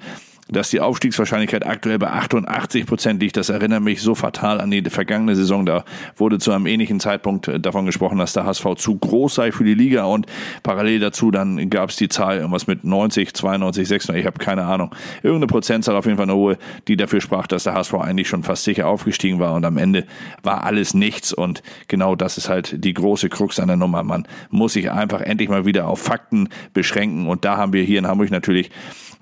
dass 0.50 0.70
die 0.70 0.82
Aufstiegswahrscheinlichkeit 0.82 1.66
aktuell 1.66 1.98
bei 2.00 2.10
88 2.10 2.86
Prozent 2.86 3.22
liegt. 3.22 3.38
Das 3.38 3.50
erinnert 3.50 3.82
mich 3.82 4.02
so 4.02 4.14
fatal 4.14 4.60
an 4.60 4.72
die 4.72 4.84
vergangene 4.90 5.36
Saison. 5.36 5.66
Da 5.66 5.86
wurde 6.18 6.38
zu 6.38 6.52
einem 6.52 6.66
ähnlichen 6.66 7.00
Zeitpunkt 7.00 7.48
äh, 7.48 7.60
davon 7.60 7.86
gesprochen, 7.86 8.18
dass 8.18 8.34
der 8.34 8.46
HSV 8.46 8.76
zu 8.76 8.98
groß 8.98 9.36
sei 9.36 9.52
für 9.52 9.64
die 9.64 9.74
Liga 9.74 10.04
und 10.06 10.28
parallel 10.62 11.00
dazu 11.00 11.32
dann 11.32 11.70
gab 11.70 11.90
es 11.90 11.96
die 11.96 12.10
Zahl 12.10 12.38
irgendwas 12.38 12.68
mit 12.68 12.84
90, 12.84 13.34
92, 13.34 13.88
96, 13.88 14.20
ich 14.22 14.26
habe 14.26 14.38
keine 14.38 14.66
Ahnung. 14.66 14.94
Irgendeine 15.22 15.48
Prozentzahl 15.48 15.96
auf 15.96 16.06
jeden 16.06 16.18
Fall 16.18 16.26
eine 16.26 16.36
hohe, 16.36 16.58
die 16.88 16.98
dafür 16.98 17.22
sprach, 17.22 17.48
dass 17.48 17.64
der 17.64 17.74
HSV 17.74 17.94
eigentlich 17.96 18.28
schon 18.28 18.44
fast 18.44 18.64
sicher 18.64 18.88
aufgestiegen 18.88 19.40
war 19.40 19.54
und 19.54 19.66
am 19.66 19.78
Ende 19.78 20.06
war 20.44 20.64
alles 20.64 20.94
nichts 20.94 21.34
und 21.34 21.64
genau 21.88 22.16
das 22.16 22.38
ist 22.38 22.50
halt 22.50 22.84
die 22.84 22.94
große 22.94 23.30
Krux 23.30 23.60
an 23.60 23.68
der 23.68 23.78
Nummer. 23.78 24.04
Man 24.04 24.28
muss 24.50 24.74
sich 24.74 24.92
einfach 24.92 25.22
endlich 25.22 25.50
mal 25.50 25.66
wieder 25.66 25.88
auf 25.88 26.02
Fakten 26.02 26.50
beschränken 26.74 27.28
und 27.28 27.46
da 27.46 27.58
haben 27.58 27.74
wir 27.74 27.84
hier 27.84 28.00
in 28.00 28.08
Hamburg 28.08 28.32
natürlich 28.32 28.70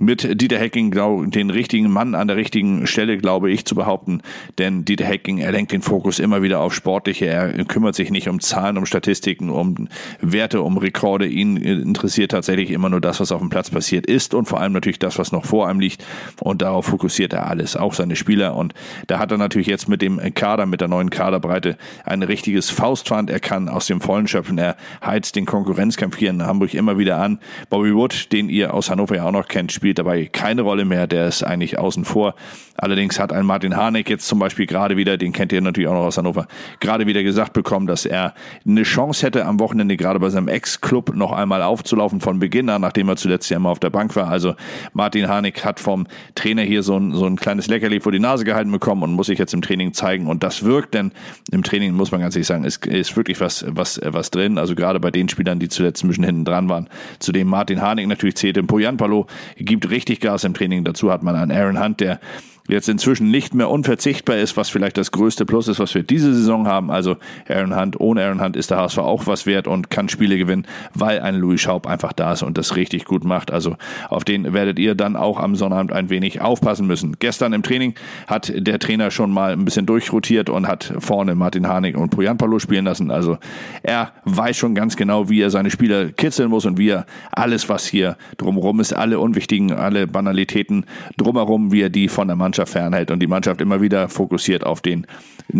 mit 0.02 0.42
Dieter 0.42 0.58
Hecking 0.58 0.90
glaub, 0.90 1.30
den 1.32 1.52
richtigen 1.52 1.90
Mann 1.90 2.16
an 2.16 2.28
der 2.28 2.36
richtigen 2.36 2.88
Stelle, 2.88 3.20
glaube 3.20 3.52
ich, 3.52 3.66
zu 3.66 3.76
behaupten. 3.76 4.24
Denn 4.58 4.84
Dieter 4.84 5.06
Hecking, 5.06 5.38
er 5.38 5.52
lenkt 5.52 5.72
den 5.72 5.84
Fokus 5.84 6.18
immer 6.18 6.42
wieder 6.42 6.60
auf 6.60 6.74
Sportliche. 6.74 7.28
Er 7.28 7.64
kümmert 7.66 7.94
sich 7.94 8.10
nicht 8.10 8.28
um 8.28 8.40
Zahlen, 8.40 8.80
um 8.80 8.88
Statistiken, 8.88 9.52
um 9.52 9.88
Werte, 10.20 10.64
um 10.64 10.78
Rekorde. 10.78 11.28
Ihn 11.28 11.56
interessiert 11.56 12.32
tatsächlich 12.32 12.72
immer 12.72 12.90
nur 12.90 13.00
das, 13.00 13.20
was 13.20 13.32
auf 13.32 13.40
dem 13.42 13.50
Platz 13.50 13.70
passiert 13.70 14.08
ist 14.08 14.34
und 14.34 14.48
vor 14.48 14.60
allem 14.60 14.74
natürlich 14.74 14.98
das, 14.98 15.20
was 15.20 15.32
noch 15.32 15.46
vor 15.46 15.68
einem 15.68 15.80
liegt. 15.80 16.04
Und 16.40 16.64
darauf 16.64 16.88
fokussiert 16.88 17.34
er 17.34 17.48
alles, 17.48 17.76
auch 17.76 17.94
seine 17.94 18.16
Spieler. 18.16 18.56
Und 18.56 18.74
da 19.06 19.20
hat 19.20 19.32
er 19.32 19.38
natürlich 19.38 19.68
jetzt 19.68 19.88
mit 19.88 20.02
dem 20.02 20.20
Kader, 20.34 20.66
mit 20.66 20.82
der 20.82 20.88
neuen 20.88 21.12
Kaderbreite 21.12 21.78
ein 22.06 22.24
richtiges 22.24 22.72
Faustpfand. 22.72 23.30
Er 23.30 23.40
kann 23.40 23.70
aus 23.70 23.86
dem 23.86 24.02
Vollen 24.02 24.28
schöpfen. 24.28 24.58
Er 24.58 24.78
heizt 25.06 25.36
den 25.36 25.46
Konkurrenzkampf 25.46 26.18
hier 26.18 26.32
in 26.32 26.42
Hamburg 26.42 26.74
immer 26.74 26.98
wieder 26.98 27.20
an. 27.20 27.40
Bobby 27.70 27.94
Wood, 27.94 28.32
den 28.32 28.50
ihr 28.50 28.74
aus 28.74 28.90
Hannover 28.90 29.16
ja 29.16 29.26
auch 29.26 29.32
noch 29.32 29.48
kennt, 29.48 29.72
spielt 29.72 29.91
spielt 29.92 30.00
dabei 30.00 30.26
keine 30.26 30.62
Rolle 30.62 30.86
mehr, 30.86 31.06
der 31.06 31.28
ist 31.28 31.44
eigentlich 31.44 31.78
außen 31.78 32.06
vor. 32.06 32.34
Allerdings 32.78 33.20
hat 33.20 33.34
ein 33.34 33.46
Martin 33.46 33.76
Harnik 33.76 34.10
jetzt 34.10 34.28
zum 34.28 34.40
Beispiel 34.40 34.66
gerade 34.66 34.96
wieder, 34.96 35.18
den 35.18 35.34
kennt 35.34 35.52
ihr 35.52 35.62
natürlich 35.62 35.90
auch 35.90 35.94
noch 35.94 36.06
aus 36.06 36.18
Hannover, 36.18 36.48
gerade 36.80 37.06
wieder 37.08 37.22
gesagt 37.24 37.54
bekommen, 37.54 37.88
dass 37.88 38.06
er 38.06 38.34
eine 38.66 38.84
Chance 38.84 39.26
hätte, 39.26 39.46
am 39.46 39.60
Wochenende 39.60 39.98
gerade 39.98 40.20
bei 40.20 40.30
seinem 40.30 40.48
Ex-Club 40.48 41.14
noch 41.16 41.34
einmal 41.34 41.62
aufzulaufen 41.62 42.22
von 42.22 42.40
Beginn 42.40 42.70
an, 42.70 42.82
nachdem 42.82 43.10
er 43.10 43.18
zuletzt 43.18 43.50
ja 43.50 43.58
immer 43.58 43.70
auf 43.70 43.80
der 43.80 43.90
Bank 43.90 44.16
war. 44.16 44.30
Also 44.30 44.56
Martin 44.94 45.28
Harnik 45.28 45.66
hat 45.66 45.80
vom 45.80 46.08
Trainer 46.34 46.64
hier 46.64 46.82
so 46.82 46.98
ein, 46.98 47.12
so 47.14 47.26
ein 47.26 47.36
kleines 47.36 47.68
Leckerli 47.68 48.00
vor 48.00 48.14
die 48.14 48.20
Nase 48.20 48.46
gehalten 48.46 48.72
bekommen 48.72 49.04
und 49.04 49.14
muss 49.14 49.28
sich 49.28 49.38
jetzt 49.38 49.54
im 49.54 49.62
Training 49.62 49.94
zeigen. 49.94 50.28
Und 50.28 50.42
das 50.42 50.64
wirkt, 50.64 50.94
denn 50.94 51.12
im 51.52 51.64
Training 51.64 51.94
muss 51.94 52.12
man 52.12 52.22
ganz 52.22 52.36
ehrlich 52.36 52.48
sagen, 52.48 52.64
ist, 52.64 52.86
ist 52.88 53.16
wirklich 53.18 53.42
was, 53.42 53.66
was, 53.68 54.00
was 54.04 54.32
drin. 54.32 54.58
Also 54.58 54.74
gerade 54.74 55.00
bei 55.00 55.12
den 55.12 55.28
Spielern, 55.28 55.60
die 55.60 55.70
zuletzt 55.70 56.04
ein 56.04 56.08
bisschen 56.08 56.24
hinten 56.24 56.46
dran 56.46 56.70
waren, 56.70 56.88
zu 57.20 57.32
dem 57.32 57.48
Martin 57.48 57.82
Harnik 57.82 58.08
natürlich 58.08 58.36
zählte. 58.38 58.64
Poyan 58.64 58.98
Palo 58.98 59.28
gibt 59.72 59.90
richtig 59.90 60.20
Gas 60.20 60.44
im 60.44 60.54
Training. 60.54 60.84
Dazu 60.84 61.12
hat 61.12 61.24
man 61.24 61.36
einen 61.36 61.52
Aaron 61.52 61.82
Hunt, 61.84 62.00
der 62.00 62.20
jetzt 62.68 62.90
inzwischen 62.90 63.32
nicht 63.32 63.54
mehr 63.54 63.70
unverzichtbar 63.70 64.38
ist, 64.38 64.56
was 64.58 64.70
vielleicht 64.70 64.98
das 64.98 65.12
größte 65.12 65.46
Plus 65.46 65.68
ist, 65.68 65.80
was 65.80 65.94
wir 65.94 66.04
diese 66.04 66.34
Saison 66.34 66.68
haben. 66.68 66.92
Also 66.92 67.18
Aaron 67.50 67.76
Hunt, 67.76 68.00
ohne 68.00 68.24
Aaron 68.24 68.42
Hunt 68.42 68.56
ist 68.56 68.72
der 68.72 68.78
HSV 68.78 69.00
auch 69.00 69.28
was 69.28 69.46
wert 69.46 69.68
und 69.68 69.90
kann 69.90 70.10
Spiele 70.10 70.38
gewinnen, 70.38 70.66
weil 70.94 71.20
ein 71.20 71.36
Louis 71.36 71.62
Schaub 71.62 71.88
einfach 71.88 72.14
da 72.14 72.34
ist 72.34 72.44
und 72.44 72.58
das 72.58 72.76
richtig 72.76 73.06
gut 73.06 73.24
macht. 73.24 73.52
Also 73.52 73.76
auf 74.10 74.24
den 74.24 74.54
werdet 74.54 74.80
ihr 74.80 74.96
dann 74.96 75.16
auch 75.16 75.40
am 75.40 75.56
Sonnabend 75.56 75.92
ein 75.92 76.10
wenig 76.10 76.42
aufpassen 76.42 76.88
müssen. 76.88 77.18
Gestern 77.20 77.54
im 77.54 77.64
Training 77.64 77.96
hat 78.28 78.52
der 78.56 78.80
Trainer 78.80 79.12
schon 79.12 79.32
mal 79.32 79.52
ein 79.52 79.66
bisschen 79.66 79.86
durchrotiert 79.86 80.50
und 80.50 80.68
hat 80.68 80.94
vorne 81.00 81.36
Martin 81.36 81.68
Harnik 81.68 81.98
und 81.98 82.10
Poyan 82.10 82.38
Palo 82.38 82.60
spielen 82.60 82.86
lassen. 82.86 83.12
Also 83.12 83.38
er 83.84 84.14
weiß 84.26 84.56
schon 84.56 84.76
ganz 84.76 84.96
genau, 84.96 85.30
wie 85.30 85.42
er 85.42 85.50
seine 85.50 85.72
Spieler 85.72 86.12
kitzeln 86.12 86.50
muss 86.50 86.66
und 86.66 86.78
wie 86.78 86.90
er 86.90 87.06
alles, 87.32 87.70
was 87.70 87.86
hier 87.86 88.18
drumherum 88.38 88.80
ist, 88.80 88.94
alle 88.94 89.20
unwichtigen, 89.20 89.74
alle 89.74 90.08
Banalitäten 90.08 90.86
drumherum, 91.18 91.72
wie 91.72 91.82
er 91.82 91.90
die 91.90 92.08
von 92.08 92.28
der 92.28 92.36
Mannschaft 92.38 92.51
Mannschaft 92.52 92.74
fernhält 92.74 93.12
und 93.12 93.20
die 93.20 93.28
Mannschaft 93.28 93.62
immer 93.62 93.80
wieder 93.80 94.10
fokussiert 94.10 94.66
auf 94.66 94.82
den 94.82 95.08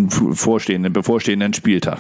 vorstehenden, 0.10 0.92
bevorstehenden 0.92 1.54
Spieltag. 1.54 2.00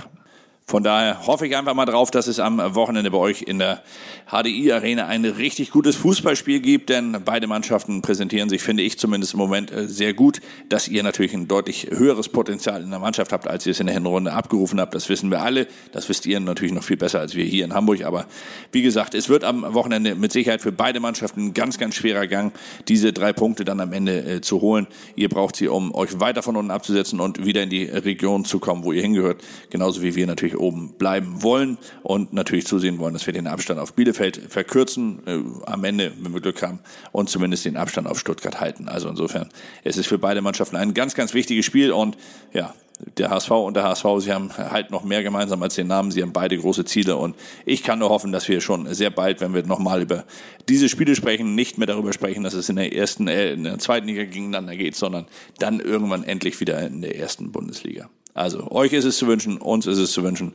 Von 0.71 0.83
daher 0.83 1.27
hoffe 1.27 1.45
ich 1.45 1.57
einfach 1.57 1.73
mal 1.73 1.83
drauf, 1.83 2.11
dass 2.11 2.27
es 2.27 2.39
am 2.39 2.57
Wochenende 2.75 3.11
bei 3.11 3.17
euch 3.17 3.41
in 3.41 3.59
der 3.59 3.83
HDI 4.31 4.71
Arena 4.71 5.05
ein 5.07 5.25
richtig 5.25 5.69
gutes 5.69 5.97
Fußballspiel 5.97 6.61
gibt, 6.61 6.87
denn 6.87 7.17
beide 7.25 7.45
Mannschaften 7.45 8.01
präsentieren 8.01 8.47
sich, 8.47 8.61
finde 8.61 8.81
ich 8.81 8.97
zumindest 8.97 9.33
im 9.33 9.39
Moment, 9.39 9.69
äh, 9.69 9.89
sehr 9.89 10.13
gut. 10.13 10.39
Dass 10.69 10.87
ihr 10.87 11.03
natürlich 11.03 11.33
ein 11.33 11.49
deutlich 11.49 11.89
höheres 11.91 12.29
Potenzial 12.29 12.81
in 12.81 12.89
der 12.89 12.99
Mannschaft 12.99 13.33
habt, 13.33 13.49
als 13.49 13.65
ihr 13.65 13.71
es 13.71 13.81
in 13.81 13.87
der 13.87 13.95
Hinrunde 13.95 14.31
abgerufen 14.31 14.79
habt, 14.79 14.95
das 14.95 15.09
wissen 15.09 15.29
wir 15.29 15.41
alle. 15.41 15.67
Das 15.91 16.07
wisst 16.07 16.25
ihr 16.25 16.39
natürlich 16.39 16.71
noch 16.71 16.83
viel 16.83 16.95
besser 16.95 17.19
als 17.19 17.35
wir 17.35 17.43
hier 17.43 17.65
in 17.65 17.73
Hamburg. 17.73 18.05
Aber 18.05 18.25
wie 18.71 18.81
gesagt, 18.81 19.13
es 19.13 19.27
wird 19.27 19.43
am 19.43 19.73
Wochenende 19.73 20.15
mit 20.15 20.31
Sicherheit 20.31 20.61
für 20.61 20.71
beide 20.71 21.01
Mannschaften 21.01 21.47
ein 21.47 21.53
ganz, 21.53 21.79
ganz 21.79 21.95
schwerer 21.95 22.27
Gang, 22.27 22.53
diese 22.87 23.11
drei 23.11 23.33
Punkte 23.33 23.65
dann 23.65 23.81
am 23.81 23.91
Ende 23.91 24.23
äh, 24.23 24.39
zu 24.39 24.61
holen. 24.61 24.87
Ihr 25.17 25.27
braucht 25.27 25.57
sie, 25.57 25.67
um 25.67 25.93
euch 25.93 26.21
weiter 26.21 26.41
von 26.43 26.55
unten 26.55 26.71
abzusetzen 26.71 27.19
und 27.19 27.45
wieder 27.45 27.61
in 27.61 27.69
die 27.69 27.83
Region 27.83 28.45
zu 28.45 28.59
kommen, 28.59 28.85
wo 28.85 28.93
ihr 28.93 29.01
hingehört. 29.01 29.41
Genauso 29.69 30.01
wie 30.01 30.15
wir 30.15 30.25
natürlich 30.27 30.60
oben 30.61 30.93
bleiben 30.97 31.43
wollen 31.43 31.77
und 32.03 32.33
natürlich 32.33 32.65
zusehen 32.65 32.99
wollen, 32.99 33.13
dass 33.13 33.25
wir 33.25 33.33
den 33.33 33.47
Abstand 33.47 33.79
auf 33.79 33.93
Bielefeld 33.93 34.41
verkürzen, 34.49 35.19
äh, 35.25 35.39
am 35.65 35.83
Ende, 35.83 36.13
wenn 36.21 36.33
wir 36.33 36.41
Glück 36.41 36.61
haben, 36.61 36.79
und 37.11 37.29
zumindest 37.29 37.65
den 37.65 37.77
Abstand 37.77 38.07
auf 38.07 38.19
Stuttgart 38.19 38.59
halten. 38.61 38.87
Also 38.87 39.09
insofern, 39.09 39.49
es 39.83 39.97
ist 39.97 40.07
für 40.07 40.17
beide 40.17 40.41
Mannschaften 40.41 40.75
ein 40.75 40.93
ganz, 40.93 41.15
ganz 41.15 41.33
wichtiges 41.33 41.65
Spiel 41.65 41.91
und 41.91 42.17
ja, 42.53 42.73
der 43.17 43.29
HSV 43.29 43.51
und 43.51 43.75
der 43.75 43.83
HSV, 43.83 44.05
sie 44.19 44.31
haben 44.31 44.55
halt 44.55 44.91
noch 44.91 45.03
mehr 45.03 45.23
gemeinsam 45.23 45.61
als 45.63 45.75
den 45.75 45.87
Namen. 45.87 46.11
Sie 46.11 46.21
haben 46.21 46.33
beide 46.33 46.57
große 46.57 46.85
Ziele 46.85 47.15
und 47.17 47.35
ich 47.65 47.83
kann 47.83 47.99
nur 47.99 48.09
hoffen, 48.09 48.31
dass 48.31 48.47
wir 48.47 48.61
schon 48.61 48.93
sehr 48.93 49.09
bald, 49.09 49.41
wenn 49.41 49.53
wir 49.53 49.63
nochmal 49.63 50.01
über 50.01 50.25
diese 50.69 50.89
Spiele 50.89 51.15
sprechen, 51.15 51.55
nicht 51.55 51.77
mehr 51.77 51.87
darüber 51.87 52.13
sprechen, 52.13 52.43
dass 52.43 52.53
es 52.53 52.69
in 52.69 52.75
der 52.75 52.95
ersten, 52.95 53.27
äh, 53.27 53.53
in 53.53 53.63
der 53.63 53.79
zweiten 53.79 54.07
Liga 54.07 54.23
gegeneinander 54.23 54.75
geht, 54.75 54.95
sondern 54.95 55.25
dann 55.59 55.79
irgendwann 55.79 56.23
endlich 56.23 56.59
wieder 56.59 56.79
in 56.85 57.01
der 57.01 57.17
ersten 57.17 57.51
Bundesliga. 57.51 58.09
Also 58.33 58.71
euch 58.71 58.93
ist 58.93 59.05
es 59.05 59.17
zu 59.17 59.27
wünschen, 59.27 59.57
uns 59.57 59.87
ist 59.87 59.97
es 59.97 60.11
zu 60.11 60.23
wünschen. 60.23 60.53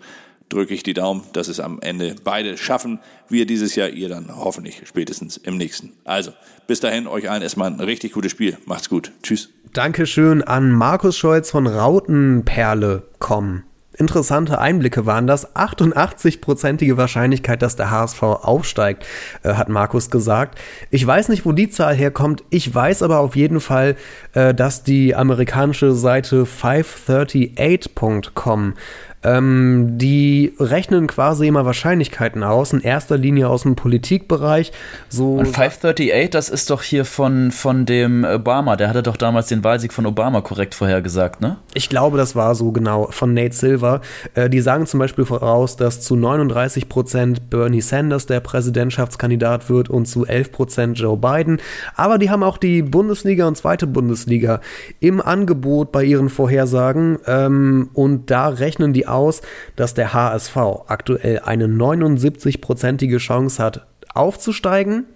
Drücke 0.49 0.75
ich 0.75 0.85
die 0.85 0.95
Daumen, 0.95 1.25
dass 1.33 1.49
es 1.49 1.59
am 1.59 1.81
Ende 1.81 2.15
beide 2.23 2.57
schaffen. 2.57 3.01
Wir 3.29 3.47
dieses 3.47 3.75
Jahr, 3.75 3.89
ihr 3.89 4.09
dann 4.09 4.29
hoffentlich 4.33 4.83
spätestens 4.85 5.37
im 5.37 5.57
nächsten. 5.57 5.93
Also, 6.05 6.33
bis 6.69 6.79
dahin, 6.79 7.09
euch 7.09 7.29
allen 7.29 7.43
erstmal 7.43 7.71
ein 7.71 7.81
richtig 7.81 8.13
gutes 8.13 8.31
Spiel. 8.31 8.57
Macht's 8.65 8.89
gut. 8.89 9.11
Tschüss. 9.23 9.49
Dankeschön 9.73 10.43
an 10.43 10.71
Markus 10.71 11.19
Scholz 11.19 11.51
von 11.51 11.67
Rautenperle.com. 11.67 13.65
interessante 13.99 14.59
Einblicke 14.59 15.07
waren 15.07 15.27
das. 15.27 15.57
88-prozentige 15.57 16.97
Wahrscheinlichkeit, 16.97 17.63
dass 17.63 17.77
der 17.77 17.91
HSV 17.91 18.23
aufsteigt, 18.23 19.05
äh, 19.43 19.55
hat 19.55 19.69
Markus 19.69 20.11
gesagt. 20.11 20.59
Ich 20.91 21.07
weiß 21.07 21.29
nicht, 21.29 21.45
wo 21.45 21.53
die 21.53 21.71
Zahl 21.71 21.95
herkommt. 21.95 22.45
Ich 22.51 22.75
weiß 22.75 23.03
aber 23.03 23.19
auf 23.19 23.37
jeden 23.37 23.61
Fall, 23.61 23.97
äh, 24.35 24.55
dass 24.55 24.83
die 24.83 25.15
amerikanische 25.15 25.93
Seite 25.93 26.47
538.com 26.47 28.75
ähm, 29.23 29.99
die 29.99 30.55
rechnen 30.59 31.07
quasi 31.07 31.47
immer 31.47 31.65
Wahrscheinlichkeiten 31.65 32.43
aus, 32.43 32.73
in 32.73 32.81
erster 32.81 33.17
Linie 33.17 33.49
aus 33.49 33.63
dem 33.63 33.77
Politikbereich. 33.77 34.73
So 35.09 35.35
Und 35.35 35.47
538, 35.47 36.31
das 36.31 36.49
ist 36.49 36.71
doch 36.71 36.83
hier 36.83 37.05
von, 37.05 37.51
von 37.51 37.87
dem 37.87 38.25
Obama, 38.25 38.77
der 38.77 38.89
hatte 38.89 39.03
doch 39.03 39.17
damals 39.17 39.49
den 39.49 39.65
Wahlsieg 39.65 39.93
von 39.93 40.07
Obama 40.07 40.41
korrekt 40.41 40.75
vorhergesagt, 40.75 41.41
ne? 41.41 41.57
Ich 41.75 41.89
glaube, 41.89 42.17
das 42.17 42.37
war 42.37 42.55
so 42.55 42.73
genau, 42.73 43.09
von 43.11 43.35
Nate 43.35 43.55
Silver. 43.55 44.01
Äh, 44.35 44.51
die 44.51 44.61
sagen 44.61 44.87
zum 44.87 45.01
Beispiel 45.01 45.25
voraus, 45.25 45.77
dass 45.77 46.01
zu 46.01 46.17
39 46.17 46.89
Prozent 46.89 47.51
Bernie 47.51 47.81
Sanders 47.81 48.27
der 48.27 48.41
Präsidentschaftskandidat 48.41 49.69
wird 49.69 49.89
und 49.89 50.07
zu 50.07 50.27
11 50.27 50.53
Prozent 50.53 50.99
Joe 50.99 51.17
Biden. 51.17 51.61
Aber 51.95 52.19
die 52.19 52.31
haben 52.31 52.43
auch 52.43 52.59
die 52.59 52.83
Bundesliga 52.83 53.47
und 53.47 53.57
zweite 53.57 53.87
Bundesliga 53.87 54.61
im 55.01 55.21
Angebot 55.21 55.93
bei 55.93 56.05
ihren 56.05 56.29
Vorhersagen 56.29 57.19
ähm, 57.27 57.91
und 57.93 58.31
da 58.31 58.49
rechnen 58.49 58.93
die 58.93 59.06
aus, 59.07 59.43
dass 59.77 59.95
der 59.95 60.13
HSV 60.13 60.57
aktuell 60.87 61.41
eine 61.41 61.67
79-prozentige 61.67 63.19
Chance 63.19 63.63
hat, 63.63 63.87
aufzusteigen 64.15 65.07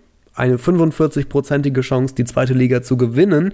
eine 0.41 0.57
45-prozentige 0.57 1.83
Chance, 1.83 2.15
die 2.15 2.25
zweite 2.25 2.55
Liga 2.55 2.83
zu 2.83 2.97
gewinnen. 2.97 3.53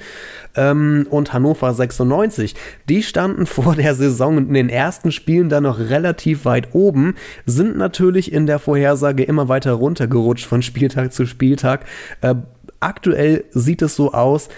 Ähm, 0.55 1.07
und 1.11 1.33
Hannover 1.33 1.73
96, 1.73 2.55
die 2.89 3.03
standen 3.03 3.47
vor 3.47 3.75
der 3.75 3.95
Saison 3.95 4.39
in 4.39 4.55
den 4.55 4.69
ersten 4.69 5.13
Spielen 5.13 5.49
dann 5.49 5.65
noch 5.65 5.79
relativ 5.79 6.45
weit 6.45 6.69
oben, 6.75 7.15
sind 7.45 7.77
natürlich 7.77 8.33
in 8.33 8.47
der 8.47 8.59
Vorhersage 8.59 9.25
immer 9.25 9.49
weiter 9.49 9.73
runtergerutscht 9.73 10.47
von 10.47 10.63
Spieltag 10.63 11.13
zu 11.13 11.27
Spieltag. 11.27 11.87
Äh, 12.21 12.37
aktuell 12.81 13.45
sieht 13.51 13.83
es 13.83 13.97
so 13.97 14.13
aus, 14.13 14.49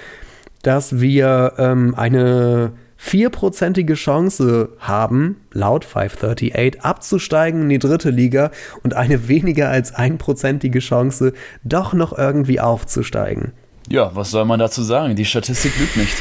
dass 0.63 1.01
wir 1.01 1.55
ähm, 1.57 1.95
eine 1.97 2.73
vierprozentige 2.99 3.95
Chance 3.95 4.71
haben, 4.81 5.41
laut 5.53 5.85
538, 5.85 6.83
abzusteigen 6.83 7.63
in 7.63 7.69
die 7.71 7.79
dritte 7.79 8.11
Liga 8.11 8.51
und 8.83 8.95
eine 8.95 9.29
weniger 9.29 9.71
als 9.71 9.95
einprozentige 9.95 10.81
Chance, 10.81 11.33
doch 11.63 11.95
noch 11.95 12.17
irgendwie 12.17 12.61
aufzusteigen. 12.61 13.53
Ja, 13.89 14.11
was 14.15 14.31
soll 14.33 14.45
man 14.45 14.59
dazu 14.59 14.83
sagen? 14.83 15.17
Die 15.17 15.25
Statistik 15.25 15.73
lügt 15.79 15.97
nicht. 15.97 16.17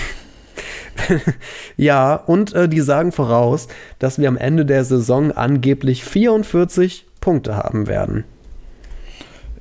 ja, 1.78 2.16
und 2.16 2.54
äh, 2.54 2.70
die 2.70 2.82
sagen 2.82 3.12
voraus, 3.12 3.68
dass 4.00 4.20
wir 4.20 4.28
am 4.30 4.38
Ende 4.38 4.66
der 4.66 4.86
Saison 4.86 5.32
angeblich 5.32 6.06
44 6.06 7.08
Punkte 7.20 7.58
haben 7.58 7.88
werden 7.88 8.24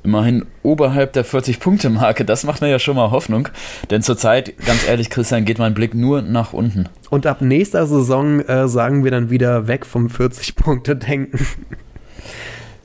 immerhin 0.06 0.46
oberhalb 0.62 1.12
der 1.12 1.26
40-Punkte-Marke. 1.26 2.24
Das 2.24 2.44
macht 2.44 2.62
mir 2.62 2.68
ja 2.68 2.78
schon 2.78 2.96
mal 2.96 3.10
Hoffnung. 3.10 3.48
Denn 3.90 4.02
zurzeit, 4.02 4.56
ganz 4.64 4.88
ehrlich, 4.88 5.10
Christian, 5.10 5.44
geht 5.44 5.58
mein 5.58 5.74
Blick 5.74 5.94
nur 5.94 6.22
nach 6.22 6.52
unten. 6.52 6.88
Und 7.10 7.26
ab 7.26 7.42
nächster 7.42 7.86
Saison 7.86 8.40
äh, 8.40 8.68
sagen 8.68 9.04
wir 9.04 9.10
dann 9.10 9.30
wieder 9.30 9.68
weg 9.68 9.84
vom 9.84 10.06
40-Punkte-Denken. 10.06 11.46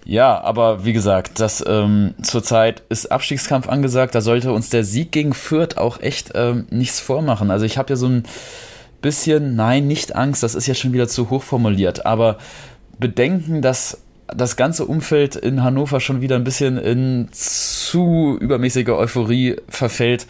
Ja, 0.03 0.41
aber 0.41 0.84
wie 0.84 0.93
gesagt, 0.93 1.39
das 1.39 1.63
ähm, 1.65 2.15
zurzeit 2.24 2.82
ist 2.89 3.11
Abstiegskampf 3.11 3.69
angesagt. 3.69 4.15
Da 4.15 4.22
sollte 4.22 4.51
uns 4.51 4.69
der 4.69 4.84
Sieg 4.84 5.11
gegen 5.11 5.34
Fürth 5.34 5.78
auch 5.78 6.01
echt 6.01 6.32
ähm, 6.34 6.65
nichts 6.72 6.99
vormachen. 6.99 7.51
Also 7.51 7.65
ich 7.65 7.78
habe 7.78 7.91
ja 7.91 7.95
so 7.95 8.07
ein 8.07 8.24
bisschen, 9.01 9.55
nein, 9.55 9.88
nicht 9.88 10.15
Angst, 10.15 10.43
das 10.43 10.55
ist 10.55 10.67
ja 10.67 10.74
schon 10.74 10.93
wieder 10.93 11.07
zu 11.07 11.30
hoch 11.30 11.43
formuliert, 11.43 12.05
aber 12.05 12.38
Bedenken, 12.99 13.61
dass 13.61 14.01
das 14.36 14.55
ganze 14.55 14.86
Umfeld 14.86 15.36
in 15.36 15.63
Hannover 15.63 15.99
schon 15.99 16.21
wieder 16.21 16.36
ein 16.36 16.43
bisschen 16.43 16.77
in 16.77 17.27
zu 17.32 18.38
übermäßige 18.39 18.89
Euphorie 18.89 19.57
verfällt. 19.67 20.27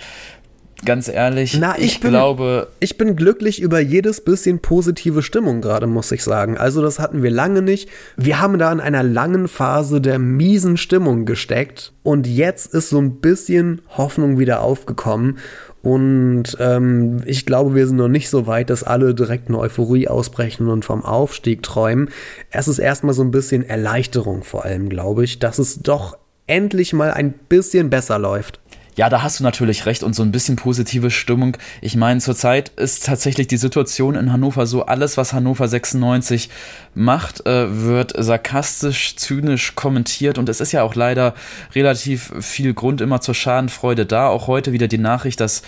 Ganz 0.84 1.08
ehrlich, 1.08 1.58
Na, 1.60 1.78
ich, 1.78 1.86
ich 1.86 2.00
bin, 2.00 2.10
glaube. 2.10 2.68
Ich 2.80 2.98
bin 2.98 3.16
glücklich 3.16 3.62
über 3.62 3.80
jedes 3.80 4.22
bisschen 4.22 4.60
positive 4.60 5.22
Stimmung 5.22 5.62
gerade, 5.62 5.86
muss 5.86 6.12
ich 6.12 6.24
sagen. 6.24 6.58
Also, 6.58 6.82
das 6.82 6.98
hatten 6.98 7.22
wir 7.22 7.30
lange 7.30 7.62
nicht. 7.62 7.88
Wir 8.18 8.42
haben 8.42 8.58
da 8.58 8.72
in 8.72 8.80
einer 8.80 9.04
langen 9.04 9.48
Phase 9.48 10.02
der 10.02 10.18
miesen 10.18 10.78
Stimmung 10.78 11.26
gesteckt. 11.26 11.94
Und 12.02 12.26
jetzt 12.26 12.74
ist 12.74 12.90
so 12.90 13.00
ein 13.00 13.18
bisschen 13.18 13.82
Hoffnung 13.90 14.40
wieder 14.40 14.62
aufgekommen. 14.62 15.38
Und 15.84 16.58
ähm, 16.60 17.22
ich 17.26 17.46
glaube, 17.46 17.74
wir 17.74 17.88
sind 17.88 17.98
noch 17.98 18.08
nicht 18.08 18.30
so 18.30 18.46
weit, 18.46 18.70
dass 18.70 18.84
alle 18.84 19.16
direkt 19.16 19.48
eine 19.48 19.60
Euphorie 19.60 20.08
ausbrechen 20.08 20.68
und 20.68 20.86
vom 20.86 21.04
Aufstieg 21.04 21.64
träumen. 21.64 22.10
Es 22.52 22.68
ist 22.68 22.80
erstmal 22.80 23.16
so 23.16 23.24
ein 23.24 23.32
bisschen 23.32 23.68
Erleichterung 23.68 24.44
vor 24.44 24.64
allem, 24.64 24.90
glaube 24.90 25.24
ich, 25.24 25.40
dass 25.40 25.58
es 25.58 25.80
doch 25.80 26.18
endlich 26.46 26.94
mal 26.94 27.12
ein 27.12 27.34
bisschen 27.34 27.90
besser 27.90 28.20
läuft. 28.20 28.61
Ja, 28.98 29.10
da 29.10 29.24
hast 29.24 29.40
du 29.40 29.44
natürlich 29.44 29.86
recht 29.86 30.04
und 30.04 30.14
so 30.14 30.22
ein 30.22 30.34
bisschen 30.34 30.58
positive 30.58 31.12
Stimmung. 31.12 31.56
Ich 31.80 31.96
meine, 31.96 32.20
zurzeit 32.20 32.70
ist 32.76 33.06
tatsächlich 33.06 33.48
die 33.48 33.58
Situation 33.58 34.16
in 34.16 34.34
Hannover 34.34 34.66
so, 34.68 34.86
alles, 34.86 35.16
was 35.16 35.32
Hannover 35.32 35.68
96 35.68 36.50
macht, 36.94 37.46
äh, 37.46 37.84
wird 37.86 38.14
sarkastisch, 38.18 39.16
zynisch 39.16 39.76
kommentiert 39.76 40.38
und 40.38 40.50
es 40.50 40.60
ist 40.60 40.74
ja 40.74 40.84
auch 40.84 40.94
leider 40.94 41.36
relativ 41.74 42.34
viel 42.42 42.74
Grund 42.74 43.00
immer 43.00 43.22
zur 43.22 43.34
Schadenfreude 43.34 44.06
da. 44.06 44.28
Auch 44.28 44.48
heute 44.48 44.74
wieder 44.74 44.90
die 44.90 44.98
Nachricht, 44.98 45.40
dass 45.40 45.62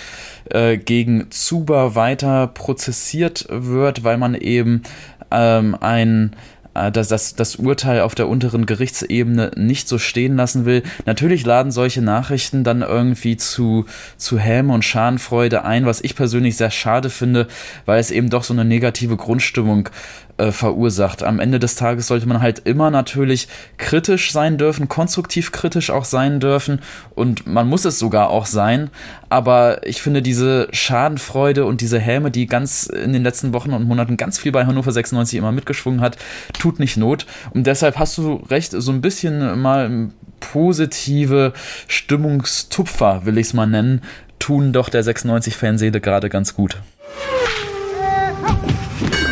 äh, 0.49 0.78
gegen 0.78 1.32
Zuba 1.32 1.95
weiter 1.95 2.47
prozessiert 2.47 3.47
wird, 3.49 4.03
weil 4.03 4.17
man 4.17 4.36
eben 4.36 4.84
ähm, 5.32 5.78
ein 5.80 6.36
dass 6.74 7.07
das, 7.07 7.36
das 7.36 7.55
Urteil 7.57 8.01
auf 8.01 8.15
der 8.15 8.28
unteren 8.28 8.65
Gerichtsebene 8.65 9.51
nicht 9.55 9.88
so 9.88 9.97
stehen 9.99 10.36
lassen 10.36 10.65
will. 10.65 10.84
Natürlich 11.05 11.45
laden 11.45 11.71
solche 11.71 12.01
Nachrichten 12.01 12.63
dann 12.63 12.82
irgendwie 12.82 13.38
zu, 13.38 13.86
zu 14.17 14.39
Häme 14.39 14.74
und 14.74 14.84
Schadenfreude 14.84 15.63
ein, 15.63 15.86
was 15.86 16.01
ich 16.01 16.15
persönlich 16.15 16.57
sehr 16.57 16.71
schade 16.71 17.09
finde, 17.09 17.47
weil 17.86 17.99
es 17.99 18.11
eben 18.11 18.30
doch 18.30 18.43
so 18.43 18.53
eine 18.53 18.65
negative 18.65 19.17
Grundstimmung 19.17 19.89
äh, 20.38 20.51
verursacht. 20.51 21.21
Am 21.21 21.39
Ende 21.39 21.59
des 21.59 21.76
Tages 21.76 22.07
sollte 22.07 22.28
man 22.28 22.41
halt 22.41 22.59
immer 22.65 22.89
natürlich 22.89 23.47
kritisch 23.78 24.32
sein 24.32 24.57
dürfen, 24.57 24.88
konstruktiv 24.88 25.51
kritisch 25.51 25.91
auch 25.91 26.05
sein 26.05 26.39
dürfen 26.39 26.80
und 27.13 27.45
man 27.45 27.69
muss 27.69 27.86
es 27.86 27.99
sogar 27.99 28.32
auch 28.32 28.47
sein. 28.47 28.89
Aber 29.34 29.88
ich 29.88 29.99
finde 29.99 30.21
diese 30.21 30.67
Schadenfreude 30.73 31.65
und 31.65 31.81
diese 31.81 31.97
Häme, 31.97 32.29
die 32.29 32.45
ganz 32.45 32.86
in 32.86 33.13
den 33.13 33.23
letzten 33.23 33.51
Wochen 33.51 33.73
und 33.73 33.84
Monaten 33.84 34.15
ganz 34.15 34.38
viel 34.38 34.51
bei 34.51 34.67
Hannover 34.67 34.91
96 34.91 35.39
immer 35.39 35.51
mitgeschwungen 35.51 36.01
hat, 36.01 36.17
tut 36.59 36.77
nicht 36.77 36.97
Not. 36.97 37.25
Und 37.49 37.65
deshalb 37.65 37.97
hast 37.97 38.15
du 38.19 38.43
recht, 38.51 38.73
so 38.77 38.91
ein 38.91 39.01
bisschen 39.01 39.59
mal 39.59 40.11
positive 40.39 41.53
Stimmungstupfer, 41.88 43.25
will 43.25 43.39
ich 43.39 43.47
es 43.47 43.53
mal 43.55 43.65
nennen, 43.65 44.01
tun 44.38 44.71
doch 44.71 44.89
der 44.89 45.03
96-Fanseele 45.03 45.99
gerade 45.99 46.29
ganz 46.29 46.53
gut. 46.53 46.77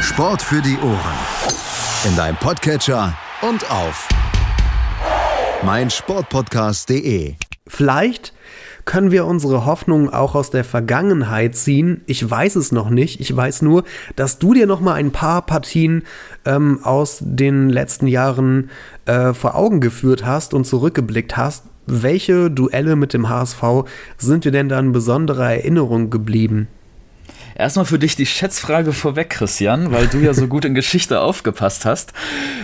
Sport 0.02 0.42
für 0.42 0.64
die 0.64 0.80
Ohren. 0.80 2.10
In 2.10 2.16
deinem 2.16 2.38
Podcatcher 2.38 3.16
und 3.44 3.70
auf 3.70 4.10
meinsportpodcast.de. 5.62 7.36
Vielleicht 7.68 8.34
können 8.86 9.12
wir 9.12 9.26
unsere 9.26 9.66
Hoffnungen 9.66 10.10
auch 10.10 10.36
aus 10.36 10.50
der 10.50 10.64
Vergangenheit 10.64 11.56
ziehen. 11.56 12.02
Ich 12.06 12.30
weiß 12.30 12.56
es 12.56 12.72
noch 12.72 12.90
nicht. 12.90 13.20
Ich 13.20 13.36
weiß 13.36 13.62
nur, 13.62 13.84
dass 14.16 14.40
du 14.40 14.54
dir 14.54 14.68
noch 14.68 14.82
mal 14.82 14.94
ein 14.94 15.12
paar 15.12 15.46
Partien 15.46 16.04
ähm, 16.46 16.80
aus 16.84 17.20
den 17.22 17.70
letzten 17.70 18.08
Jahren 18.08 18.70
äh, 19.06 19.34
vor 19.34 19.56
Augen 19.56 19.80
geführt 19.80 20.26
hast 20.26 20.54
und 20.54 20.66
zurückgeblickt 20.66 21.38
hast. 21.38 21.66
Welche 21.88 22.50
Duelle 22.50 22.96
mit 22.96 23.14
dem 23.14 23.30
HSV 23.30 23.64
sind 24.18 24.46
dir 24.46 24.52
denn 24.52 24.70
da 24.70 24.80
in 24.80 24.92
besonderer 24.92 25.52
Erinnerung 25.52 26.10
geblieben? 26.10 26.68
Erstmal 27.62 27.86
für 27.86 28.00
dich 28.00 28.16
die 28.16 28.26
Schätzfrage 28.26 28.92
vorweg, 28.92 29.30
Christian, 29.30 29.92
weil 29.92 30.08
du 30.08 30.18
ja 30.18 30.34
so 30.34 30.48
gut 30.48 30.66
in 30.66 30.74
Geschichte 30.74 31.22
aufgepasst 31.22 31.86
hast. 31.86 32.12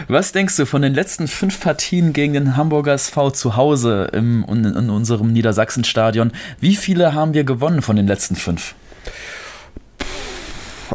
Was 0.08 0.32
denkst 0.32 0.56
du 0.56 0.66
von 0.66 0.82
den 0.82 0.96
letzten 0.96 1.28
fünf 1.28 1.60
Partien 1.60 2.14
gegen 2.14 2.34
den 2.34 2.58
Hamburger 2.58 2.94
SV 2.94 3.30
zu 3.30 3.56
Hause 3.56 4.10
im, 4.12 4.44
in, 4.50 4.66
in 4.66 4.90
unserem 4.90 5.32
Niedersachsenstadion? 5.32 6.32
Wie 6.60 6.76
viele 6.76 7.14
haben 7.14 7.36
wir 7.36 7.44
gewonnen 7.44 7.84
von 7.84 7.96
den 7.96 8.08
letzten 8.08 8.36
fünf? 8.36 8.74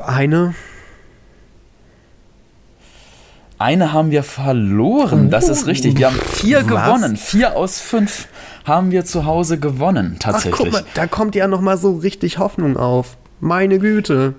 Eine. 0.04 0.56
Eine 3.56 3.92
haben 3.92 4.10
wir 4.10 4.24
verloren, 4.24 5.30
das 5.30 5.48
ist 5.48 5.68
richtig. 5.68 5.96
Wir 5.96 6.08
haben 6.08 6.18
vier 6.18 6.62
Was? 6.62 6.66
gewonnen. 6.66 7.16
Vier 7.16 7.54
aus 7.54 7.78
fünf 7.78 8.26
haben 8.64 8.90
wir 8.90 9.04
zu 9.04 9.26
Hause 9.26 9.60
gewonnen, 9.60 10.16
tatsächlich. 10.18 10.54
Ach, 10.54 10.58
guck 10.58 10.72
mal, 10.72 10.84
da 10.94 11.06
kommt 11.06 11.36
ja 11.36 11.46
nochmal 11.46 11.78
so 11.78 11.92
richtig 11.98 12.38
Hoffnung 12.38 12.76
auf. 12.76 13.16
Meine 13.44 13.80
Güte. 13.80 14.36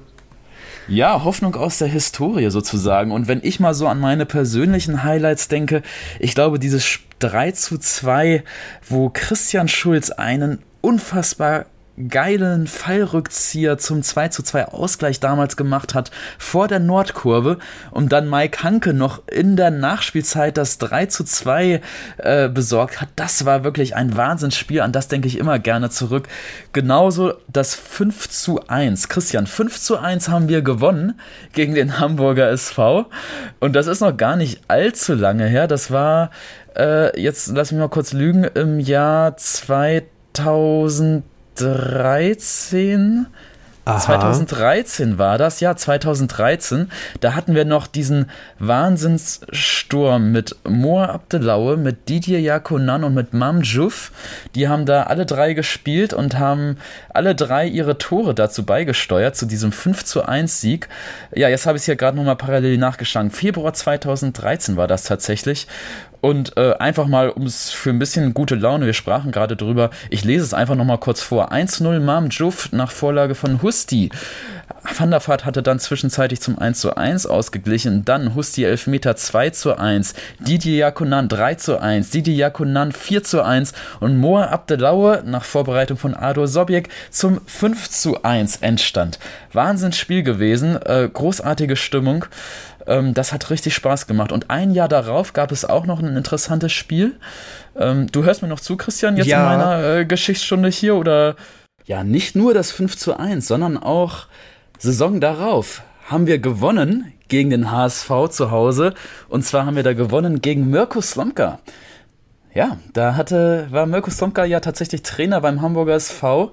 Ja, 0.87 1.25
Hoffnung 1.25 1.57
aus 1.57 1.77
der 1.77 1.89
Historie 1.89 2.49
sozusagen. 2.49 3.11
Und 3.11 3.27
wenn 3.27 3.41
ich 3.43 3.59
mal 3.59 3.73
so 3.73 3.85
an 3.89 3.99
meine 3.99 4.25
persönlichen 4.25 5.03
Highlights 5.03 5.49
denke, 5.49 5.81
ich 6.19 6.33
glaube, 6.35 6.57
dieses 6.57 6.99
3 7.19 7.51
zu 7.51 7.77
2, 7.77 8.45
wo 8.87 9.09
Christian 9.09 9.67
Schulz 9.67 10.09
einen 10.09 10.59
unfassbar 10.79 11.65
geilen 12.09 12.65
Fallrückzieher 12.65 13.77
zum 13.77 14.01
2 14.01 14.29
zu 14.29 14.41
2 14.41 14.69
Ausgleich 14.69 15.19
damals 15.19 15.55
gemacht 15.55 15.93
hat 15.93 16.09
vor 16.39 16.67
der 16.67 16.79
Nordkurve 16.79 17.59
und 17.91 18.11
dann 18.11 18.29
Mike 18.29 18.63
Hanke 18.63 18.93
noch 18.93 19.21
in 19.27 19.55
der 19.55 19.69
Nachspielzeit 19.69 20.57
das 20.57 20.79
3 20.79 21.05
zu 21.05 21.23
2 21.23 21.81
äh, 22.17 22.49
besorgt 22.49 22.99
hat. 22.99 23.09
Das 23.15 23.45
war 23.45 23.63
wirklich 23.63 23.95
ein 23.95 24.17
Wahnsinnsspiel, 24.17 24.81
an 24.81 24.91
das 24.91 25.07
denke 25.07 25.27
ich 25.27 25.37
immer 25.37 25.59
gerne 25.59 25.91
zurück. 25.91 26.27
Genauso 26.71 27.33
das 27.47 27.75
5 27.75 28.27
zu 28.29 28.67
1. 28.67 29.09
Christian, 29.09 29.45
5 29.45 29.79
zu 29.79 29.99
1 29.99 30.29
haben 30.29 30.49
wir 30.49 30.63
gewonnen 30.63 31.19
gegen 31.53 31.75
den 31.75 31.99
Hamburger 31.99 32.49
SV 32.49 33.05
und 33.59 33.75
das 33.75 33.85
ist 33.85 33.99
noch 33.99 34.17
gar 34.17 34.35
nicht 34.35 34.61
allzu 34.67 35.13
lange 35.13 35.45
her. 35.45 35.67
Das 35.67 35.91
war, 35.91 36.31
äh, 36.75 37.19
jetzt 37.21 37.49
lass 37.53 37.71
mich 37.71 37.79
mal 37.79 37.87
kurz 37.87 38.13
lügen, 38.13 38.45
im 38.45 38.79
Jahr 38.79 39.37
2000 39.37 41.23
2013. 41.55 43.27
Aha. 43.85 43.99
2013 43.99 45.17
war 45.17 45.37
das, 45.37 45.59
ja, 45.59 45.75
2013. 45.75 46.89
Da 47.19 47.35
hatten 47.35 47.53
wir 47.53 47.65
noch 47.65 47.85
diesen 47.85 48.29
Wahnsinnssturm 48.59 50.31
mit 50.31 50.55
Moa 50.63 51.07
Abdelaue, 51.07 51.75
mit 51.75 52.07
Didier 52.07 52.39
Yakunan 52.39 53.03
und 53.03 53.13
mit 53.13 53.33
Mam 53.33 53.61
Juf. 53.61 54.13
Die 54.55 54.69
haben 54.69 54.85
da 54.85 55.03
alle 55.03 55.25
drei 55.25 55.51
gespielt 55.51 56.13
und 56.13 56.39
haben 56.39 56.77
alle 57.09 57.35
drei 57.35 57.67
ihre 57.67 57.97
Tore 57.97 58.33
dazu 58.33 58.63
beigesteuert, 58.63 59.35
zu 59.35 59.45
diesem 59.45 59.73
5 59.73 60.05
zu 60.05 60.23
1 60.23 60.61
Sieg. 60.61 60.87
Ja, 61.35 61.49
jetzt 61.49 61.65
habe 61.65 61.75
ich 61.75 61.81
es 61.81 61.85
hier 61.85 61.97
gerade 61.97 62.15
nochmal 62.15 62.37
parallel 62.37 62.77
nachgeschlagen. 62.77 63.31
Februar 63.31 63.73
2013 63.73 64.77
war 64.77 64.87
das 64.87 65.03
tatsächlich. 65.03 65.67
Und 66.23 66.55
äh, 66.55 66.73
einfach 66.79 67.07
mal, 67.07 67.31
um 67.31 67.43
es 67.45 67.71
für 67.71 67.89
ein 67.89 67.99
bisschen 67.99 68.33
gute 68.33 68.55
Laune, 68.55 68.85
wir 68.85 68.93
sprachen 68.93 69.33
gerade 69.33 69.57
drüber, 69.57 69.89
ich 70.09 70.23
lese 70.23 70.45
es 70.45 70.53
einfach 70.53 70.75
nochmal 70.75 70.97
kurz 70.97 71.21
vor. 71.21 71.51
1-0 71.51 71.99
Mam 71.99 72.29
Juf 72.29 72.71
nach 72.71 72.91
Vorlage 72.91 73.35
von 73.35 73.61
Husti. 73.61 74.09
Van 74.97 75.11
der 75.11 75.25
Vaart 75.25 75.43
hatte 75.43 75.61
dann 75.61 75.79
zwischenzeitlich 75.79 76.39
zum 76.39 76.57
1 76.57 76.79
zu 76.79 76.95
1 76.95 77.25
ausgeglichen. 77.25 78.05
Dann 78.05 78.35
Husti 78.35 78.63
Elfmeter 78.63 79.17
2 79.17 79.49
zu 79.49 79.77
1. 79.77 80.13
Didier 80.39 80.77
Jakonan 80.77 81.27
3 81.27 81.55
zu 81.55 81.81
1. 81.81 82.11
Didier 82.11 82.35
Jakonan 82.35 82.93
4 82.93 83.23
zu 83.23 83.43
1. 83.43 83.73
Und 83.99 84.17
Moa 84.17 84.45
Abdelaue 84.45 85.23
nach 85.25 85.43
Vorbereitung 85.43 85.97
von 85.97 86.13
Ador 86.13 86.47
Sobjek 86.47 86.87
zum 87.11 87.41
5 87.45 87.89
zu 87.89 88.23
1 88.23 88.57
entstand. 88.57 89.19
Wahnsinnsspiel 89.51 90.23
gewesen. 90.23 90.81
Äh, 90.81 91.09
großartige 91.11 91.75
Stimmung. 91.75 92.25
Ähm, 92.87 93.13
das 93.13 93.33
hat 93.33 93.49
richtig 93.49 93.73
Spaß 93.75 94.07
gemacht. 94.07 94.31
Und 94.31 94.49
ein 94.49 94.71
Jahr 94.71 94.87
darauf 94.87 95.33
gab 95.33 95.51
es 95.51 95.65
auch 95.65 95.85
noch 95.85 95.99
ein 95.99 96.15
interessantes 96.15 96.71
Spiel. 96.71 97.15
Ähm, 97.77 98.07
du 98.11 98.23
hörst 98.23 98.41
mir 98.41 98.47
noch 98.47 98.59
zu, 98.59 98.77
Christian, 98.77 99.17
jetzt 99.17 99.27
ja. 99.27 99.39
in 99.39 99.57
meiner 99.59 99.83
äh, 99.83 100.05
Geschichtsstunde 100.05 100.69
hier? 100.69 100.95
Oder 100.95 101.35
ja, 101.85 102.03
nicht 102.03 102.35
nur 102.35 102.53
das 102.53 102.71
5 102.71 102.97
zu 102.97 103.17
1, 103.17 103.47
sondern 103.47 103.77
auch 103.77 104.27
Saison 104.79 105.19
darauf 105.19 105.81
haben 106.05 106.27
wir 106.27 106.39
gewonnen 106.39 107.13
gegen 107.27 107.49
den 107.49 107.71
HSV 107.71 108.11
zu 108.29 108.51
Hause. 108.51 108.93
Und 109.29 109.43
zwar 109.43 109.65
haben 109.65 109.75
wir 109.75 109.83
da 109.83 109.93
gewonnen 109.93 110.41
gegen 110.41 110.69
Mirko 110.69 111.01
Slomka. 111.01 111.59
Ja, 112.53 112.77
da 112.93 113.15
hatte, 113.15 113.67
war 113.71 113.85
Mirko 113.85 114.11
Slomka 114.11 114.45
ja 114.45 114.59
tatsächlich 114.59 115.01
Trainer 115.01 115.41
beim 115.41 115.61
Hamburger 115.61 115.95
SV. 115.95 116.51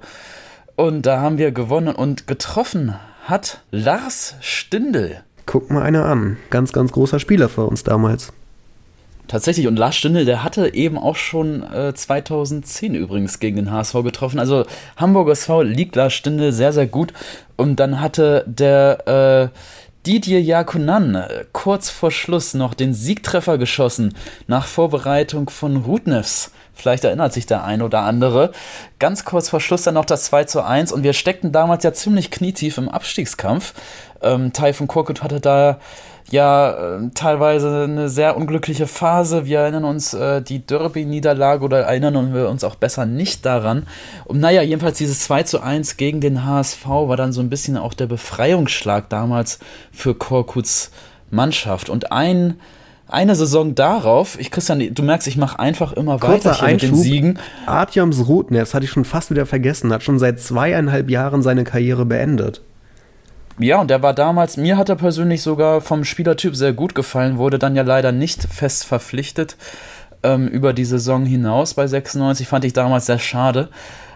Und 0.77 1.05
da 1.05 1.21
haben 1.21 1.37
wir 1.37 1.53
gewonnen 1.53 1.95
und 1.95 2.27
getroffen 2.27 2.95
hat 3.25 3.61
Lars 3.71 4.37
Stindl. 4.41 5.23
Guck 5.47 5.71
mal 5.71 5.83
einer 5.83 6.05
an. 6.05 6.37
Ganz, 6.51 6.73
ganz 6.73 6.93
großer 6.93 7.19
Spieler 7.19 7.49
für 7.49 7.65
uns 7.65 7.85
damals. 7.85 8.33
Tatsächlich, 9.31 9.69
und 9.69 9.77
Lars 9.77 9.95
Stindl, 9.95 10.25
der 10.25 10.43
hatte 10.43 10.75
eben 10.75 10.99
auch 10.99 11.15
schon 11.15 11.63
äh, 11.63 11.95
2010 11.95 12.97
übrigens 12.97 13.39
gegen 13.39 13.57
den 13.57 13.71
HSV 13.71 14.03
getroffen. 14.03 14.41
Also 14.41 14.67
Hamburger 14.97 15.33
SV 15.33 15.63
liegt 15.63 15.95
Lars 15.95 16.15
Stindl 16.15 16.51
sehr, 16.51 16.73
sehr 16.73 16.89
gut. 16.89 17.13
Und 17.57 17.77
dann 17.79 18.01
hatte 18.01 18.45
der 18.49 19.53
äh, 19.53 19.59
Didier 20.07 20.41
Jakunan 20.41 21.15
äh, 21.15 21.45
kurz 21.53 21.91
vor 21.91 22.11
Schluss 22.11 22.55
noch 22.55 22.75
den 22.75 22.95
Siegtreffer 22.95 23.57
geschossen 23.57 24.15
nach 24.49 24.67
Vorbereitung 24.67 25.49
von 25.49 25.77
Rudnevs. 25.77 26.51
Vielleicht 26.73 27.05
erinnert 27.05 27.35
sich 27.35 27.45
der 27.45 27.65
ein 27.65 27.83
oder 27.83 28.01
andere. 28.01 28.53
Ganz 28.99 29.27
kurz 29.27 29.51
vor 29.51 29.61
Schluss 29.61 29.83
dann 29.83 29.95
noch 29.95 30.07
das 30.07 30.25
2 30.25 30.45
zu 30.45 30.65
1 30.65 30.91
und 30.91 31.03
wir 31.03 31.13
steckten 31.13 31.53
damals 31.53 31.85
ja 31.85 31.93
ziemlich 31.93 32.31
knietief 32.31 32.79
im 32.79 32.89
Abstiegskampf. 32.89 33.75
Ähm, 34.23 34.53
Typhon 34.53 34.87
Korkut 34.87 35.23
hatte 35.23 35.41
da 35.41 35.79
ja 36.31 36.97
äh, 36.97 37.11
teilweise 37.15 37.85
eine 37.85 38.09
sehr 38.09 38.37
unglückliche 38.37 38.87
Phase. 38.87 39.47
Wir 39.47 39.61
erinnern 39.61 39.85
uns 39.85 40.15
äh, 40.15 40.43
die 40.43 40.65
Derby-Niederlage 40.65 41.65
oder 41.65 41.81
erinnern 41.81 42.33
wir 42.33 42.49
uns 42.49 42.65
auch 42.65 42.77
besser 42.77 43.07
nicht 43.07 43.45
daran. 43.45 43.87
Und 44.25 44.41
naja, 44.41 44.63
jedenfalls 44.63 44.99
dieses 44.99 45.21
2 45.25 45.43
zu 45.45 45.61
1 45.61 45.97
gegen 45.97 46.21
den 46.21 46.45
HSV 46.45 46.87
war 46.87 47.17
dann 47.17 47.33
so 47.33 47.41
ein 47.41 47.51
bisschen 47.51 47.77
auch 47.77 47.95
der 47.95 48.07
Befreiungsschlag 48.07 49.09
damals 49.09 49.59
für 49.93 50.15
Korkuts 50.15 50.91
Mannschaft. 51.31 51.89
Und 51.89 52.13
ein 52.13 52.59
eine 53.09 53.35
Saison 53.35 53.75
darauf, 53.75 54.39
ich 54.39 54.53
Christian, 54.53 54.95
du 54.95 55.03
merkst, 55.03 55.27
ich 55.27 55.37
mache 55.37 55.59
einfach 55.59 55.93
immer 55.93 56.21
Kurzer 56.21 56.51
weiter 56.53 56.71
mit 56.71 56.83
den 56.83 56.95
Siegen. 56.95 57.39
Artjams 57.67 58.29
Rutner, 58.29 58.61
das 58.61 58.73
hatte 58.73 58.85
ich 58.85 58.93
schon 58.93 59.05
fast 59.05 59.31
wieder 59.31 59.47
vergessen, 59.47 59.93
hat 59.93 60.05
schon 60.05 60.21
seit 60.21 60.39
zweieinhalb 60.39 61.11
Jahren 61.11 61.43
seine 61.43 61.65
Karriere 61.65 62.07
beendet. 62.07 62.63
Ja, 63.63 63.79
und 63.79 63.91
der 63.91 64.03
war 64.03 64.15
damals, 64.15 64.57
mir 64.57 64.79
hat 64.79 64.89
er 64.89 64.97
persönlich 64.97 65.43
sogar 65.43 65.83
vom 65.83 66.05
Spielertyp 66.05 66.57
sehr 66.57 66.73
gut 66.73 66.95
gefallen, 66.95 67.37
wurde 67.37 67.59
dann 67.59 67.77
ja 67.77 67.83
leider 67.83 68.11
nicht 68.11 68.45
fest 68.45 68.87
verpflichtet 68.87 69.59
ähm, 70.23 70.49
über 70.49 70.73
die 70.73 70.87
Saison 70.87 71.27
hinaus 71.27 71.75
bei 71.75 71.87
96, 71.87 72.49
fand 72.49 72.65
ich 72.65 72.73
damals 72.73 73.05
sehr 73.05 73.19
schade. 73.19 73.69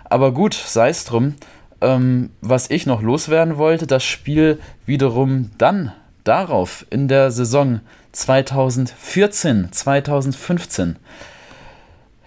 Aber 0.05 0.33
gut, 0.33 0.55
sei 0.55 0.89
es 0.89 1.05
drum. 1.05 1.35
Ähm, 1.83 2.31
was 2.41 2.71
ich 2.71 2.87
noch 2.87 3.03
loswerden 3.03 3.59
wollte, 3.59 3.87
das 3.87 4.03
Spiel 4.03 4.59
wiederum 4.87 5.51
dann 5.59 5.93
darauf 6.25 6.87
in 6.89 7.07
der 7.07 7.31
Saison 7.31 7.81
2014, 8.13 9.69
2015. 9.73 10.97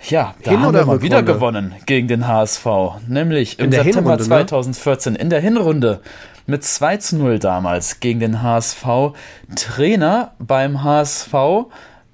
Ja, 0.04 0.36
da 0.44 0.52
Hin 0.52 0.62
haben 0.62 0.74
wir 0.74 0.86
mal 0.86 1.02
wieder 1.02 1.24
gewonnen 1.24 1.74
gegen 1.86 2.08
den 2.08 2.28
HSV, 2.28 2.66
nämlich 3.08 3.60
im 3.60 3.72
September 3.72 4.12
Hinrunde, 4.12 4.24
2014 4.24 5.14
ne? 5.14 5.20
in 5.20 5.30
der 5.30 5.40
Hinrunde 5.40 6.02
mit 6.46 6.64
2 6.64 6.98
zu 6.98 7.18
0 7.18 7.40
damals 7.40 8.00
gegen 8.00 8.20
den 8.20 8.42
HSV. 8.42 8.86
Trainer 9.56 10.32
beim 10.40 10.84
HSV, 10.84 11.34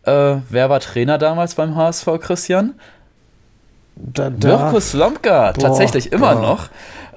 äh, 0.03 0.35
wer 0.49 0.69
war 0.69 0.79
Trainer 0.79 1.17
damals 1.17 1.55
beim 1.55 1.75
HSV, 1.75 2.07
Christian? 2.19 2.73
Da, 3.95 4.29
da. 4.29 4.57
Mirko 4.57 4.79
Slomka, 4.79 5.53
tatsächlich 5.53 6.11
immer 6.11 6.35
boah. 6.35 6.41
noch. 6.41 6.69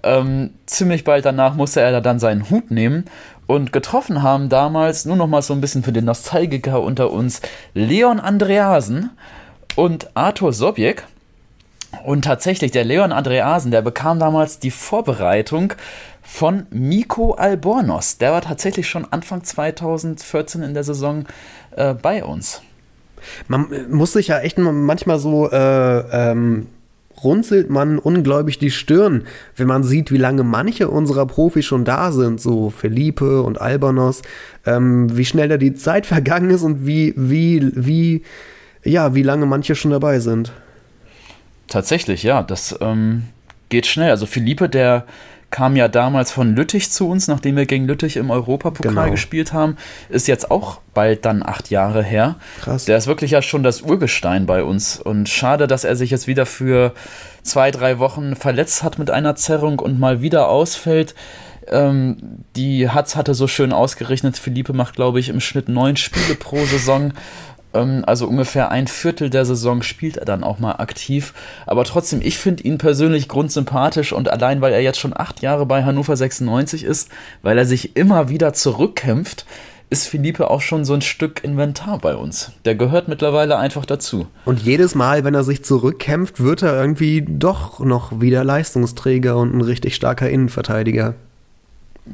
Ähm, 0.03 0.51
ziemlich 0.67 1.05
bald 1.05 1.25
danach 1.25 1.55
musste 1.55 1.81
er 1.81 2.01
dann 2.01 2.19
seinen 2.19 2.51
Hut 2.51 2.71
nehmen 2.71 3.07
und 3.47 3.73
getroffen 3.73 4.23
haben 4.23 4.49
damals, 4.49 5.05
nur 5.05 5.17
noch 5.17 5.27
mal 5.27 5.43
so 5.43 5.55
ein 5.55 5.61
bisschen 5.61 5.83
für 5.83 5.93
den 5.93 6.05
Nostalgiker 6.05 6.83
unter 6.83 7.11
uns, 7.11 7.41
Leon 7.75 8.21
Andreasen 8.21 9.11
und 9.77 10.17
Arthur 10.17 10.53
Sobjek. 10.53 11.05
Und 12.05 12.25
tatsächlich, 12.25 12.73
der 12.73 12.85
Leon 12.85 13.13
Andreasen, 13.13 13.71
der 13.71 13.83
bekam 13.83 14.19
damals 14.19 14.59
die 14.59 14.71
Vorbereitung 14.71 15.73
von 16.23 16.67
Miko 16.71 17.35
Albornoz. 17.35 18.19
Der 18.19 18.33
war 18.33 18.43
tatsächlich 18.43 18.89
schon 18.89 19.07
Anfang 19.11 19.45
2014 19.45 20.63
in 20.63 20.75
der 20.75 20.83
Saison 20.83 21.25
äh, 21.77 21.95
bei 21.95 22.25
uns. 22.25 22.63
Man 23.49 23.73
äh, 23.73 23.83
muss 23.89 24.13
sich 24.13 24.29
ja 24.29 24.41
echt 24.41 24.59
manchmal 24.59 25.19
so 25.19 25.49
äh, 25.51 25.99
ähm, 26.31 26.67
runzelt 27.23 27.71
man 27.71 27.99
ungläubig 27.99 28.59
die 28.59 28.71
Stirn, 28.71 29.25
wenn 29.57 29.67
man 29.67 29.83
sieht, 29.85 30.13
wie 30.13 30.19
lange 30.19 30.43
manche 30.43 30.89
unserer 30.89 31.27
Profis 31.27 31.65
schon 31.65 31.85
da 31.85 32.13
sind, 32.13 32.41
so 32.41 32.71
Felipe 32.71 33.43
und 33.43 33.61
Albornoz, 33.61 34.23
ähm, 34.67 35.17
wie 35.17 35.25
schnell 35.25 35.49
da 35.49 35.57
die 35.57 35.75
Zeit 35.75 36.07
vergangen 36.07 36.51
ist 36.51 36.63
und 36.63 36.87
wie, 36.87 37.15
wie, 37.17 37.71
wie, 37.75 38.23
ja, 38.87 39.15
wie 39.15 39.23
lange 39.23 39.47
manche 39.47 39.75
schon 39.75 39.91
dabei 39.91 40.21
sind. 40.21 40.53
Tatsächlich, 41.69 42.23
ja, 42.23 42.43
das 42.43 42.77
ähm, 42.81 43.25
geht 43.69 43.87
schnell. 43.87 44.11
Also 44.11 44.27
Felipe, 44.27 44.69
der 44.69 45.05
kam 45.51 45.77
ja 45.77 45.89
damals 45.89 46.33
von 46.33 46.55
Lüttich 46.55 46.91
zu 46.91 47.09
uns, 47.09 47.29
nachdem 47.29 47.57
wir 47.57 47.67
gegen 47.67 47.87
Lüttich 47.87 48.17
im 48.17 48.31
Europapokal 48.31 48.93
genau. 48.93 49.11
gespielt 49.11 49.53
haben. 49.53 49.77
Ist 50.09 50.29
jetzt 50.29 50.51
auch 50.51 50.81
bald 50.93 51.25
dann 51.25 51.43
acht 51.43 51.71
Jahre 51.71 52.03
her. 52.03 52.37
Krass. 52.61 52.85
Der 52.85 52.97
ist 52.97 53.07
wirklich 53.07 53.31
ja 53.31 53.43
schon 53.43 53.63
das 53.63 53.83
Urgestein 53.83 54.47
bei 54.47 54.63
uns. 54.65 55.01
Und 55.01 55.29
schade, 55.29 55.67
dass 55.67 55.85
er 55.85 55.97
sich 55.97 56.11
jetzt 56.11 56.27
wieder 56.27 56.47
für 56.47 56.93
zwei, 57.43 57.71
drei 57.71 57.99
Wochen 57.99 58.35
verletzt 58.35 58.83
hat 58.83 58.99
mit 58.99 59.11
einer 59.11 59.37
Zerrung 59.37 59.79
und 59.79 60.01
mal 60.01 60.21
wieder 60.21 60.49
ausfällt. 60.49 61.15
Ähm, 61.69 62.17
die 62.55 62.91
Hatz 62.91 63.17
hatte 63.17 63.35
so 63.35 63.47
schön 63.47 63.73
ausgerechnet. 63.73 64.37
Philippe 64.37 64.73
macht, 64.73 64.95
glaube 64.97 65.21
ich, 65.21 65.29
im 65.29 65.41
Schnitt 65.41 65.69
neun 65.69 65.97
Spiele 65.97 66.35
pro 66.35 66.65
Saison. 66.65 67.13
Ähm, 67.75 68.05
also 68.07 68.27
ungefähr 68.27 68.71
ein 68.71 68.87
Viertel 68.87 69.31
der 69.31 69.45
Saison 69.45 69.83
spielt 69.83 70.17
er 70.17 70.25
dann 70.25 70.45
auch 70.45 70.59
mal 70.59 70.77
aktiv. 70.77 71.35
Aber 71.67 71.85
trotzdem, 71.85 72.21
ich 72.23 72.39
finde 72.39 72.63
ihn 72.65 72.79
persönlich 72.79 73.29
grundsympathisch 73.29 74.13
und 74.13 74.29
allein, 74.29 74.61
weil 74.61 74.73
er 74.73 74.81
jetzt 74.81 74.99
schon 74.99 75.17
acht 75.17 75.43
Jahre 75.43 75.67
bei 75.67 75.85
Hannover 75.85 76.17
96 76.17 76.85
ist, 76.85 77.11
weil 77.43 77.59
er 77.59 77.67
sich 77.67 77.97
immer 77.97 78.29
wieder 78.29 78.53
zurückkämpft, 78.53 79.47
ist 79.89 80.09
Philippe 80.09 80.51
auch 80.51 80.61
schon 80.61 80.85
so 80.85 80.95
ein 80.95 81.03
Stück 81.03 81.45
Inventar 81.45 81.99
bei 81.99 82.17
uns. 82.17 82.53
Der 82.65 82.75
gehört 82.75 83.07
mittlerweile 83.07 83.57
einfach 83.57 83.87
dazu. 83.87 84.27
Und 84.45 84.61
jedes 84.63 84.95
Mal, 84.95 85.23
wenn 85.23 85.35
er 85.35 85.45
sich 85.45 85.65
zurückkämpft, 85.65 86.43
wird 86.43 86.63
er 86.63 86.81
irgendwie 86.81 87.25
doch 87.27 87.79
noch 87.81 88.21
wieder 88.21 88.43
Leistungsträger 88.43 89.37
und 89.37 89.55
ein 89.55 89.61
richtig 89.61 89.95
starker 89.95 90.29
Innenverteidiger. 90.29 91.15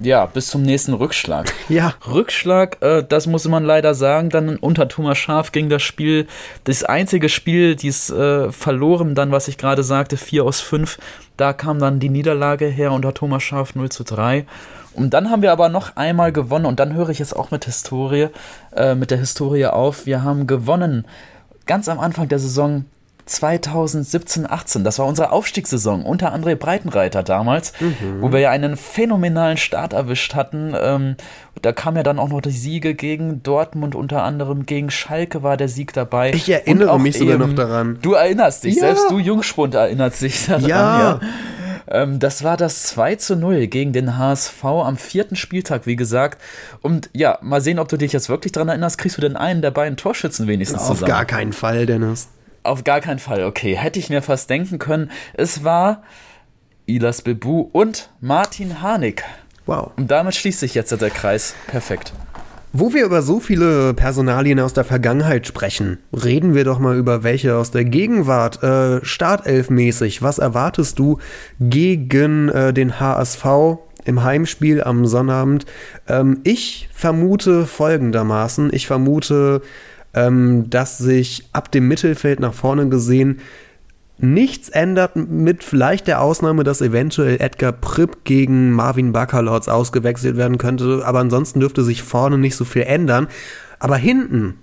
Ja, 0.00 0.26
bis 0.26 0.48
zum 0.48 0.62
nächsten 0.62 0.94
Rückschlag. 0.94 1.52
Ja. 1.68 1.94
Rückschlag, 2.06 2.78
äh, 2.82 3.04
das 3.06 3.26
muss 3.26 3.46
man 3.46 3.64
leider 3.64 3.94
sagen, 3.94 4.30
dann 4.30 4.56
unter 4.56 4.88
Thomas 4.88 5.18
Schaf 5.18 5.52
ging 5.52 5.68
das 5.68 5.82
Spiel, 5.82 6.26
das 6.64 6.84
einzige 6.84 7.28
Spiel, 7.28 7.76
dies 7.76 8.10
äh, 8.10 8.50
verloren, 8.52 9.14
dann, 9.14 9.32
was 9.32 9.48
ich 9.48 9.58
gerade 9.58 9.82
sagte, 9.82 10.16
4 10.16 10.44
aus 10.44 10.60
5, 10.60 10.98
da 11.36 11.52
kam 11.52 11.78
dann 11.78 11.98
die 11.98 12.08
Niederlage 12.08 12.66
her 12.66 12.92
unter 12.92 13.14
Thomas 13.14 13.42
Schaf 13.42 13.74
0 13.74 13.90
zu 13.90 14.04
3. 14.04 14.46
Und 14.94 15.14
dann 15.14 15.30
haben 15.30 15.42
wir 15.42 15.52
aber 15.52 15.68
noch 15.68 15.96
einmal 15.96 16.32
gewonnen 16.32 16.66
und 16.66 16.78
dann 16.78 16.94
höre 16.94 17.08
ich 17.08 17.18
jetzt 17.18 17.34
auch 17.34 17.50
mit 17.50 17.64
Historie, 17.64 18.28
äh, 18.74 18.94
mit 18.94 19.10
der 19.10 19.18
Historie 19.18 19.66
auf. 19.66 20.06
Wir 20.06 20.22
haben 20.22 20.46
gewonnen 20.46 21.06
ganz 21.66 21.88
am 21.88 21.98
Anfang 21.98 22.28
der 22.28 22.38
Saison 22.38 22.84
2017, 23.32 24.48
18. 24.48 24.84
Das 24.84 24.98
war 24.98 25.06
unsere 25.06 25.32
Aufstiegssaison 25.32 26.04
unter 26.04 26.34
André 26.34 26.54
Breitenreiter 26.54 27.22
damals, 27.22 27.72
mhm. 27.80 28.20
wo 28.20 28.32
wir 28.32 28.40
ja 28.40 28.50
einen 28.50 28.76
phänomenalen 28.76 29.56
Start 29.56 29.92
erwischt 29.92 30.34
hatten. 30.34 30.74
Ähm, 30.80 31.16
da 31.60 31.72
kam 31.72 31.96
ja 31.96 32.02
dann 32.02 32.18
auch 32.18 32.28
noch 32.28 32.40
die 32.40 32.50
Siege 32.50 32.94
gegen 32.94 33.42
Dortmund, 33.42 33.94
unter 33.94 34.22
anderem 34.22 34.66
gegen 34.66 34.90
Schalke 34.90 35.42
war 35.42 35.56
der 35.56 35.68
Sieg 35.68 35.92
dabei. 35.92 36.32
Ich 36.32 36.48
erinnere 36.48 36.98
mich 37.00 37.18
sogar 37.18 37.38
noch 37.38 37.54
daran. 37.54 37.98
Du 38.02 38.12
erinnerst 38.12 38.64
dich, 38.64 38.76
ja. 38.76 38.82
selbst 38.82 39.10
du 39.10 39.18
Jungspund 39.18 39.74
erinnerst 39.74 40.22
dich 40.22 40.46
daran. 40.46 40.66
Ja. 40.66 40.98
ja. 41.00 41.20
Ähm, 41.88 42.18
das 42.18 42.44
war 42.44 42.56
das 42.56 42.84
2 42.84 43.16
zu 43.16 43.36
0 43.36 43.66
gegen 43.66 43.92
den 43.92 44.18
HSV 44.18 44.64
am 44.64 44.96
vierten 44.96 45.36
Spieltag, 45.36 45.86
wie 45.86 45.96
gesagt. 45.96 46.40
Und 46.80 47.10
ja, 47.12 47.38
mal 47.42 47.60
sehen, 47.60 47.78
ob 47.78 47.88
du 47.88 47.96
dich 47.96 48.12
jetzt 48.12 48.28
wirklich 48.28 48.52
daran 48.52 48.68
erinnerst. 48.68 48.98
Kriegst 48.98 49.16
du 49.16 49.20
denn 49.20 49.36
einen 49.36 49.62
der 49.62 49.70
beiden 49.70 49.96
Torschützen 49.96 50.46
wenigstens 50.46 50.82
Auf 50.82 50.88
zusammen? 50.88 51.12
Auf 51.12 51.18
gar 51.18 51.24
keinen 51.24 51.52
Fall, 51.52 51.86
Dennis. 51.86 52.28
Auf 52.62 52.84
gar 52.84 53.00
keinen 53.00 53.18
Fall, 53.18 53.44
okay. 53.44 53.76
Hätte 53.76 53.98
ich 53.98 54.08
mir 54.08 54.22
fast 54.22 54.48
denken 54.48 54.78
können. 54.78 55.10
Es 55.34 55.64
war 55.64 56.02
Ilas 56.86 57.22
Bebu 57.22 57.68
und 57.72 58.10
Martin 58.20 58.82
Harnik. 58.82 59.24
Wow. 59.66 59.92
Und 59.96 60.10
damit 60.10 60.34
schließt 60.34 60.60
sich 60.60 60.74
jetzt 60.74 60.90
der 60.92 61.10
Kreis. 61.10 61.54
Perfekt. 61.66 62.12
Wo 62.74 62.94
wir 62.94 63.04
über 63.04 63.20
so 63.20 63.38
viele 63.38 63.92
Personalien 63.92 64.58
aus 64.58 64.72
der 64.72 64.84
Vergangenheit 64.84 65.46
sprechen, 65.46 65.98
reden 66.12 66.54
wir 66.54 66.64
doch 66.64 66.78
mal 66.78 66.96
über 66.96 67.22
welche 67.22 67.56
aus 67.56 67.70
der 67.70 67.84
Gegenwart. 67.84 68.62
Äh, 68.62 69.04
Startelfmäßig, 69.04 70.22
was 70.22 70.38
erwartest 70.38 70.98
du 70.98 71.18
gegen 71.60 72.48
äh, 72.48 72.72
den 72.72 72.98
HSV 72.98 73.44
im 74.06 74.24
Heimspiel 74.24 74.82
am 74.82 75.04
Sonnabend? 75.04 75.66
Ähm, 76.08 76.40
ich 76.44 76.88
vermute 76.94 77.66
folgendermaßen, 77.66 78.70
ich 78.72 78.86
vermute 78.86 79.60
ähm, 80.14 80.68
dass 80.70 80.98
sich 80.98 81.48
ab 81.52 81.70
dem 81.70 81.88
Mittelfeld 81.88 82.40
nach 82.40 82.54
vorne 82.54 82.88
gesehen 82.88 83.40
nichts 84.18 84.68
ändert, 84.68 85.16
mit 85.16 85.64
vielleicht 85.64 86.06
der 86.06 86.20
Ausnahme, 86.20 86.64
dass 86.64 86.80
eventuell 86.80 87.40
Edgar 87.40 87.72
Pripp 87.72 88.24
gegen 88.24 88.70
Marvin 88.70 89.12
Baccalords 89.12 89.68
ausgewechselt 89.68 90.36
werden 90.36 90.58
könnte, 90.58 91.02
aber 91.04 91.18
ansonsten 91.18 91.60
dürfte 91.60 91.82
sich 91.82 92.02
vorne 92.02 92.38
nicht 92.38 92.54
so 92.54 92.64
viel 92.64 92.82
ändern. 92.82 93.26
Aber 93.80 93.96
hinten, 93.96 94.54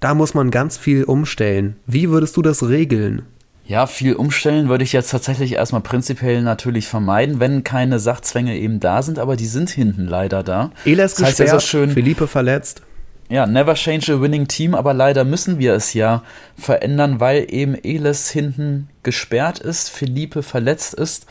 da 0.00 0.14
muss 0.14 0.34
man 0.34 0.50
ganz 0.50 0.76
viel 0.76 1.04
umstellen. 1.04 1.76
Wie 1.86 2.10
würdest 2.10 2.36
du 2.36 2.42
das 2.42 2.68
regeln? 2.68 3.22
Ja, 3.64 3.86
viel 3.86 4.14
umstellen 4.14 4.68
würde 4.68 4.84
ich 4.84 4.92
jetzt 4.92 5.10
tatsächlich 5.10 5.52
erstmal 5.52 5.82
prinzipiell 5.82 6.42
natürlich 6.42 6.86
vermeiden, 6.86 7.38
wenn 7.40 7.64
keine 7.64 7.98
Sachzwänge 7.98 8.56
eben 8.56 8.80
da 8.80 9.02
sind, 9.02 9.18
aber 9.18 9.36
die 9.36 9.46
sind 9.46 9.70
hinten 9.70 10.06
leider 10.06 10.42
da. 10.42 10.70
Eles 10.84 11.14
das 11.14 11.26
heißt 11.26 11.38
gesperrt, 11.38 11.48
ja 11.48 11.60
so 11.60 11.66
schön, 11.66 11.90
Philippe 11.90 12.26
verletzt 12.26 12.82
ja, 13.30 13.46
never 13.46 13.74
change 13.74 14.12
a 14.12 14.20
winning 14.20 14.48
team, 14.48 14.74
aber 14.74 14.94
leider 14.94 15.24
müssen 15.24 15.58
wir 15.58 15.74
es 15.74 15.92
ja 15.92 16.22
verändern, 16.56 17.20
weil 17.20 17.46
eben 17.48 17.74
Eles 17.74 18.30
hinten 18.30 18.88
gesperrt 19.02 19.58
ist, 19.58 19.90
Philippe 19.90 20.42
verletzt 20.42 20.94
ist. 20.94 21.26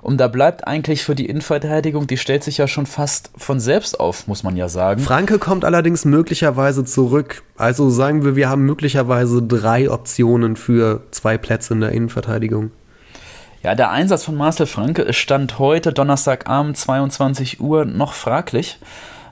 Und 0.00 0.18
da 0.18 0.28
bleibt 0.28 0.66
eigentlich 0.66 1.04
für 1.04 1.14
die 1.14 1.26
Innenverteidigung, 1.26 2.06
die 2.06 2.16
stellt 2.16 2.42
sich 2.42 2.58
ja 2.58 2.66
schon 2.66 2.86
fast 2.86 3.30
von 3.36 3.60
selbst 3.60 4.00
auf, 4.00 4.26
muss 4.26 4.42
man 4.42 4.56
ja 4.56 4.68
sagen. 4.68 5.00
Franke 5.00 5.38
kommt 5.38 5.64
allerdings 5.64 6.04
möglicherweise 6.04 6.84
zurück. 6.84 7.42
Also 7.56 7.90
sagen 7.90 8.24
wir, 8.24 8.34
wir 8.34 8.48
haben 8.48 8.64
möglicherweise 8.64 9.42
drei 9.42 9.90
Optionen 9.90 10.56
für 10.56 11.02
zwei 11.10 11.38
Plätze 11.38 11.74
in 11.74 11.82
der 11.82 11.92
Innenverteidigung. 11.92 12.72
Ja, 13.62 13.76
der 13.76 13.90
Einsatz 13.90 14.24
von 14.24 14.36
Marcel 14.36 14.66
Franke 14.66 15.02
ist 15.02 15.18
Stand 15.18 15.60
heute, 15.60 15.92
Donnerstagabend, 15.92 16.76
22 16.76 17.60
Uhr, 17.60 17.84
noch 17.84 18.14
fraglich. 18.14 18.80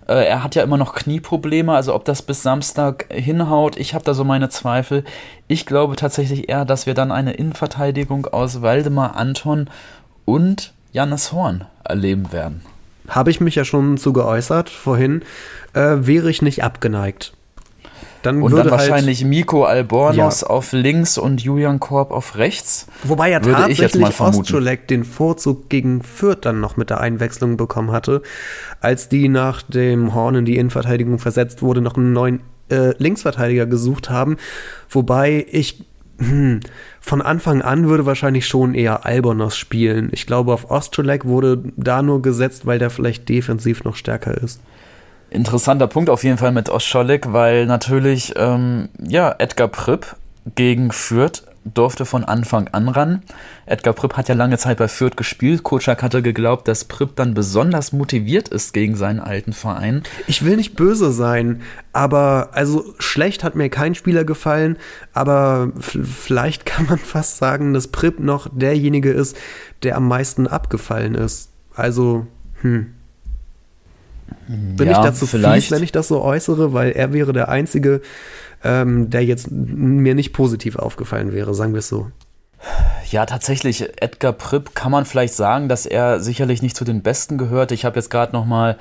Äh, 0.08 0.26
er 0.26 0.42
hat 0.42 0.54
ja 0.54 0.62
immer 0.62 0.76
noch 0.76 0.94
Knieprobleme, 0.94 1.72
also 1.72 1.94
ob 1.94 2.04
das 2.04 2.22
bis 2.22 2.42
Samstag 2.42 3.06
hinhaut, 3.10 3.76
ich 3.76 3.94
habe 3.94 4.04
da 4.04 4.14
so 4.14 4.24
meine 4.24 4.48
Zweifel. 4.48 5.04
Ich 5.48 5.66
glaube 5.66 5.96
tatsächlich 5.96 6.48
eher, 6.48 6.64
dass 6.64 6.86
wir 6.86 6.94
dann 6.94 7.12
eine 7.12 7.32
Innenverteidigung 7.32 8.26
aus 8.26 8.62
Waldemar 8.62 9.16
Anton 9.16 9.68
und 10.24 10.72
Jannis 10.92 11.32
Horn 11.32 11.64
erleben 11.84 12.32
werden. 12.32 12.62
Habe 13.08 13.30
ich 13.30 13.40
mich 13.40 13.54
ja 13.54 13.64
schon 13.64 13.98
zu 13.98 14.12
geäußert 14.12 14.70
vorhin, 14.70 15.22
äh, 15.72 15.96
wäre 16.00 16.30
ich 16.30 16.42
nicht 16.42 16.62
abgeneigt. 16.62 17.32
Dann 18.22 18.42
und 18.42 18.52
dann 18.52 18.60
halt 18.62 18.70
wahrscheinlich 18.70 19.24
Miko 19.24 19.64
Albornoz 19.64 20.42
ja. 20.42 20.46
auf 20.48 20.72
links 20.72 21.16
und 21.16 21.42
Julian 21.42 21.80
Korb 21.80 22.10
auf 22.10 22.36
rechts. 22.36 22.86
Wobei 23.04 23.30
ja 23.30 23.40
tatsächlich 23.40 24.20
Ostscholek 24.20 24.88
den 24.88 25.04
Vorzug 25.04 25.70
gegen 25.70 26.02
Fürth 26.02 26.40
dann 26.42 26.60
noch 26.60 26.76
mit 26.76 26.90
der 26.90 27.00
Einwechslung 27.00 27.56
bekommen 27.56 27.92
hatte, 27.92 28.22
als 28.80 29.08
die 29.08 29.28
nach 29.28 29.62
dem 29.62 30.14
Horn 30.14 30.34
in 30.34 30.44
die 30.44 30.56
Innenverteidigung 30.56 31.18
versetzt 31.18 31.62
wurde, 31.62 31.80
noch 31.80 31.96
einen 31.96 32.12
neuen 32.12 32.42
äh, 32.70 32.94
Linksverteidiger 32.98 33.66
gesucht 33.66 34.10
haben. 34.10 34.36
Wobei 34.90 35.46
ich 35.50 35.84
hm, 36.18 36.60
von 37.00 37.22
Anfang 37.22 37.62
an 37.62 37.88
würde 37.88 38.04
wahrscheinlich 38.04 38.46
schon 38.46 38.74
eher 38.74 39.06
Albornoz 39.06 39.56
spielen. 39.56 40.10
Ich 40.12 40.26
glaube, 40.26 40.52
auf 40.52 40.70
Ostscholek 40.70 41.24
wurde 41.24 41.62
da 41.76 42.02
nur 42.02 42.20
gesetzt, 42.20 42.66
weil 42.66 42.78
der 42.78 42.90
vielleicht 42.90 43.28
defensiv 43.30 43.84
noch 43.84 43.96
stärker 43.96 44.36
ist. 44.36 44.60
Interessanter 45.30 45.86
Punkt 45.86 46.10
auf 46.10 46.24
jeden 46.24 46.38
Fall 46.38 46.52
mit 46.52 46.68
Oscholik, 46.68 47.32
weil 47.32 47.66
natürlich, 47.66 48.34
ähm, 48.36 48.88
ja, 49.00 49.34
Edgar 49.38 49.68
Pripp 49.68 50.16
gegen 50.54 50.90
Fürth 50.90 51.44
durfte 51.64 52.06
von 52.06 52.24
Anfang 52.24 52.68
an 52.68 52.88
ran. 52.88 53.22
Edgar 53.66 53.92
Pripp 53.92 54.16
hat 54.16 54.28
ja 54.28 54.34
lange 54.34 54.56
Zeit 54.58 54.78
bei 54.78 54.88
Fürth 54.88 55.16
gespielt. 55.16 55.62
Kutschak 55.62 56.02
hatte 56.02 56.22
geglaubt, 56.22 56.66
dass 56.66 56.84
Pripp 56.84 57.16
dann 57.16 57.34
besonders 57.34 57.92
motiviert 57.92 58.48
ist 58.48 58.72
gegen 58.72 58.96
seinen 58.96 59.20
alten 59.20 59.52
Verein. 59.52 60.02
Ich 60.26 60.44
will 60.44 60.56
nicht 60.56 60.74
böse 60.74 61.12
sein, 61.12 61.62
aber 61.92 62.48
also 62.52 62.94
schlecht 62.98 63.44
hat 63.44 63.54
mir 63.54 63.68
kein 63.68 63.94
Spieler 63.94 64.24
gefallen, 64.24 64.78
aber 65.12 65.70
vielleicht 65.78 66.66
kann 66.66 66.86
man 66.86 66.98
fast 66.98 67.36
sagen, 67.36 67.74
dass 67.74 67.88
Pripp 67.88 68.20
noch 68.20 68.48
derjenige 68.50 69.10
ist, 69.10 69.36
der 69.82 69.96
am 69.96 70.08
meisten 70.08 70.46
abgefallen 70.46 71.14
ist. 71.14 71.50
Also, 71.74 72.26
hm. 72.62 72.94
Bin 74.48 74.88
ja, 74.88 74.92
ich 74.92 74.98
dazu 74.98 75.26
vielleicht. 75.26 75.66
fies, 75.66 75.76
wenn 75.76 75.82
ich 75.82 75.92
das 75.92 76.08
so 76.08 76.22
äußere, 76.22 76.72
weil 76.72 76.92
er 76.92 77.12
wäre 77.12 77.32
der 77.32 77.48
Einzige, 77.48 78.00
ähm, 78.64 79.10
der 79.10 79.24
jetzt 79.24 79.50
mir 79.50 80.14
nicht 80.14 80.32
positiv 80.32 80.76
aufgefallen 80.76 81.32
wäre, 81.32 81.54
sagen 81.54 81.72
wir 81.72 81.78
es 81.78 81.88
so. 81.88 82.10
Ja, 83.10 83.26
tatsächlich, 83.26 83.82
Edgar 84.00 84.32
Pripp 84.32 84.74
kann 84.74 84.92
man 84.92 85.04
vielleicht 85.04 85.34
sagen, 85.34 85.68
dass 85.68 85.86
er 85.86 86.20
sicherlich 86.20 86.62
nicht 86.62 86.76
zu 86.76 86.84
den 86.84 87.02
Besten 87.02 87.38
gehört. 87.38 87.72
Ich 87.72 87.84
habe 87.84 87.96
jetzt 87.96 88.10
gerade 88.10 88.32
noch 88.32 88.44
mal 88.44 88.76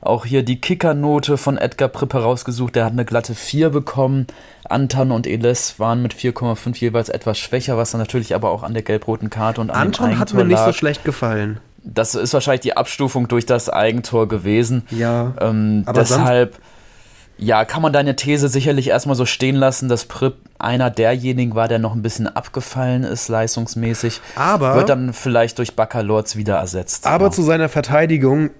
auch 0.00 0.24
hier 0.24 0.42
die 0.42 0.60
Kickernote 0.60 1.36
von 1.36 1.58
Edgar 1.58 1.88
Pripp 1.88 2.14
herausgesucht. 2.14 2.74
Der 2.74 2.84
hat 2.84 2.92
eine 2.92 3.04
glatte 3.04 3.34
4 3.34 3.70
bekommen. 3.70 4.26
Anton 4.68 5.10
und 5.10 5.26
Eles 5.26 5.78
waren 5.78 6.02
mit 6.02 6.14
4,5 6.14 6.78
jeweils 6.78 7.08
etwas 7.08 7.38
schwächer, 7.38 7.76
was 7.76 7.90
dann 7.90 8.00
natürlich 8.00 8.34
aber 8.34 8.50
auch 8.50 8.62
an 8.62 8.74
der 8.74 8.82
gelb-roten 8.82 9.30
Karte 9.30 9.60
und 9.60 9.70
an 9.70 9.88
Anton 9.88 10.18
hat 10.18 10.32
mir 10.34 10.44
nicht 10.44 10.62
so 10.64 10.72
schlecht 10.72 11.04
gefallen. 11.04 11.60
Das 11.82 12.14
ist 12.14 12.34
wahrscheinlich 12.34 12.60
die 12.60 12.76
Abstufung 12.76 13.28
durch 13.28 13.46
das 13.46 13.68
Eigentor 13.68 14.28
gewesen. 14.28 14.82
Ja. 14.90 15.32
Ähm, 15.40 15.84
aber 15.86 16.00
deshalb, 16.00 16.58
ja, 17.38 17.64
kann 17.64 17.82
man 17.82 17.92
deine 17.92 18.16
These 18.16 18.48
sicherlich 18.48 18.88
erstmal 18.88 19.16
so 19.16 19.24
stehen 19.24 19.56
lassen, 19.56 19.88
dass 19.88 20.04
Prip 20.04 20.36
einer 20.58 20.90
derjenigen 20.90 21.54
war, 21.54 21.68
der 21.68 21.78
noch 21.78 21.94
ein 21.94 22.02
bisschen 22.02 22.28
abgefallen 22.28 23.02
ist, 23.02 23.28
leistungsmäßig. 23.28 24.20
Aber. 24.36 24.74
Wird 24.74 24.90
dann 24.90 25.14
vielleicht 25.14 25.58
durch 25.58 25.74
Baccalords 25.74 26.36
wieder 26.36 26.56
ersetzt. 26.56 27.06
Aber 27.06 27.26
ja. 27.26 27.30
zu 27.30 27.42
seiner 27.42 27.70
Verteidigung, 27.70 28.50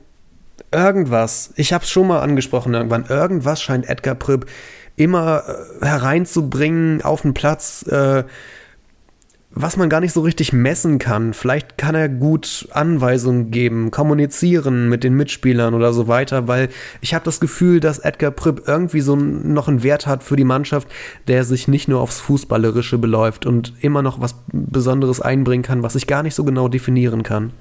irgendwas, 0.73 1.53
ich 1.57 1.73
habe 1.73 1.85
es 1.85 1.91
schon 1.91 2.07
mal 2.07 2.21
angesprochen 2.21 2.75
irgendwann, 2.75 3.05
irgendwas 3.07 3.61
scheint 3.61 3.89
Edgar 3.89 4.14
Pripp 4.14 4.47
immer 4.97 5.43
äh, 5.81 5.87
hereinzubringen 5.87 7.03
auf 7.03 7.23
den 7.23 7.35
Platz. 7.35 7.83
Äh, 7.87 8.25
was 9.53 9.76
man 9.76 9.88
gar 9.88 10.01
nicht 10.01 10.12
so 10.12 10.20
richtig 10.20 10.53
messen 10.53 10.98
kann. 10.98 11.34
Vielleicht 11.34 11.76
kann 11.76 11.96
er 11.96 12.09
gut 12.09 12.68
Anweisungen 12.70 13.51
geben, 13.51 13.90
kommunizieren 13.90 14.88
mit 14.88 15.03
den 15.03 15.14
Mitspielern 15.14 15.74
oder 15.74 15.92
so 15.92 16.07
weiter, 16.07 16.46
weil 16.46 16.68
ich 17.01 17.14
habe 17.14 17.24
das 17.24 17.40
Gefühl, 17.40 17.80
dass 17.80 17.98
Edgar 17.98 18.30
Pripp 18.30 18.62
irgendwie 18.66 19.01
so 19.01 19.16
noch 19.16 19.66
einen 19.66 19.82
Wert 19.82 20.07
hat 20.07 20.22
für 20.22 20.36
die 20.36 20.44
Mannschaft, 20.44 20.88
der 21.26 21.44
sich 21.44 21.66
nicht 21.66 21.88
nur 21.88 22.01
aufs 22.01 22.20
Fußballerische 22.20 22.98
beläuft 22.98 23.44
und 23.44 23.74
immer 23.80 24.03
noch 24.03 24.20
was 24.20 24.36
Besonderes 24.53 25.20
einbringen 25.20 25.64
kann, 25.64 25.82
was 25.82 25.96
ich 25.96 26.07
gar 26.07 26.22
nicht 26.22 26.36
so 26.36 26.44
genau 26.44 26.68
definieren 26.68 27.24
kann. 27.24 27.53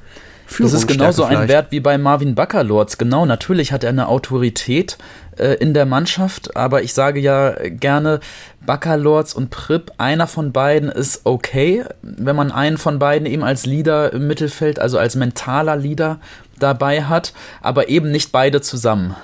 Das 0.57 0.73
ist 0.73 0.87
genauso 0.87 1.23
ein 1.23 1.47
Wert 1.47 1.71
wie 1.71 1.79
bei 1.79 1.97
Marvin 1.97 2.35
Baccalords. 2.35 2.97
Genau, 2.97 3.25
natürlich 3.25 3.71
hat 3.71 3.83
er 3.83 3.91
eine 3.91 4.07
Autorität 4.07 4.97
äh, 5.37 5.53
in 5.55 5.73
der 5.73 5.85
Mannschaft, 5.85 6.55
aber 6.55 6.81
ich 6.81 6.93
sage 6.93 7.19
ja 7.19 7.55
gerne, 7.69 8.19
Baccalords 8.65 9.33
und 9.33 9.51
Prip, 9.51 9.91
einer 9.97 10.27
von 10.27 10.51
beiden 10.51 10.89
ist 10.89 11.21
okay, 11.23 11.85
wenn 12.01 12.35
man 12.35 12.51
einen 12.51 12.77
von 12.77 12.99
beiden 12.99 13.25
eben 13.25 13.43
als 13.43 13.65
Leader 13.65 14.11
im 14.11 14.27
Mittelfeld, 14.27 14.79
also 14.79 14.97
als 14.97 15.15
mentaler 15.15 15.75
Leader 15.75 16.19
dabei 16.57 17.03
hat, 17.03 17.33
aber 17.61 17.89
eben 17.89 18.11
nicht 18.11 18.31
beide 18.31 18.61
zusammen. 18.61 19.15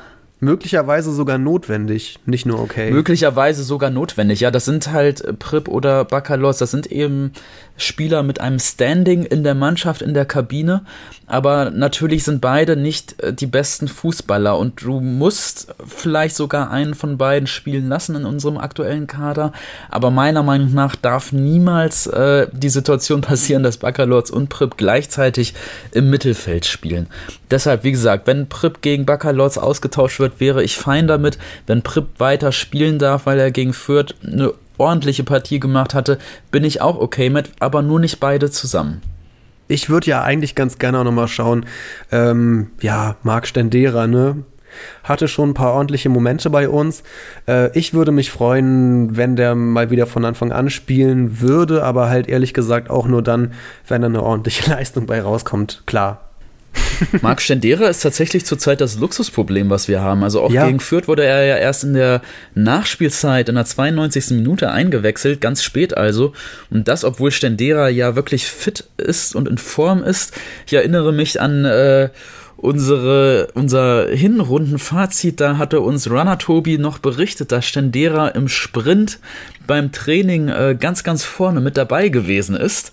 Möglicherweise 0.41 1.13
sogar 1.13 1.37
notwendig, 1.37 2.19
nicht 2.25 2.45
nur 2.45 2.59
okay. 2.59 2.91
Möglicherweise 2.91 3.63
sogar 3.63 3.89
notwendig, 3.89 4.41
ja. 4.41 4.51
Das 4.51 4.65
sind 4.65 4.91
halt 4.91 5.21
äh, 5.21 5.31
Prip 5.31 5.69
oder 5.69 6.03
Bakalos, 6.03 6.57
das 6.57 6.71
sind 6.71 6.87
eben 6.87 7.31
Spieler 7.77 8.21
mit 8.21 8.41
einem 8.41 8.59
Standing 8.59 9.23
in 9.23 9.43
der 9.43 9.55
Mannschaft, 9.55 10.01
in 10.01 10.13
der 10.13 10.25
Kabine. 10.25 10.83
Aber 11.25 11.71
natürlich 11.71 12.23
sind 12.25 12.41
beide 12.41 12.75
nicht 12.75 13.21
äh, 13.23 13.33
die 13.33 13.47
besten 13.47 13.87
Fußballer 13.87 14.57
und 14.57 14.83
du 14.83 14.99
musst 14.99 15.73
vielleicht 15.85 16.35
sogar 16.35 16.69
einen 16.69 16.95
von 16.95 17.17
beiden 17.17 17.47
spielen 17.47 17.87
lassen 17.87 18.15
in 18.15 18.25
unserem 18.25 18.57
aktuellen 18.57 19.07
Kader. 19.07 19.53
Aber 19.89 20.11
meiner 20.11 20.43
Meinung 20.43 20.73
nach 20.73 20.97
darf 20.97 21.31
niemals 21.31 22.07
äh, 22.07 22.47
die 22.51 22.69
Situation 22.69 23.21
passieren, 23.21 23.63
dass 23.63 23.77
Bakalos 23.77 24.31
und 24.31 24.49
Prip 24.49 24.75
gleichzeitig 24.75 25.53
im 25.91 26.09
Mittelfeld 26.09 26.65
spielen. 26.65 27.07
Deshalb, 27.51 27.83
wie 27.83 27.91
gesagt, 27.91 28.27
wenn 28.27 28.49
Prip 28.49 28.81
gegen 28.81 29.05
Bakalos 29.05 29.57
ausgetauscht 29.57 30.19
wird, 30.19 30.24
wäre 30.39 30.63
ich 30.63 30.77
fein 30.77 31.07
damit. 31.07 31.37
Wenn 31.67 31.81
Prip 31.81 32.19
weiter 32.19 32.51
spielen 32.51 32.99
darf, 32.99 33.25
weil 33.25 33.39
er 33.39 33.51
gegen 33.51 33.73
Fürth 33.73 34.15
eine 34.23 34.53
ordentliche 34.77 35.23
Partie 35.23 35.59
gemacht 35.59 35.93
hatte, 35.93 36.17
bin 36.51 36.63
ich 36.63 36.81
auch 36.81 36.99
okay 36.99 37.29
mit, 37.29 37.51
aber 37.59 37.81
nur 37.81 37.99
nicht 37.99 38.19
beide 38.19 38.51
zusammen. 38.51 39.01
Ich 39.67 39.89
würde 39.89 40.07
ja 40.07 40.23
eigentlich 40.23 40.53
ganz 40.53 40.77
gerne 40.77 40.99
auch 40.99 41.03
nochmal 41.03 41.27
schauen, 41.27 41.65
ähm, 42.11 42.67
ja, 42.81 43.15
Marc 43.23 43.47
Stendera, 43.47 44.05
ne? 44.05 44.43
Hatte 45.03 45.27
schon 45.27 45.51
ein 45.51 45.53
paar 45.53 45.73
ordentliche 45.73 46.09
Momente 46.09 46.49
bei 46.49 46.67
uns. 46.67 47.01
Äh, 47.47 47.75
ich 47.77 47.93
würde 47.93 48.11
mich 48.11 48.29
freuen, 48.29 49.15
wenn 49.15 49.37
der 49.37 49.55
mal 49.55 49.89
wieder 49.89 50.05
von 50.05 50.25
Anfang 50.25 50.51
an 50.51 50.69
spielen 50.69 51.39
würde, 51.39 51.83
aber 51.83 52.09
halt 52.09 52.27
ehrlich 52.27 52.53
gesagt 52.53 52.89
auch 52.89 53.07
nur 53.07 53.21
dann, 53.21 53.53
wenn 53.87 54.01
da 54.01 54.07
eine 54.07 54.21
ordentliche 54.21 54.69
Leistung 54.69 55.05
bei 55.05 55.21
rauskommt. 55.21 55.83
Klar, 55.85 56.24
Marc 57.21 57.41
Stendera 57.41 57.87
ist 57.87 58.01
tatsächlich 58.01 58.45
zurzeit 58.45 58.81
das 58.81 58.97
Luxusproblem, 58.97 59.69
was 59.69 59.87
wir 59.87 60.01
haben. 60.01 60.23
Also 60.23 60.41
auch 60.41 60.51
ja. 60.51 60.65
gegen 60.65 60.79
Fürth 60.79 61.07
wurde 61.07 61.25
er 61.25 61.45
ja 61.45 61.57
erst 61.57 61.83
in 61.83 61.93
der 61.93 62.21
Nachspielzeit 62.53 63.49
in 63.49 63.55
der 63.55 63.65
92. 63.65 64.31
Minute 64.31 64.71
eingewechselt, 64.71 65.41
ganz 65.41 65.63
spät 65.63 65.97
also. 65.97 66.33
Und 66.69 66.87
das, 66.87 67.03
obwohl 67.03 67.31
Stendera 67.31 67.89
ja 67.89 68.15
wirklich 68.15 68.45
fit 68.45 68.85
ist 68.97 69.35
und 69.35 69.47
in 69.47 69.57
Form 69.57 70.03
ist. 70.03 70.33
Ich 70.65 70.73
erinnere 70.73 71.11
mich 71.11 71.41
an 71.41 71.65
äh, 71.65 72.09
unsere, 72.57 73.49
unser 73.53 74.07
Hinrundenfazit, 74.07 75.39
da 75.39 75.57
hatte 75.57 75.81
uns 75.81 76.09
Runner 76.09 76.37
Tobi 76.37 76.77
noch 76.77 76.99
berichtet, 76.99 77.51
dass 77.51 77.65
Stendera 77.65 78.29
im 78.29 78.47
Sprint 78.47 79.19
beim 79.67 79.91
Training 79.91 80.47
äh, 80.47 80.75
ganz, 80.79 81.03
ganz 81.03 81.23
vorne 81.23 81.61
mit 81.61 81.77
dabei 81.77 82.09
gewesen 82.09 82.55
ist 82.55 82.91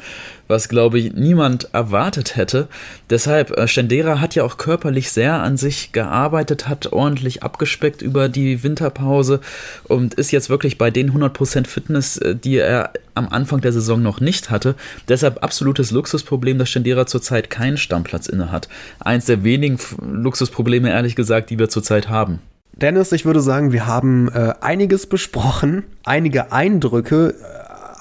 was, 0.48 0.68
glaube 0.68 0.98
ich, 0.98 1.12
niemand 1.14 1.68
erwartet 1.72 2.36
hätte. 2.36 2.68
Deshalb, 3.10 3.50
äh, 3.56 3.68
Stendera 3.68 4.20
hat 4.20 4.34
ja 4.34 4.44
auch 4.44 4.56
körperlich 4.56 5.10
sehr 5.10 5.34
an 5.34 5.56
sich 5.56 5.92
gearbeitet, 5.92 6.68
hat 6.68 6.92
ordentlich 6.92 7.42
abgespeckt 7.42 8.02
über 8.02 8.28
die 8.28 8.62
Winterpause 8.62 9.40
und 9.84 10.14
ist 10.14 10.30
jetzt 10.30 10.50
wirklich 10.50 10.78
bei 10.78 10.90
den 10.90 11.12
100% 11.12 11.66
Fitness, 11.66 12.16
äh, 12.18 12.34
die 12.34 12.56
er 12.56 12.92
am 13.14 13.28
Anfang 13.28 13.60
der 13.60 13.72
Saison 13.72 14.02
noch 14.02 14.20
nicht 14.20 14.50
hatte. 14.50 14.74
Deshalb 15.08 15.42
absolutes 15.42 15.90
Luxusproblem, 15.90 16.58
dass 16.58 16.70
Stendera 16.70 17.06
zurzeit 17.06 17.50
keinen 17.50 17.76
Stammplatz 17.76 18.26
inne 18.26 18.50
hat. 18.50 18.68
Eins 19.00 19.26
der 19.26 19.44
wenigen 19.44 19.78
Luxusprobleme, 20.00 20.90
ehrlich 20.90 21.16
gesagt, 21.16 21.50
die 21.50 21.58
wir 21.58 21.68
zurzeit 21.68 22.08
haben. 22.08 22.40
Dennis, 22.74 23.12
ich 23.12 23.24
würde 23.24 23.40
sagen, 23.40 23.72
wir 23.72 23.86
haben 23.86 24.28
äh, 24.28 24.54
einiges 24.60 25.06
besprochen, 25.06 25.84
einige 26.04 26.52
Eindrücke. 26.52 27.34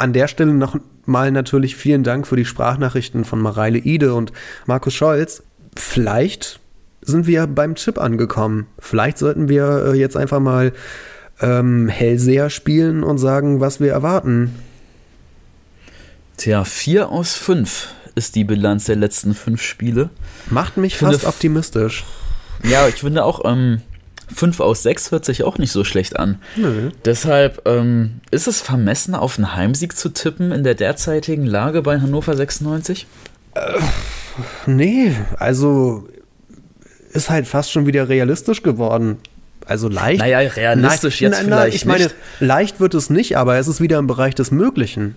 An 0.02 0.14
der 0.14 0.28
Stelle 0.28 0.52
noch 0.52 0.78
mal 1.06 1.30
natürlich 1.30 1.76
vielen 1.76 2.04
Dank 2.04 2.26
für 2.26 2.36
die 2.36 2.46
Sprachnachrichten 2.46 3.24
von 3.24 3.40
Mareile 3.40 3.78
Ide 3.78 4.16
und 4.16 4.34
Markus 4.66 4.96
Scholz. 4.96 5.44
Vielleicht 5.78 6.60
sind 7.02 7.28
wir 7.28 7.46
beim 7.46 7.76
Chip 7.76 8.00
angekommen. 8.00 8.66
Vielleicht 8.80 9.20
sollten 9.20 9.48
wir 9.48 9.94
äh, 9.94 9.94
jetzt 9.94 10.18
einfach 10.18 10.40
mal 10.40 10.74
ähm, 11.40 11.88
Hellseher 11.88 12.50
spielen 12.50 13.04
und 13.04 13.20
sagen, 13.20 13.60
was 13.60 13.80
wir 13.80 13.92
erwarten. 13.92 14.56
Tja, 16.36 16.64
4 16.64 17.10
aus 17.10 17.36
5 17.36 17.90
ist 18.16 18.34
die 18.34 18.44
Bilanz 18.44 18.86
der 18.86 18.96
letzten 18.96 19.36
fünf 19.36 19.62
Spiele. 19.62 20.10
Macht 20.50 20.78
mich 20.78 20.98
fast 20.98 21.26
optimistisch. 21.26 22.06
Ja, 22.64 22.88
ich 22.88 22.96
finde 22.96 23.24
auch, 23.24 23.42
ähm, 23.46 23.82
5 24.36 24.60
aus 24.60 24.84
6 24.84 25.12
hört 25.12 25.26
sich 25.26 25.44
auch 25.44 25.58
nicht 25.58 25.72
so 25.72 25.84
schlecht 25.84 26.18
an. 26.18 26.40
Nö. 26.56 26.92
Deshalb 27.06 27.62
ähm, 27.68 28.22
ist 28.32 28.48
es 28.48 28.62
vermessen, 28.62 29.16
auf 29.16 29.38
einen 29.38 29.56
Heimsieg 29.56 29.96
zu 29.98 30.10
tippen 30.10 30.52
in 30.52 30.64
der 30.64 30.76
derzeitigen 30.76 31.46
Lage 31.46 31.82
bei 31.82 32.00
Hannover 32.00 32.36
96? 32.36 33.08
Äh, 33.54 33.62
nee, 34.66 35.16
also 35.38 36.08
ist 37.12 37.30
halt 37.30 37.48
fast 37.48 37.72
schon 37.72 37.86
wieder 37.86 38.10
realistisch 38.10 38.64
geworden. 38.64 39.18
Also 39.66 39.88
leicht. 39.90 40.20
Naja, 40.20 40.40
realistisch 40.40 41.22
nein, 41.22 41.32
jetzt 41.32 41.40
nein, 41.40 41.46
vielleicht. 41.46 41.76
Ich 41.76 41.86
meine, 41.86 42.04
nicht. 42.06 42.16
leicht 42.40 42.80
wird 42.80 42.94
es 42.94 43.10
nicht, 43.10 43.38
aber 43.38 43.58
es 43.58 43.68
ist 43.68 43.82
wieder 43.82 44.00
im 44.00 44.08
Bereich 44.08 44.36
des 44.36 44.52
Möglichen. 44.52 45.16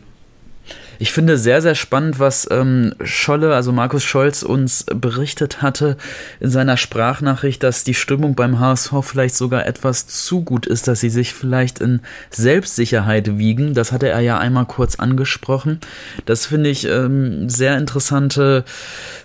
Ich 0.98 1.12
finde 1.12 1.38
sehr, 1.38 1.62
sehr 1.62 1.74
spannend, 1.74 2.18
was 2.18 2.48
ähm, 2.50 2.94
Scholle, 3.02 3.54
also 3.54 3.72
Markus 3.72 4.04
Scholz, 4.04 4.42
uns 4.42 4.84
berichtet 4.84 5.62
hatte 5.62 5.96
in 6.40 6.50
seiner 6.50 6.76
Sprachnachricht, 6.76 7.62
dass 7.62 7.84
die 7.84 7.94
Stimmung 7.94 8.34
beim 8.34 8.60
HSV 8.60 8.92
vielleicht 9.02 9.36
sogar 9.36 9.66
etwas 9.66 10.06
zu 10.06 10.42
gut 10.42 10.66
ist, 10.66 10.88
dass 10.88 11.00
sie 11.00 11.10
sich 11.10 11.34
vielleicht 11.34 11.80
in 11.80 12.00
Selbstsicherheit 12.30 13.38
wiegen. 13.38 13.74
Das 13.74 13.92
hatte 13.92 14.08
er 14.08 14.20
ja 14.20 14.38
einmal 14.38 14.66
kurz 14.66 14.96
angesprochen. 14.96 15.80
Das 16.26 16.46
finde 16.46 16.70
ich 16.70 16.86
ähm, 16.86 17.48
sehr 17.48 17.76
interessante, 17.76 18.64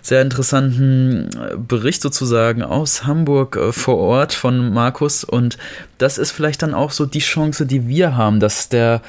sehr 0.02 0.22
interessanten 0.22 1.30
äh, 1.34 1.56
Bericht 1.56 2.02
sozusagen 2.02 2.62
aus 2.62 3.06
Hamburg 3.06 3.56
äh, 3.56 3.72
vor 3.72 3.98
Ort 3.98 4.32
von 4.32 4.72
Markus 4.72 5.24
und 5.24 5.58
das 6.00 6.16
ist 6.16 6.30
vielleicht 6.30 6.62
dann 6.62 6.72
auch 6.72 6.92
so 6.92 7.04
die 7.04 7.18
Chance, 7.18 7.66
die 7.66 7.86
wir 7.86 8.16
haben, 8.16 8.40
dass 8.40 8.70
der 8.70 9.02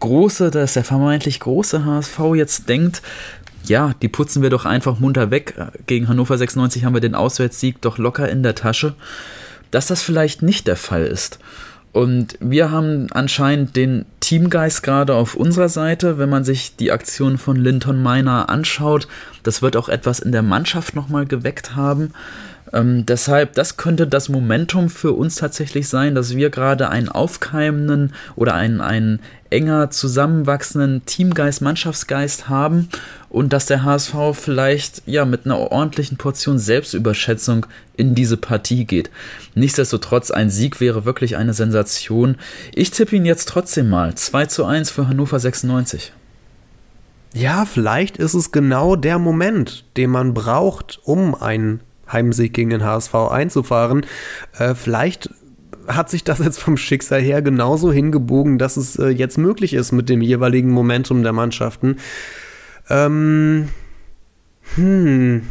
große, 0.00 0.50
dass 0.50 0.74
der 0.74 0.84
vermeintlich 0.84 1.40
große 1.40 1.84
HSV 1.84 2.18
jetzt 2.34 2.68
denkt, 2.68 3.02
ja, 3.64 3.94
die 4.00 4.08
putzen 4.08 4.42
wir 4.42 4.50
doch 4.50 4.64
einfach 4.64 4.98
munter 4.98 5.30
weg. 5.30 5.54
Gegen 5.86 6.08
Hannover 6.08 6.38
96 6.38 6.84
haben 6.84 6.94
wir 6.94 7.00
den 7.00 7.14
Auswärtssieg 7.14 7.80
doch 7.80 7.98
locker 7.98 8.28
in 8.28 8.42
der 8.42 8.54
Tasche. 8.54 8.94
Dass 9.70 9.86
das 9.86 10.02
vielleicht 10.02 10.42
nicht 10.42 10.66
der 10.66 10.76
Fall 10.76 11.04
ist. 11.04 11.38
Und 11.92 12.38
wir 12.40 12.70
haben 12.70 13.08
anscheinend 13.12 13.76
den 13.76 14.06
Teamgeist 14.20 14.82
gerade 14.82 15.14
auf 15.14 15.34
unserer 15.34 15.68
Seite, 15.68 16.18
wenn 16.18 16.28
man 16.28 16.44
sich 16.44 16.76
die 16.76 16.92
Aktion 16.92 17.38
von 17.38 17.56
Linton 17.56 18.02
Miner 18.02 18.48
anschaut. 18.48 19.08
Das 19.42 19.62
wird 19.62 19.76
auch 19.76 19.88
etwas 19.88 20.20
in 20.20 20.32
der 20.32 20.42
Mannschaft 20.42 20.94
nochmal 20.94 21.26
geweckt 21.26 21.76
haben. 21.76 22.12
Ähm, 22.72 23.06
deshalb, 23.06 23.54
das 23.54 23.76
könnte 23.76 24.06
das 24.06 24.28
Momentum 24.28 24.88
für 24.90 25.12
uns 25.12 25.36
tatsächlich 25.36 25.88
sein, 25.88 26.14
dass 26.14 26.36
wir 26.36 26.50
gerade 26.50 26.90
einen 26.90 27.08
aufkeimenden 27.08 28.12
oder 28.36 28.54
einen, 28.54 28.80
einen 28.80 29.20
enger 29.50 29.90
zusammenwachsenden 29.90 31.04
Teamgeist, 31.06 31.62
Mannschaftsgeist 31.62 32.48
haben 32.48 32.88
und 33.30 33.52
dass 33.52 33.66
der 33.66 33.84
HSV 33.84 34.14
vielleicht 34.32 35.02
ja 35.06 35.24
mit 35.24 35.46
einer 35.46 35.58
ordentlichen 35.58 36.18
Portion 36.18 36.58
Selbstüberschätzung 36.58 37.66
in 37.96 38.14
diese 38.14 38.36
Partie 38.36 38.84
geht. 38.84 39.10
Nichtsdestotrotz, 39.54 40.30
ein 40.30 40.50
Sieg 40.50 40.80
wäre 40.80 41.04
wirklich 41.04 41.36
eine 41.36 41.54
Sensation. 41.54 42.36
Ich 42.74 42.90
tippe 42.90 43.16
ihn 43.16 43.24
jetzt 43.24 43.48
trotzdem 43.48 43.88
mal. 43.88 44.14
2 44.14 44.46
zu 44.46 44.64
1 44.64 44.90
für 44.90 45.08
Hannover 45.08 45.38
96. 45.38 46.12
Ja, 47.34 47.66
vielleicht 47.66 48.16
ist 48.16 48.34
es 48.34 48.52
genau 48.52 48.96
der 48.96 49.18
Moment, 49.18 49.84
den 49.96 50.10
man 50.10 50.34
braucht, 50.34 50.98
um 51.04 51.34
einen 51.34 51.80
Heimsieg 52.10 52.54
gegen 52.54 52.70
den 52.70 52.84
HSV 52.84 53.14
einzufahren. 53.14 54.06
Äh, 54.58 54.74
vielleicht 54.74 55.30
hat 55.86 56.10
sich 56.10 56.24
das 56.24 56.38
jetzt 56.38 56.60
vom 56.60 56.76
Schicksal 56.76 57.20
her 57.20 57.42
genauso 57.42 57.92
hingebogen, 57.92 58.58
dass 58.58 58.76
es 58.76 58.96
äh, 58.98 59.08
jetzt 59.08 59.38
möglich 59.38 59.74
ist 59.74 59.92
mit 59.92 60.08
dem 60.08 60.20
jeweiligen 60.20 60.70
Momentum 60.70 61.22
der 61.22 61.32
Mannschaften. 61.32 61.96
Ähm, 62.90 63.68
hm, 64.74 65.42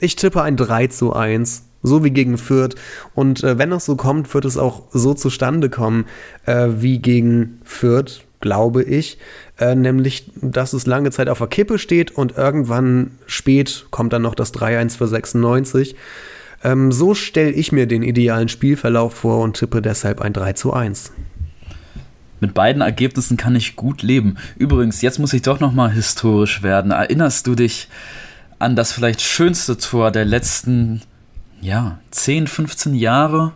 ich 0.00 0.16
tippe 0.16 0.42
ein 0.42 0.56
3 0.56 0.88
zu 0.88 1.12
1 1.12 1.66
so 1.86 2.04
wie 2.04 2.10
gegen 2.10 2.36
Fürth. 2.36 2.74
Und 3.14 3.44
äh, 3.44 3.58
wenn 3.58 3.70
das 3.70 3.84
so 3.84 3.96
kommt, 3.96 4.32
wird 4.34 4.44
es 4.44 4.58
auch 4.58 4.82
so 4.92 5.14
zustande 5.14 5.70
kommen 5.70 6.06
äh, 6.44 6.68
wie 6.78 6.98
gegen 6.98 7.60
Fürth, 7.64 8.25
glaube 8.46 8.84
ich. 8.84 9.18
Äh, 9.58 9.74
nämlich, 9.74 10.30
dass 10.40 10.72
es 10.72 10.86
lange 10.86 11.10
Zeit 11.10 11.28
auf 11.28 11.38
der 11.38 11.48
Kippe 11.48 11.80
steht 11.80 12.12
und 12.12 12.36
irgendwann 12.36 13.10
spät 13.26 13.86
kommt 13.90 14.12
dann 14.12 14.22
noch 14.22 14.36
das 14.36 14.54
3-1 14.54 14.96
für 14.96 15.08
96. 15.08 15.96
Ähm, 16.62 16.92
so 16.92 17.14
stelle 17.14 17.50
ich 17.50 17.72
mir 17.72 17.86
den 17.86 18.04
idealen 18.04 18.48
Spielverlauf 18.48 19.14
vor 19.14 19.42
und 19.42 19.56
tippe 19.56 19.82
deshalb 19.82 20.20
ein 20.20 20.32
3 20.32 20.52
zu 20.52 20.72
1. 20.72 21.12
Mit 22.38 22.54
beiden 22.54 22.82
Ergebnissen 22.82 23.36
kann 23.36 23.56
ich 23.56 23.74
gut 23.74 24.02
leben. 24.02 24.36
Übrigens, 24.56 25.02
jetzt 25.02 25.18
muss 25.18 25.32
ich 25.32 25.42
doch 25.42 25.58
noch 25.58 25.72
mal 25.72 25.90
historisch 25.90 26.62
werden. 26.62 26.92
Erinnerst 26.92 27.48
du 27.48 27.56
dich 27.56 27.88
an 28.60 28.76
das 28.76 28.92
vielleicht 28.92 29.22
schönste 29.22 29.76
Tor 29.76 30.12
der 30.12 30.24
letzten, 30.24 31.02
ja, 31.60 31.98
10, 32.12 32.46
15 32.46 32.94
Jahre 32.94 33.54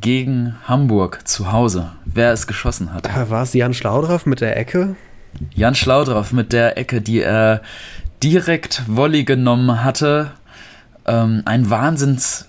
gegen 0.00 0.56
Hamburg 0.64 1.26
zu 1.26 1.52
Hause. 1.52 1.92
Wer 2.04 2.32
es 2.32 2.46
geschossen 2.46 2.92
hat. 2.92 3.08
War 3.30 3.42
es 3.42 3.52
Jan 3.52 3.74
Schlaudraff 3.74 4.26
mit 4.26 4.40
der 4.40 4.56
Ecke? 4.56 4.96
Jan 5.54 5.74
Schlaudraff 5.74 6.32
mit 6.32 6.52
der 6.52 6.78
Ecke, 6.78 7.00
die 7.00 7.20
er 7.20 7.62
direkt 8.22 8.82
Volley 8.86 9.24
genommen 9.24 9.84
hatte. 9.84 10.32
Ähm, 11.06 11.42
ein 11.44 11.70
Wahnsinns, 11.70 12.46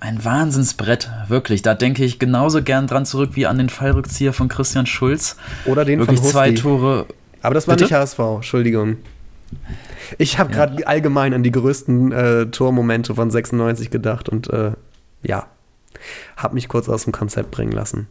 ein 0.00 0.24
Wahnsinnsbrett, 0.24 1.10
wirklich. 1.28 1.62
Da 1.62 1.74
denke 1.74 2.04
ich 2.04 2.18
genauso 2.18 2.62
gern 2.62 2.86
dran 2.86 3.06
zurück 3.06 3.30
wie 3.34 3.46
an 3.46 3.58
den 3.58 3.68
Fallrückzieher 3.68 4.32
von 4.32 4.48
Christian 4.48 4.86
Schulz. 4.86 5.36
Oder 5.64 5.84
den 5.84 5.98
wirklich 6.00 6.20
von 6.20 6.28
zwei. 6.30 6.52
Tore. 6.52 7.06
Aber 7.42 7.54
das 7.54 7.68
war 7.68 7.76
Bitte? 7.76 7.84
nicht 7.84 7.94
HSV, 7.94 8.18
Entschuldigung. 8.18 8.96
Ich 10.18 10.38
habe 10.38 10.52
gerade 10.52 10.86
allgemein 10.86 11.34
an 11.34 11.42
die 11.42 11.52
größten 11.52 12.12
äh, 12.12 12.46
Tormomente 12.46 13.14
von 13.14 13.30
96 13.30 13.90
gedacht 13.90 14.28
und 14.28 14.50
äh, 14.50 14.72
ja, 15.22 15.46
habe 16.36 16.54
mich 16.54 16.68
kurz 16.68 16.88
aus 16.88 17.04
dem 17.04 17.12
Konzept 17.12 17.50
bringen 17.50 17.72
lassen. 17.72 18.08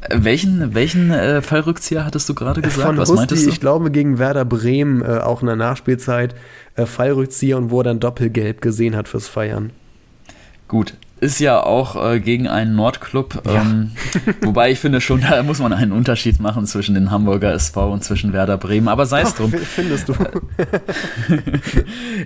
Äh, 0.00 0.18
Welchen, 0.22 0.74
welchen 0.74 1.10
äh, 1.10 1.42
Fallrückzieher 1.42 2.04
hattest 2.04 2.28
du 2.28 2.34
gerade 2.34 2.62
gesagt? 2.62 2.86
Von 2.86 2.96
Was 2.96 3.10
Husti, 3.10 3.20
meintest 3.20 3.46
du? 3.46 3.50
ich 3.50 3.60
glaube 3.60 3.90
gegen 3.90 4.18
Werder 4.18 4.44
Bremen, 4.44 5.02
äh, 5.02 5.18
auch 5.18 5.42
in 5.42 5.46
der 5.46 5.56
Nachspielzeit, 5.56 6.34
äh, 6.76 6.86
Fallrückzieher 6.86 7.58
und 7.58 7.70
wo 7.70 7.80
er 7.80 7.84
dann 7.84 8.00
doppelgelb 8.00 8.60
gesehen 8.62 8.96
hat 8.96 9.08
fürs 9.08 9.28
Feiern. 9.28 9.70
Gut. 10.68 10.94
Ist 11.20 11.38
ja 11.38 11.62
auch 11.62 12.02
äh, 12.02 12.18
gegen 12.18 12.48
einen 12.48 12.74
Nordclub. 12.74 13.42
Ja. 13.44 13.60
Ähm, 13.60 13.92
wobei 14.40 14.70
ich 14.70 14.78
finde 14.78 15.00
schon, 15.00 15.20
da 15.20 15.42
muss 15.42 15.58
man 15.58 15.72
einen 15.72 15.92
Unterschied 15.92 16.40
machen 16.40 16.66
zwischen 16.66 16.94
den 16.94 17.10
Hamburger 17.10 17.52
SV 17.52 17.92
und 17.92 18.02
zwischen 18.02 18.32
Werder 18.32 18.56
Bremen. 18.56 18.88
Aber 18.88 19.04
sei 19.04 19.20
es 19.22 19.34
drum. 19.34 19.52
Findest 19.52 20.08
du? 20.08 20.14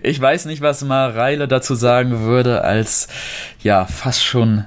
Ich 0.02 0.20
weiß 0.20 0.46
nicht, 0.46 0.60
was 0.60 0.84
Mareile 0.84 1.48
dazu 1.48 1.74
sagen 1.74 2.20
würde, 2.20 2.62
als 2.62 3.08
ja 3.62 3.86
fast 3.86 4.24
schon 4.24 4.64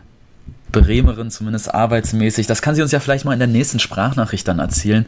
Bremerin, 0.71 1.31
zumindest 1.31 1.73
arbeitsmäßig. 1.73 2.47
Das 2.47 2.61
kann 2.61 2.75
sie 2.75 2.81
uns 2.81 2.91
ja 2.91 2.99
vielleicht 2.99 3.25
mal 3.25 3.33
in 3.33 3.39
der 3.39 3.47
nächsten 3.47 3.79
Sprachnachricht 3.79 4.47
dann 4.47 4.59
erzählen. 4.59 5.05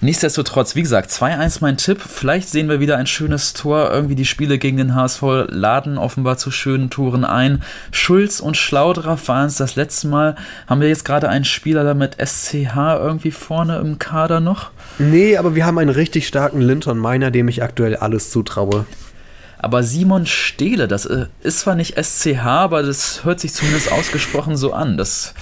Nichtsdestotrotz, 0.00 0.74
wie 0.74 0.82
gesagt, 0.82 1.10
2-1 1.10 1.58
mein 1.60 1.76
Tipp. 1.76 2.00
Vielleicht 2.00 2.48
sehen 2.48 2.68
wir 2.68 2.80
wieder 2.80 2.96
ein 2.96 3.06
schönes 3.06 3.52
Tor. 3.52 3.90
Irgendwie 3.92 4.14
die 4.14 4.24
Spiele 4.24 4.58
gegen 4.58 4.76
den 4.76 4.94
HSV 4.94 5.22
laden 5.48 5.98
offenbar 5.98 6.38
zu 6.38 6.50
schönen 6.50 6.90
Toren 6.90 7.24
ein. 7.24 7.62
Schulz 7.90 8.40
und 8.40 8.56
Schlaudraff 8.56 9.28
waren 9.28 9.46
es 9.46 9.56
das 9.56 9.76
letzte 9.76 10.08
Mal. 10.08 10.36
Haben 10.66 10.80
wir 10.80 10.88
jetzt 10.88 11.04
gerade 11.04 11.28
einen 11.28 11.44
Spieler 11.44 11.84
da 11.84 11.94
mit 11.94 12.16
SCH 12.20 12.76
irgendwie 12.76 13.30
vorne 13.30 13.78
im 13.78 13.98
Kader 13.98 14.40
noch? 14.40 14.70
nee, 14.98 15.36
aber 15.36 15.54
wir 15.54 15.66
haben 15.66 15.78
einen 15.78 15.90
richtig 15.90 16.26
starken 16.26 16.60
Linton 16.60 17.00
Miner, 17.00 17.30
dem 17.30 17.48
ich 17.48 17.62
aktuell 17.62 17.96
alles 17.96 18.30
zutraue. 18.30 18.86
Aber 19.66 19.82
Simon 19.82 20.26
Stehle, 20.26 20.86
das 20.86 21.06
äh, 21.06 21.26
ist 21.42 21.58
zwar 21.58 21.74
nicht 21.74 22.00
SCH, 22.00 22.38
aber 22.44 22.84
das 22.84 23.24
hört 23.24 23.40
sich 23.40 23.52
zumindest 23.52 23.90
ausgesprochen 23.90 24.56
so 24.56 24.72
an. 24.72 24.96
Das 24.96 25.34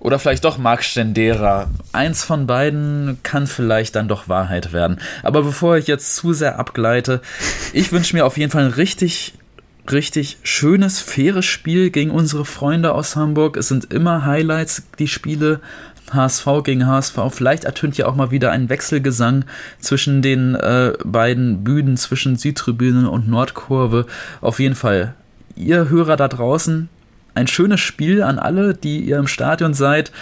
oder 0.00 0.18
vielleicht 0.18 0.44
doch 0.44 0.58
Marc 0.58 0.82
Stendera. 0.82 1.70
Eins 1.92 2.24
von 2.24 2.48
beiden 2.48 3.18
kann 3.22 3.46
vielleicht 3.46 3.94
dann 3.94 4.08
doch 4.08 4.28
Wahrheit 4.28 4.72
werden. 4.72 4.98
Aber 5.22 5.44
bevor 5.44 5.76
ich 5.76 5.86
jetzt 5.86 6.16
zu 6.16 6.32
sehr 6.32 6.58
abgleite, 6.58 7.20
ich 7.72 7.92
wünsche 7.92 8.16
mir 8.16 8.26
auf 8.26 8.36
jeden 8.38 8.50
Fall 8.50 8.64
ein 8.64 8.72
richtig, 8.72 9.34
richtig 9.88 10.38
schönes, 10.42 10.98
faires 10.98 11.46
Spiel 11.46 11.90
gegen 11.90 12.10
unsere 12.10 12.44
Freunde 12.44 12.92
aus 12.92 13.14
Hamburg. 13.14 13.56
Es 13.56 13.68
sind 13.68 13.92
immer 13.92 14.26
Highlights, 14.26 14.82
die 14.98 15.06
Spiele. 15.06 15.60
HSV 16.14 16.46
gegen 16.64 16.86
HSV. 16.86 17.18
Vielleicht 17.30 17.64
ertönt 17.64 17.96
ja 17.96 18.06
auch 18.06 18.14
mal 18.14 18.30
wieder 18.30 18.50
ein 18.50 18.68
Wechselgesang 18.68 19.44
zwischen 19.80 20.22
den 20.22 20.54
äh, 20.54 20.92
beiden 21.04 21.64
Bühnen, 21.64 21.96
zwischen 21.96 22.36
Südtribüne 22.36 23.10
und 23.10 23.28
Nordkurve. 23.28 24.06
Auf 24.40 24.60
jeden 24.60 24.74
Fall, 24.74 25.14
ihr 25.56 25.88
Hörer 25.88 26.16
da 26.16 26.28
draußen, 26.28 26.88
ein 27.34 27.46
schönes 27.46 27.80
Spiel 27.80 28.22
an 28.22 28.38
alle, 28.38 28.74
die 28.74 29.00
ihr 29.00 29.18
im 29.18 29.28
Stadion 29.28 29.74
seid. 29.74 30.12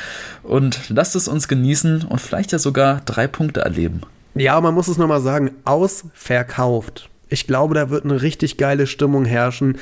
Und 0.42 0.90
lasst 0.90 1.16
es 1.16 1.28
uns 1.28 1.48
genießen 1.48 2.02
und 2.02 2.20
vielleicht 2.20 2.52
ja 2.52 2.58
sogar 2.58 3.00
drei 3.04 3.26
Punkte 3.26 3.62
erleben. 3.62 4.02
Ja, 4.34 4.60
man 4.60 4.74
muss 4.74 4.88
es 4.88 4.98
nochmal 4.98 5.22
sagen, 5.22 5.52
ausverkauft. 5.64 7.08
Ich 7.28 7.46
glaube, 7.46 7.74
da 7.74 7.90
wird 7.90 8.04
eine 8.04 8.22
richtig 8.22 8.58
geile 8.58 8.86
Stimmung 8.86 9.24
herrschen. 9.24 9.78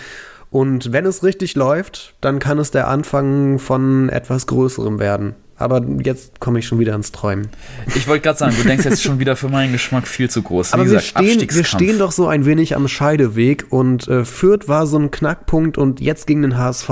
Und 0.51 0.93
wenn 0.93 1.05
es 1.05 1.25
richtig 1.25 1.57
läuft, 1.57 2.15
dann 2.21 2.39
kann 2.39 2.61
es 2.61 2.71
der 2.71 2.87
Anfang 2.87 3.59
von 3.59 4.09
etwas 4.09 4.47
Größerem 4.47 5.01
werden. 5.01 5.35
Aber 5.57 5.85
jetzt 6.03 6.41
komme 6.41 6.59
ich 6.59 6.67
schon 6.67 6.79
wieder 6.79 6.95
ins 6.95 7.13
Träumen. 7.13 7.49
Ich 7.95 8.09
wollte 8.09 8.23
gerade 8.23 8.39
sagen, 8.39 8.57
du 8.57 8.65
denkst 8.65 8.85
jetzt 8.85 9.03
schon 9.03 9.19
wieder 9.21 9.37
für 9.37 9.49
meinen 9.49 9.73
Geschmack 9.73 10.09
viel 10.09 10.29
zu 10.29 10.43
groß. 10.43 10.71
Wie 10.71 10.75
Aber 10.75 10.85
gesagt, 10.85 11.15
wir, 11.21 11.33
stehen, 11.33 11.55
wir 11.55 11.65
stehen 11.65 11.99
doch 11.99 12.13
so 12.13 12.27
ein 12.27 12.45
wenig 12.45 12.75
am 12.75 12.89
Scheideweg 12.89 13.67
und 13.71 14.09
äh, 14.09 14.25
Fürth 14.25 14.67
war 14.69 14.87
so 14.87 14.99
ein 14.99 15.11
Knackpunkt 15.11 15.79
und 15.79 16.01
jetzt 16.01 16.27
gegen 16.27 16.43
den 16.43 16.59
HSV 16.59 16.91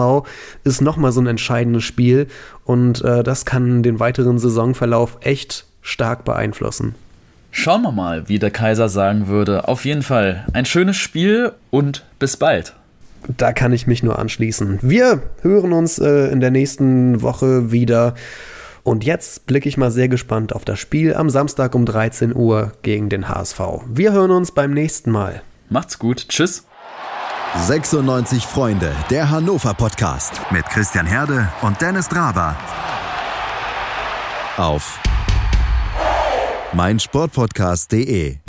ist 0.65 0.81
nochmal 0.81 1.13
so 1.13 1.21
ein 1.21 1.27
entscheidendes 1.27 1.85
Spiel 1.85 2.29
und 2.65 3.03
äh, 3.03 3.23
das 3.23 3.45
kann 3.45 3.83
den 3.83 3.99
weiteren 3.99 4.39
Saisonverlauf 4.39 5.19
echt 5.21 5.67
stark 5.81 6.25
beeinflussen. 6.25 6.95
Schauen 7.51 7.83
wir 7.83 7.93
mal, 7.93 8.29
wie 8.29 8.39
der 8.39 8.51
Kaiser 8.51 8.89
sagen 8.89 9.27
würde. 9.27 9.69
Auf 9.69 9.85
jeden 9.85 10.03
Fall 10.03 10.47
ein 10.55 10.65
schönes 10.65 10.97
Spiel 10.97 11.53
und 11.71 12.05
bis 12.19 12.37
bald. 12.37 12.75
Da 13.37 13.53
kann 13.53 13.73
ich 13.73 13.87
mich 13.87 14.03
nur 14.03 14.19
anschließen. 14.19 14.79
Wir 14.83 15.23
hören 15.43 15.73
uns 15.73 15.99
äh, 15.99 16.29
in 16.29 16.41
der 16.41 16.51
nächsten 16.51 17.23
Woche 17.23 17.73
wieder. 17.73 18.15
Und 18.85 19.05
jetzt 19.05 19.47
blicke 19.47 19.69
ich 19.69 19.77
mal 19.77 19.91
sehr 19.91 20.09
gespannt 20.09 20.53
auf 20.53 20.65
das 20.65 20.79
Spiel 20.79 21.15
am 21.15 21.31
Samstag 21.31 21.75
um 21.75 21.87
13 21.87 22.35
Uhr 22.35 22.73
gegen 22.83 23.09
den 23.09 23.29
HSV. 23.29 23.61
Wir 23.87 24.13
hören 24.13 24.33
uns 24.33 24.53
beim 24.53 24.73
nächsten 24.73 25.11
Mal. 25.11 25.43
Macht's 25.69 25.99
gut. 25.99 26.29
Tschüss. 26.29 26.67
96 27.67 28.47
Freunde, 28.47 28.93
der 29.11 29.31
Hannover 29.31 29.75
Podcast 29.75 30.41
mit 30.51 30.65
Christian 30.67 31.07
Herde 31.07 31.49
und 31.61 31.81
Dennis 31.81 32.09
Draber. 32.09 32.57
Auf 34.57 34.99
meinsportpodcast.de 36.73 38.42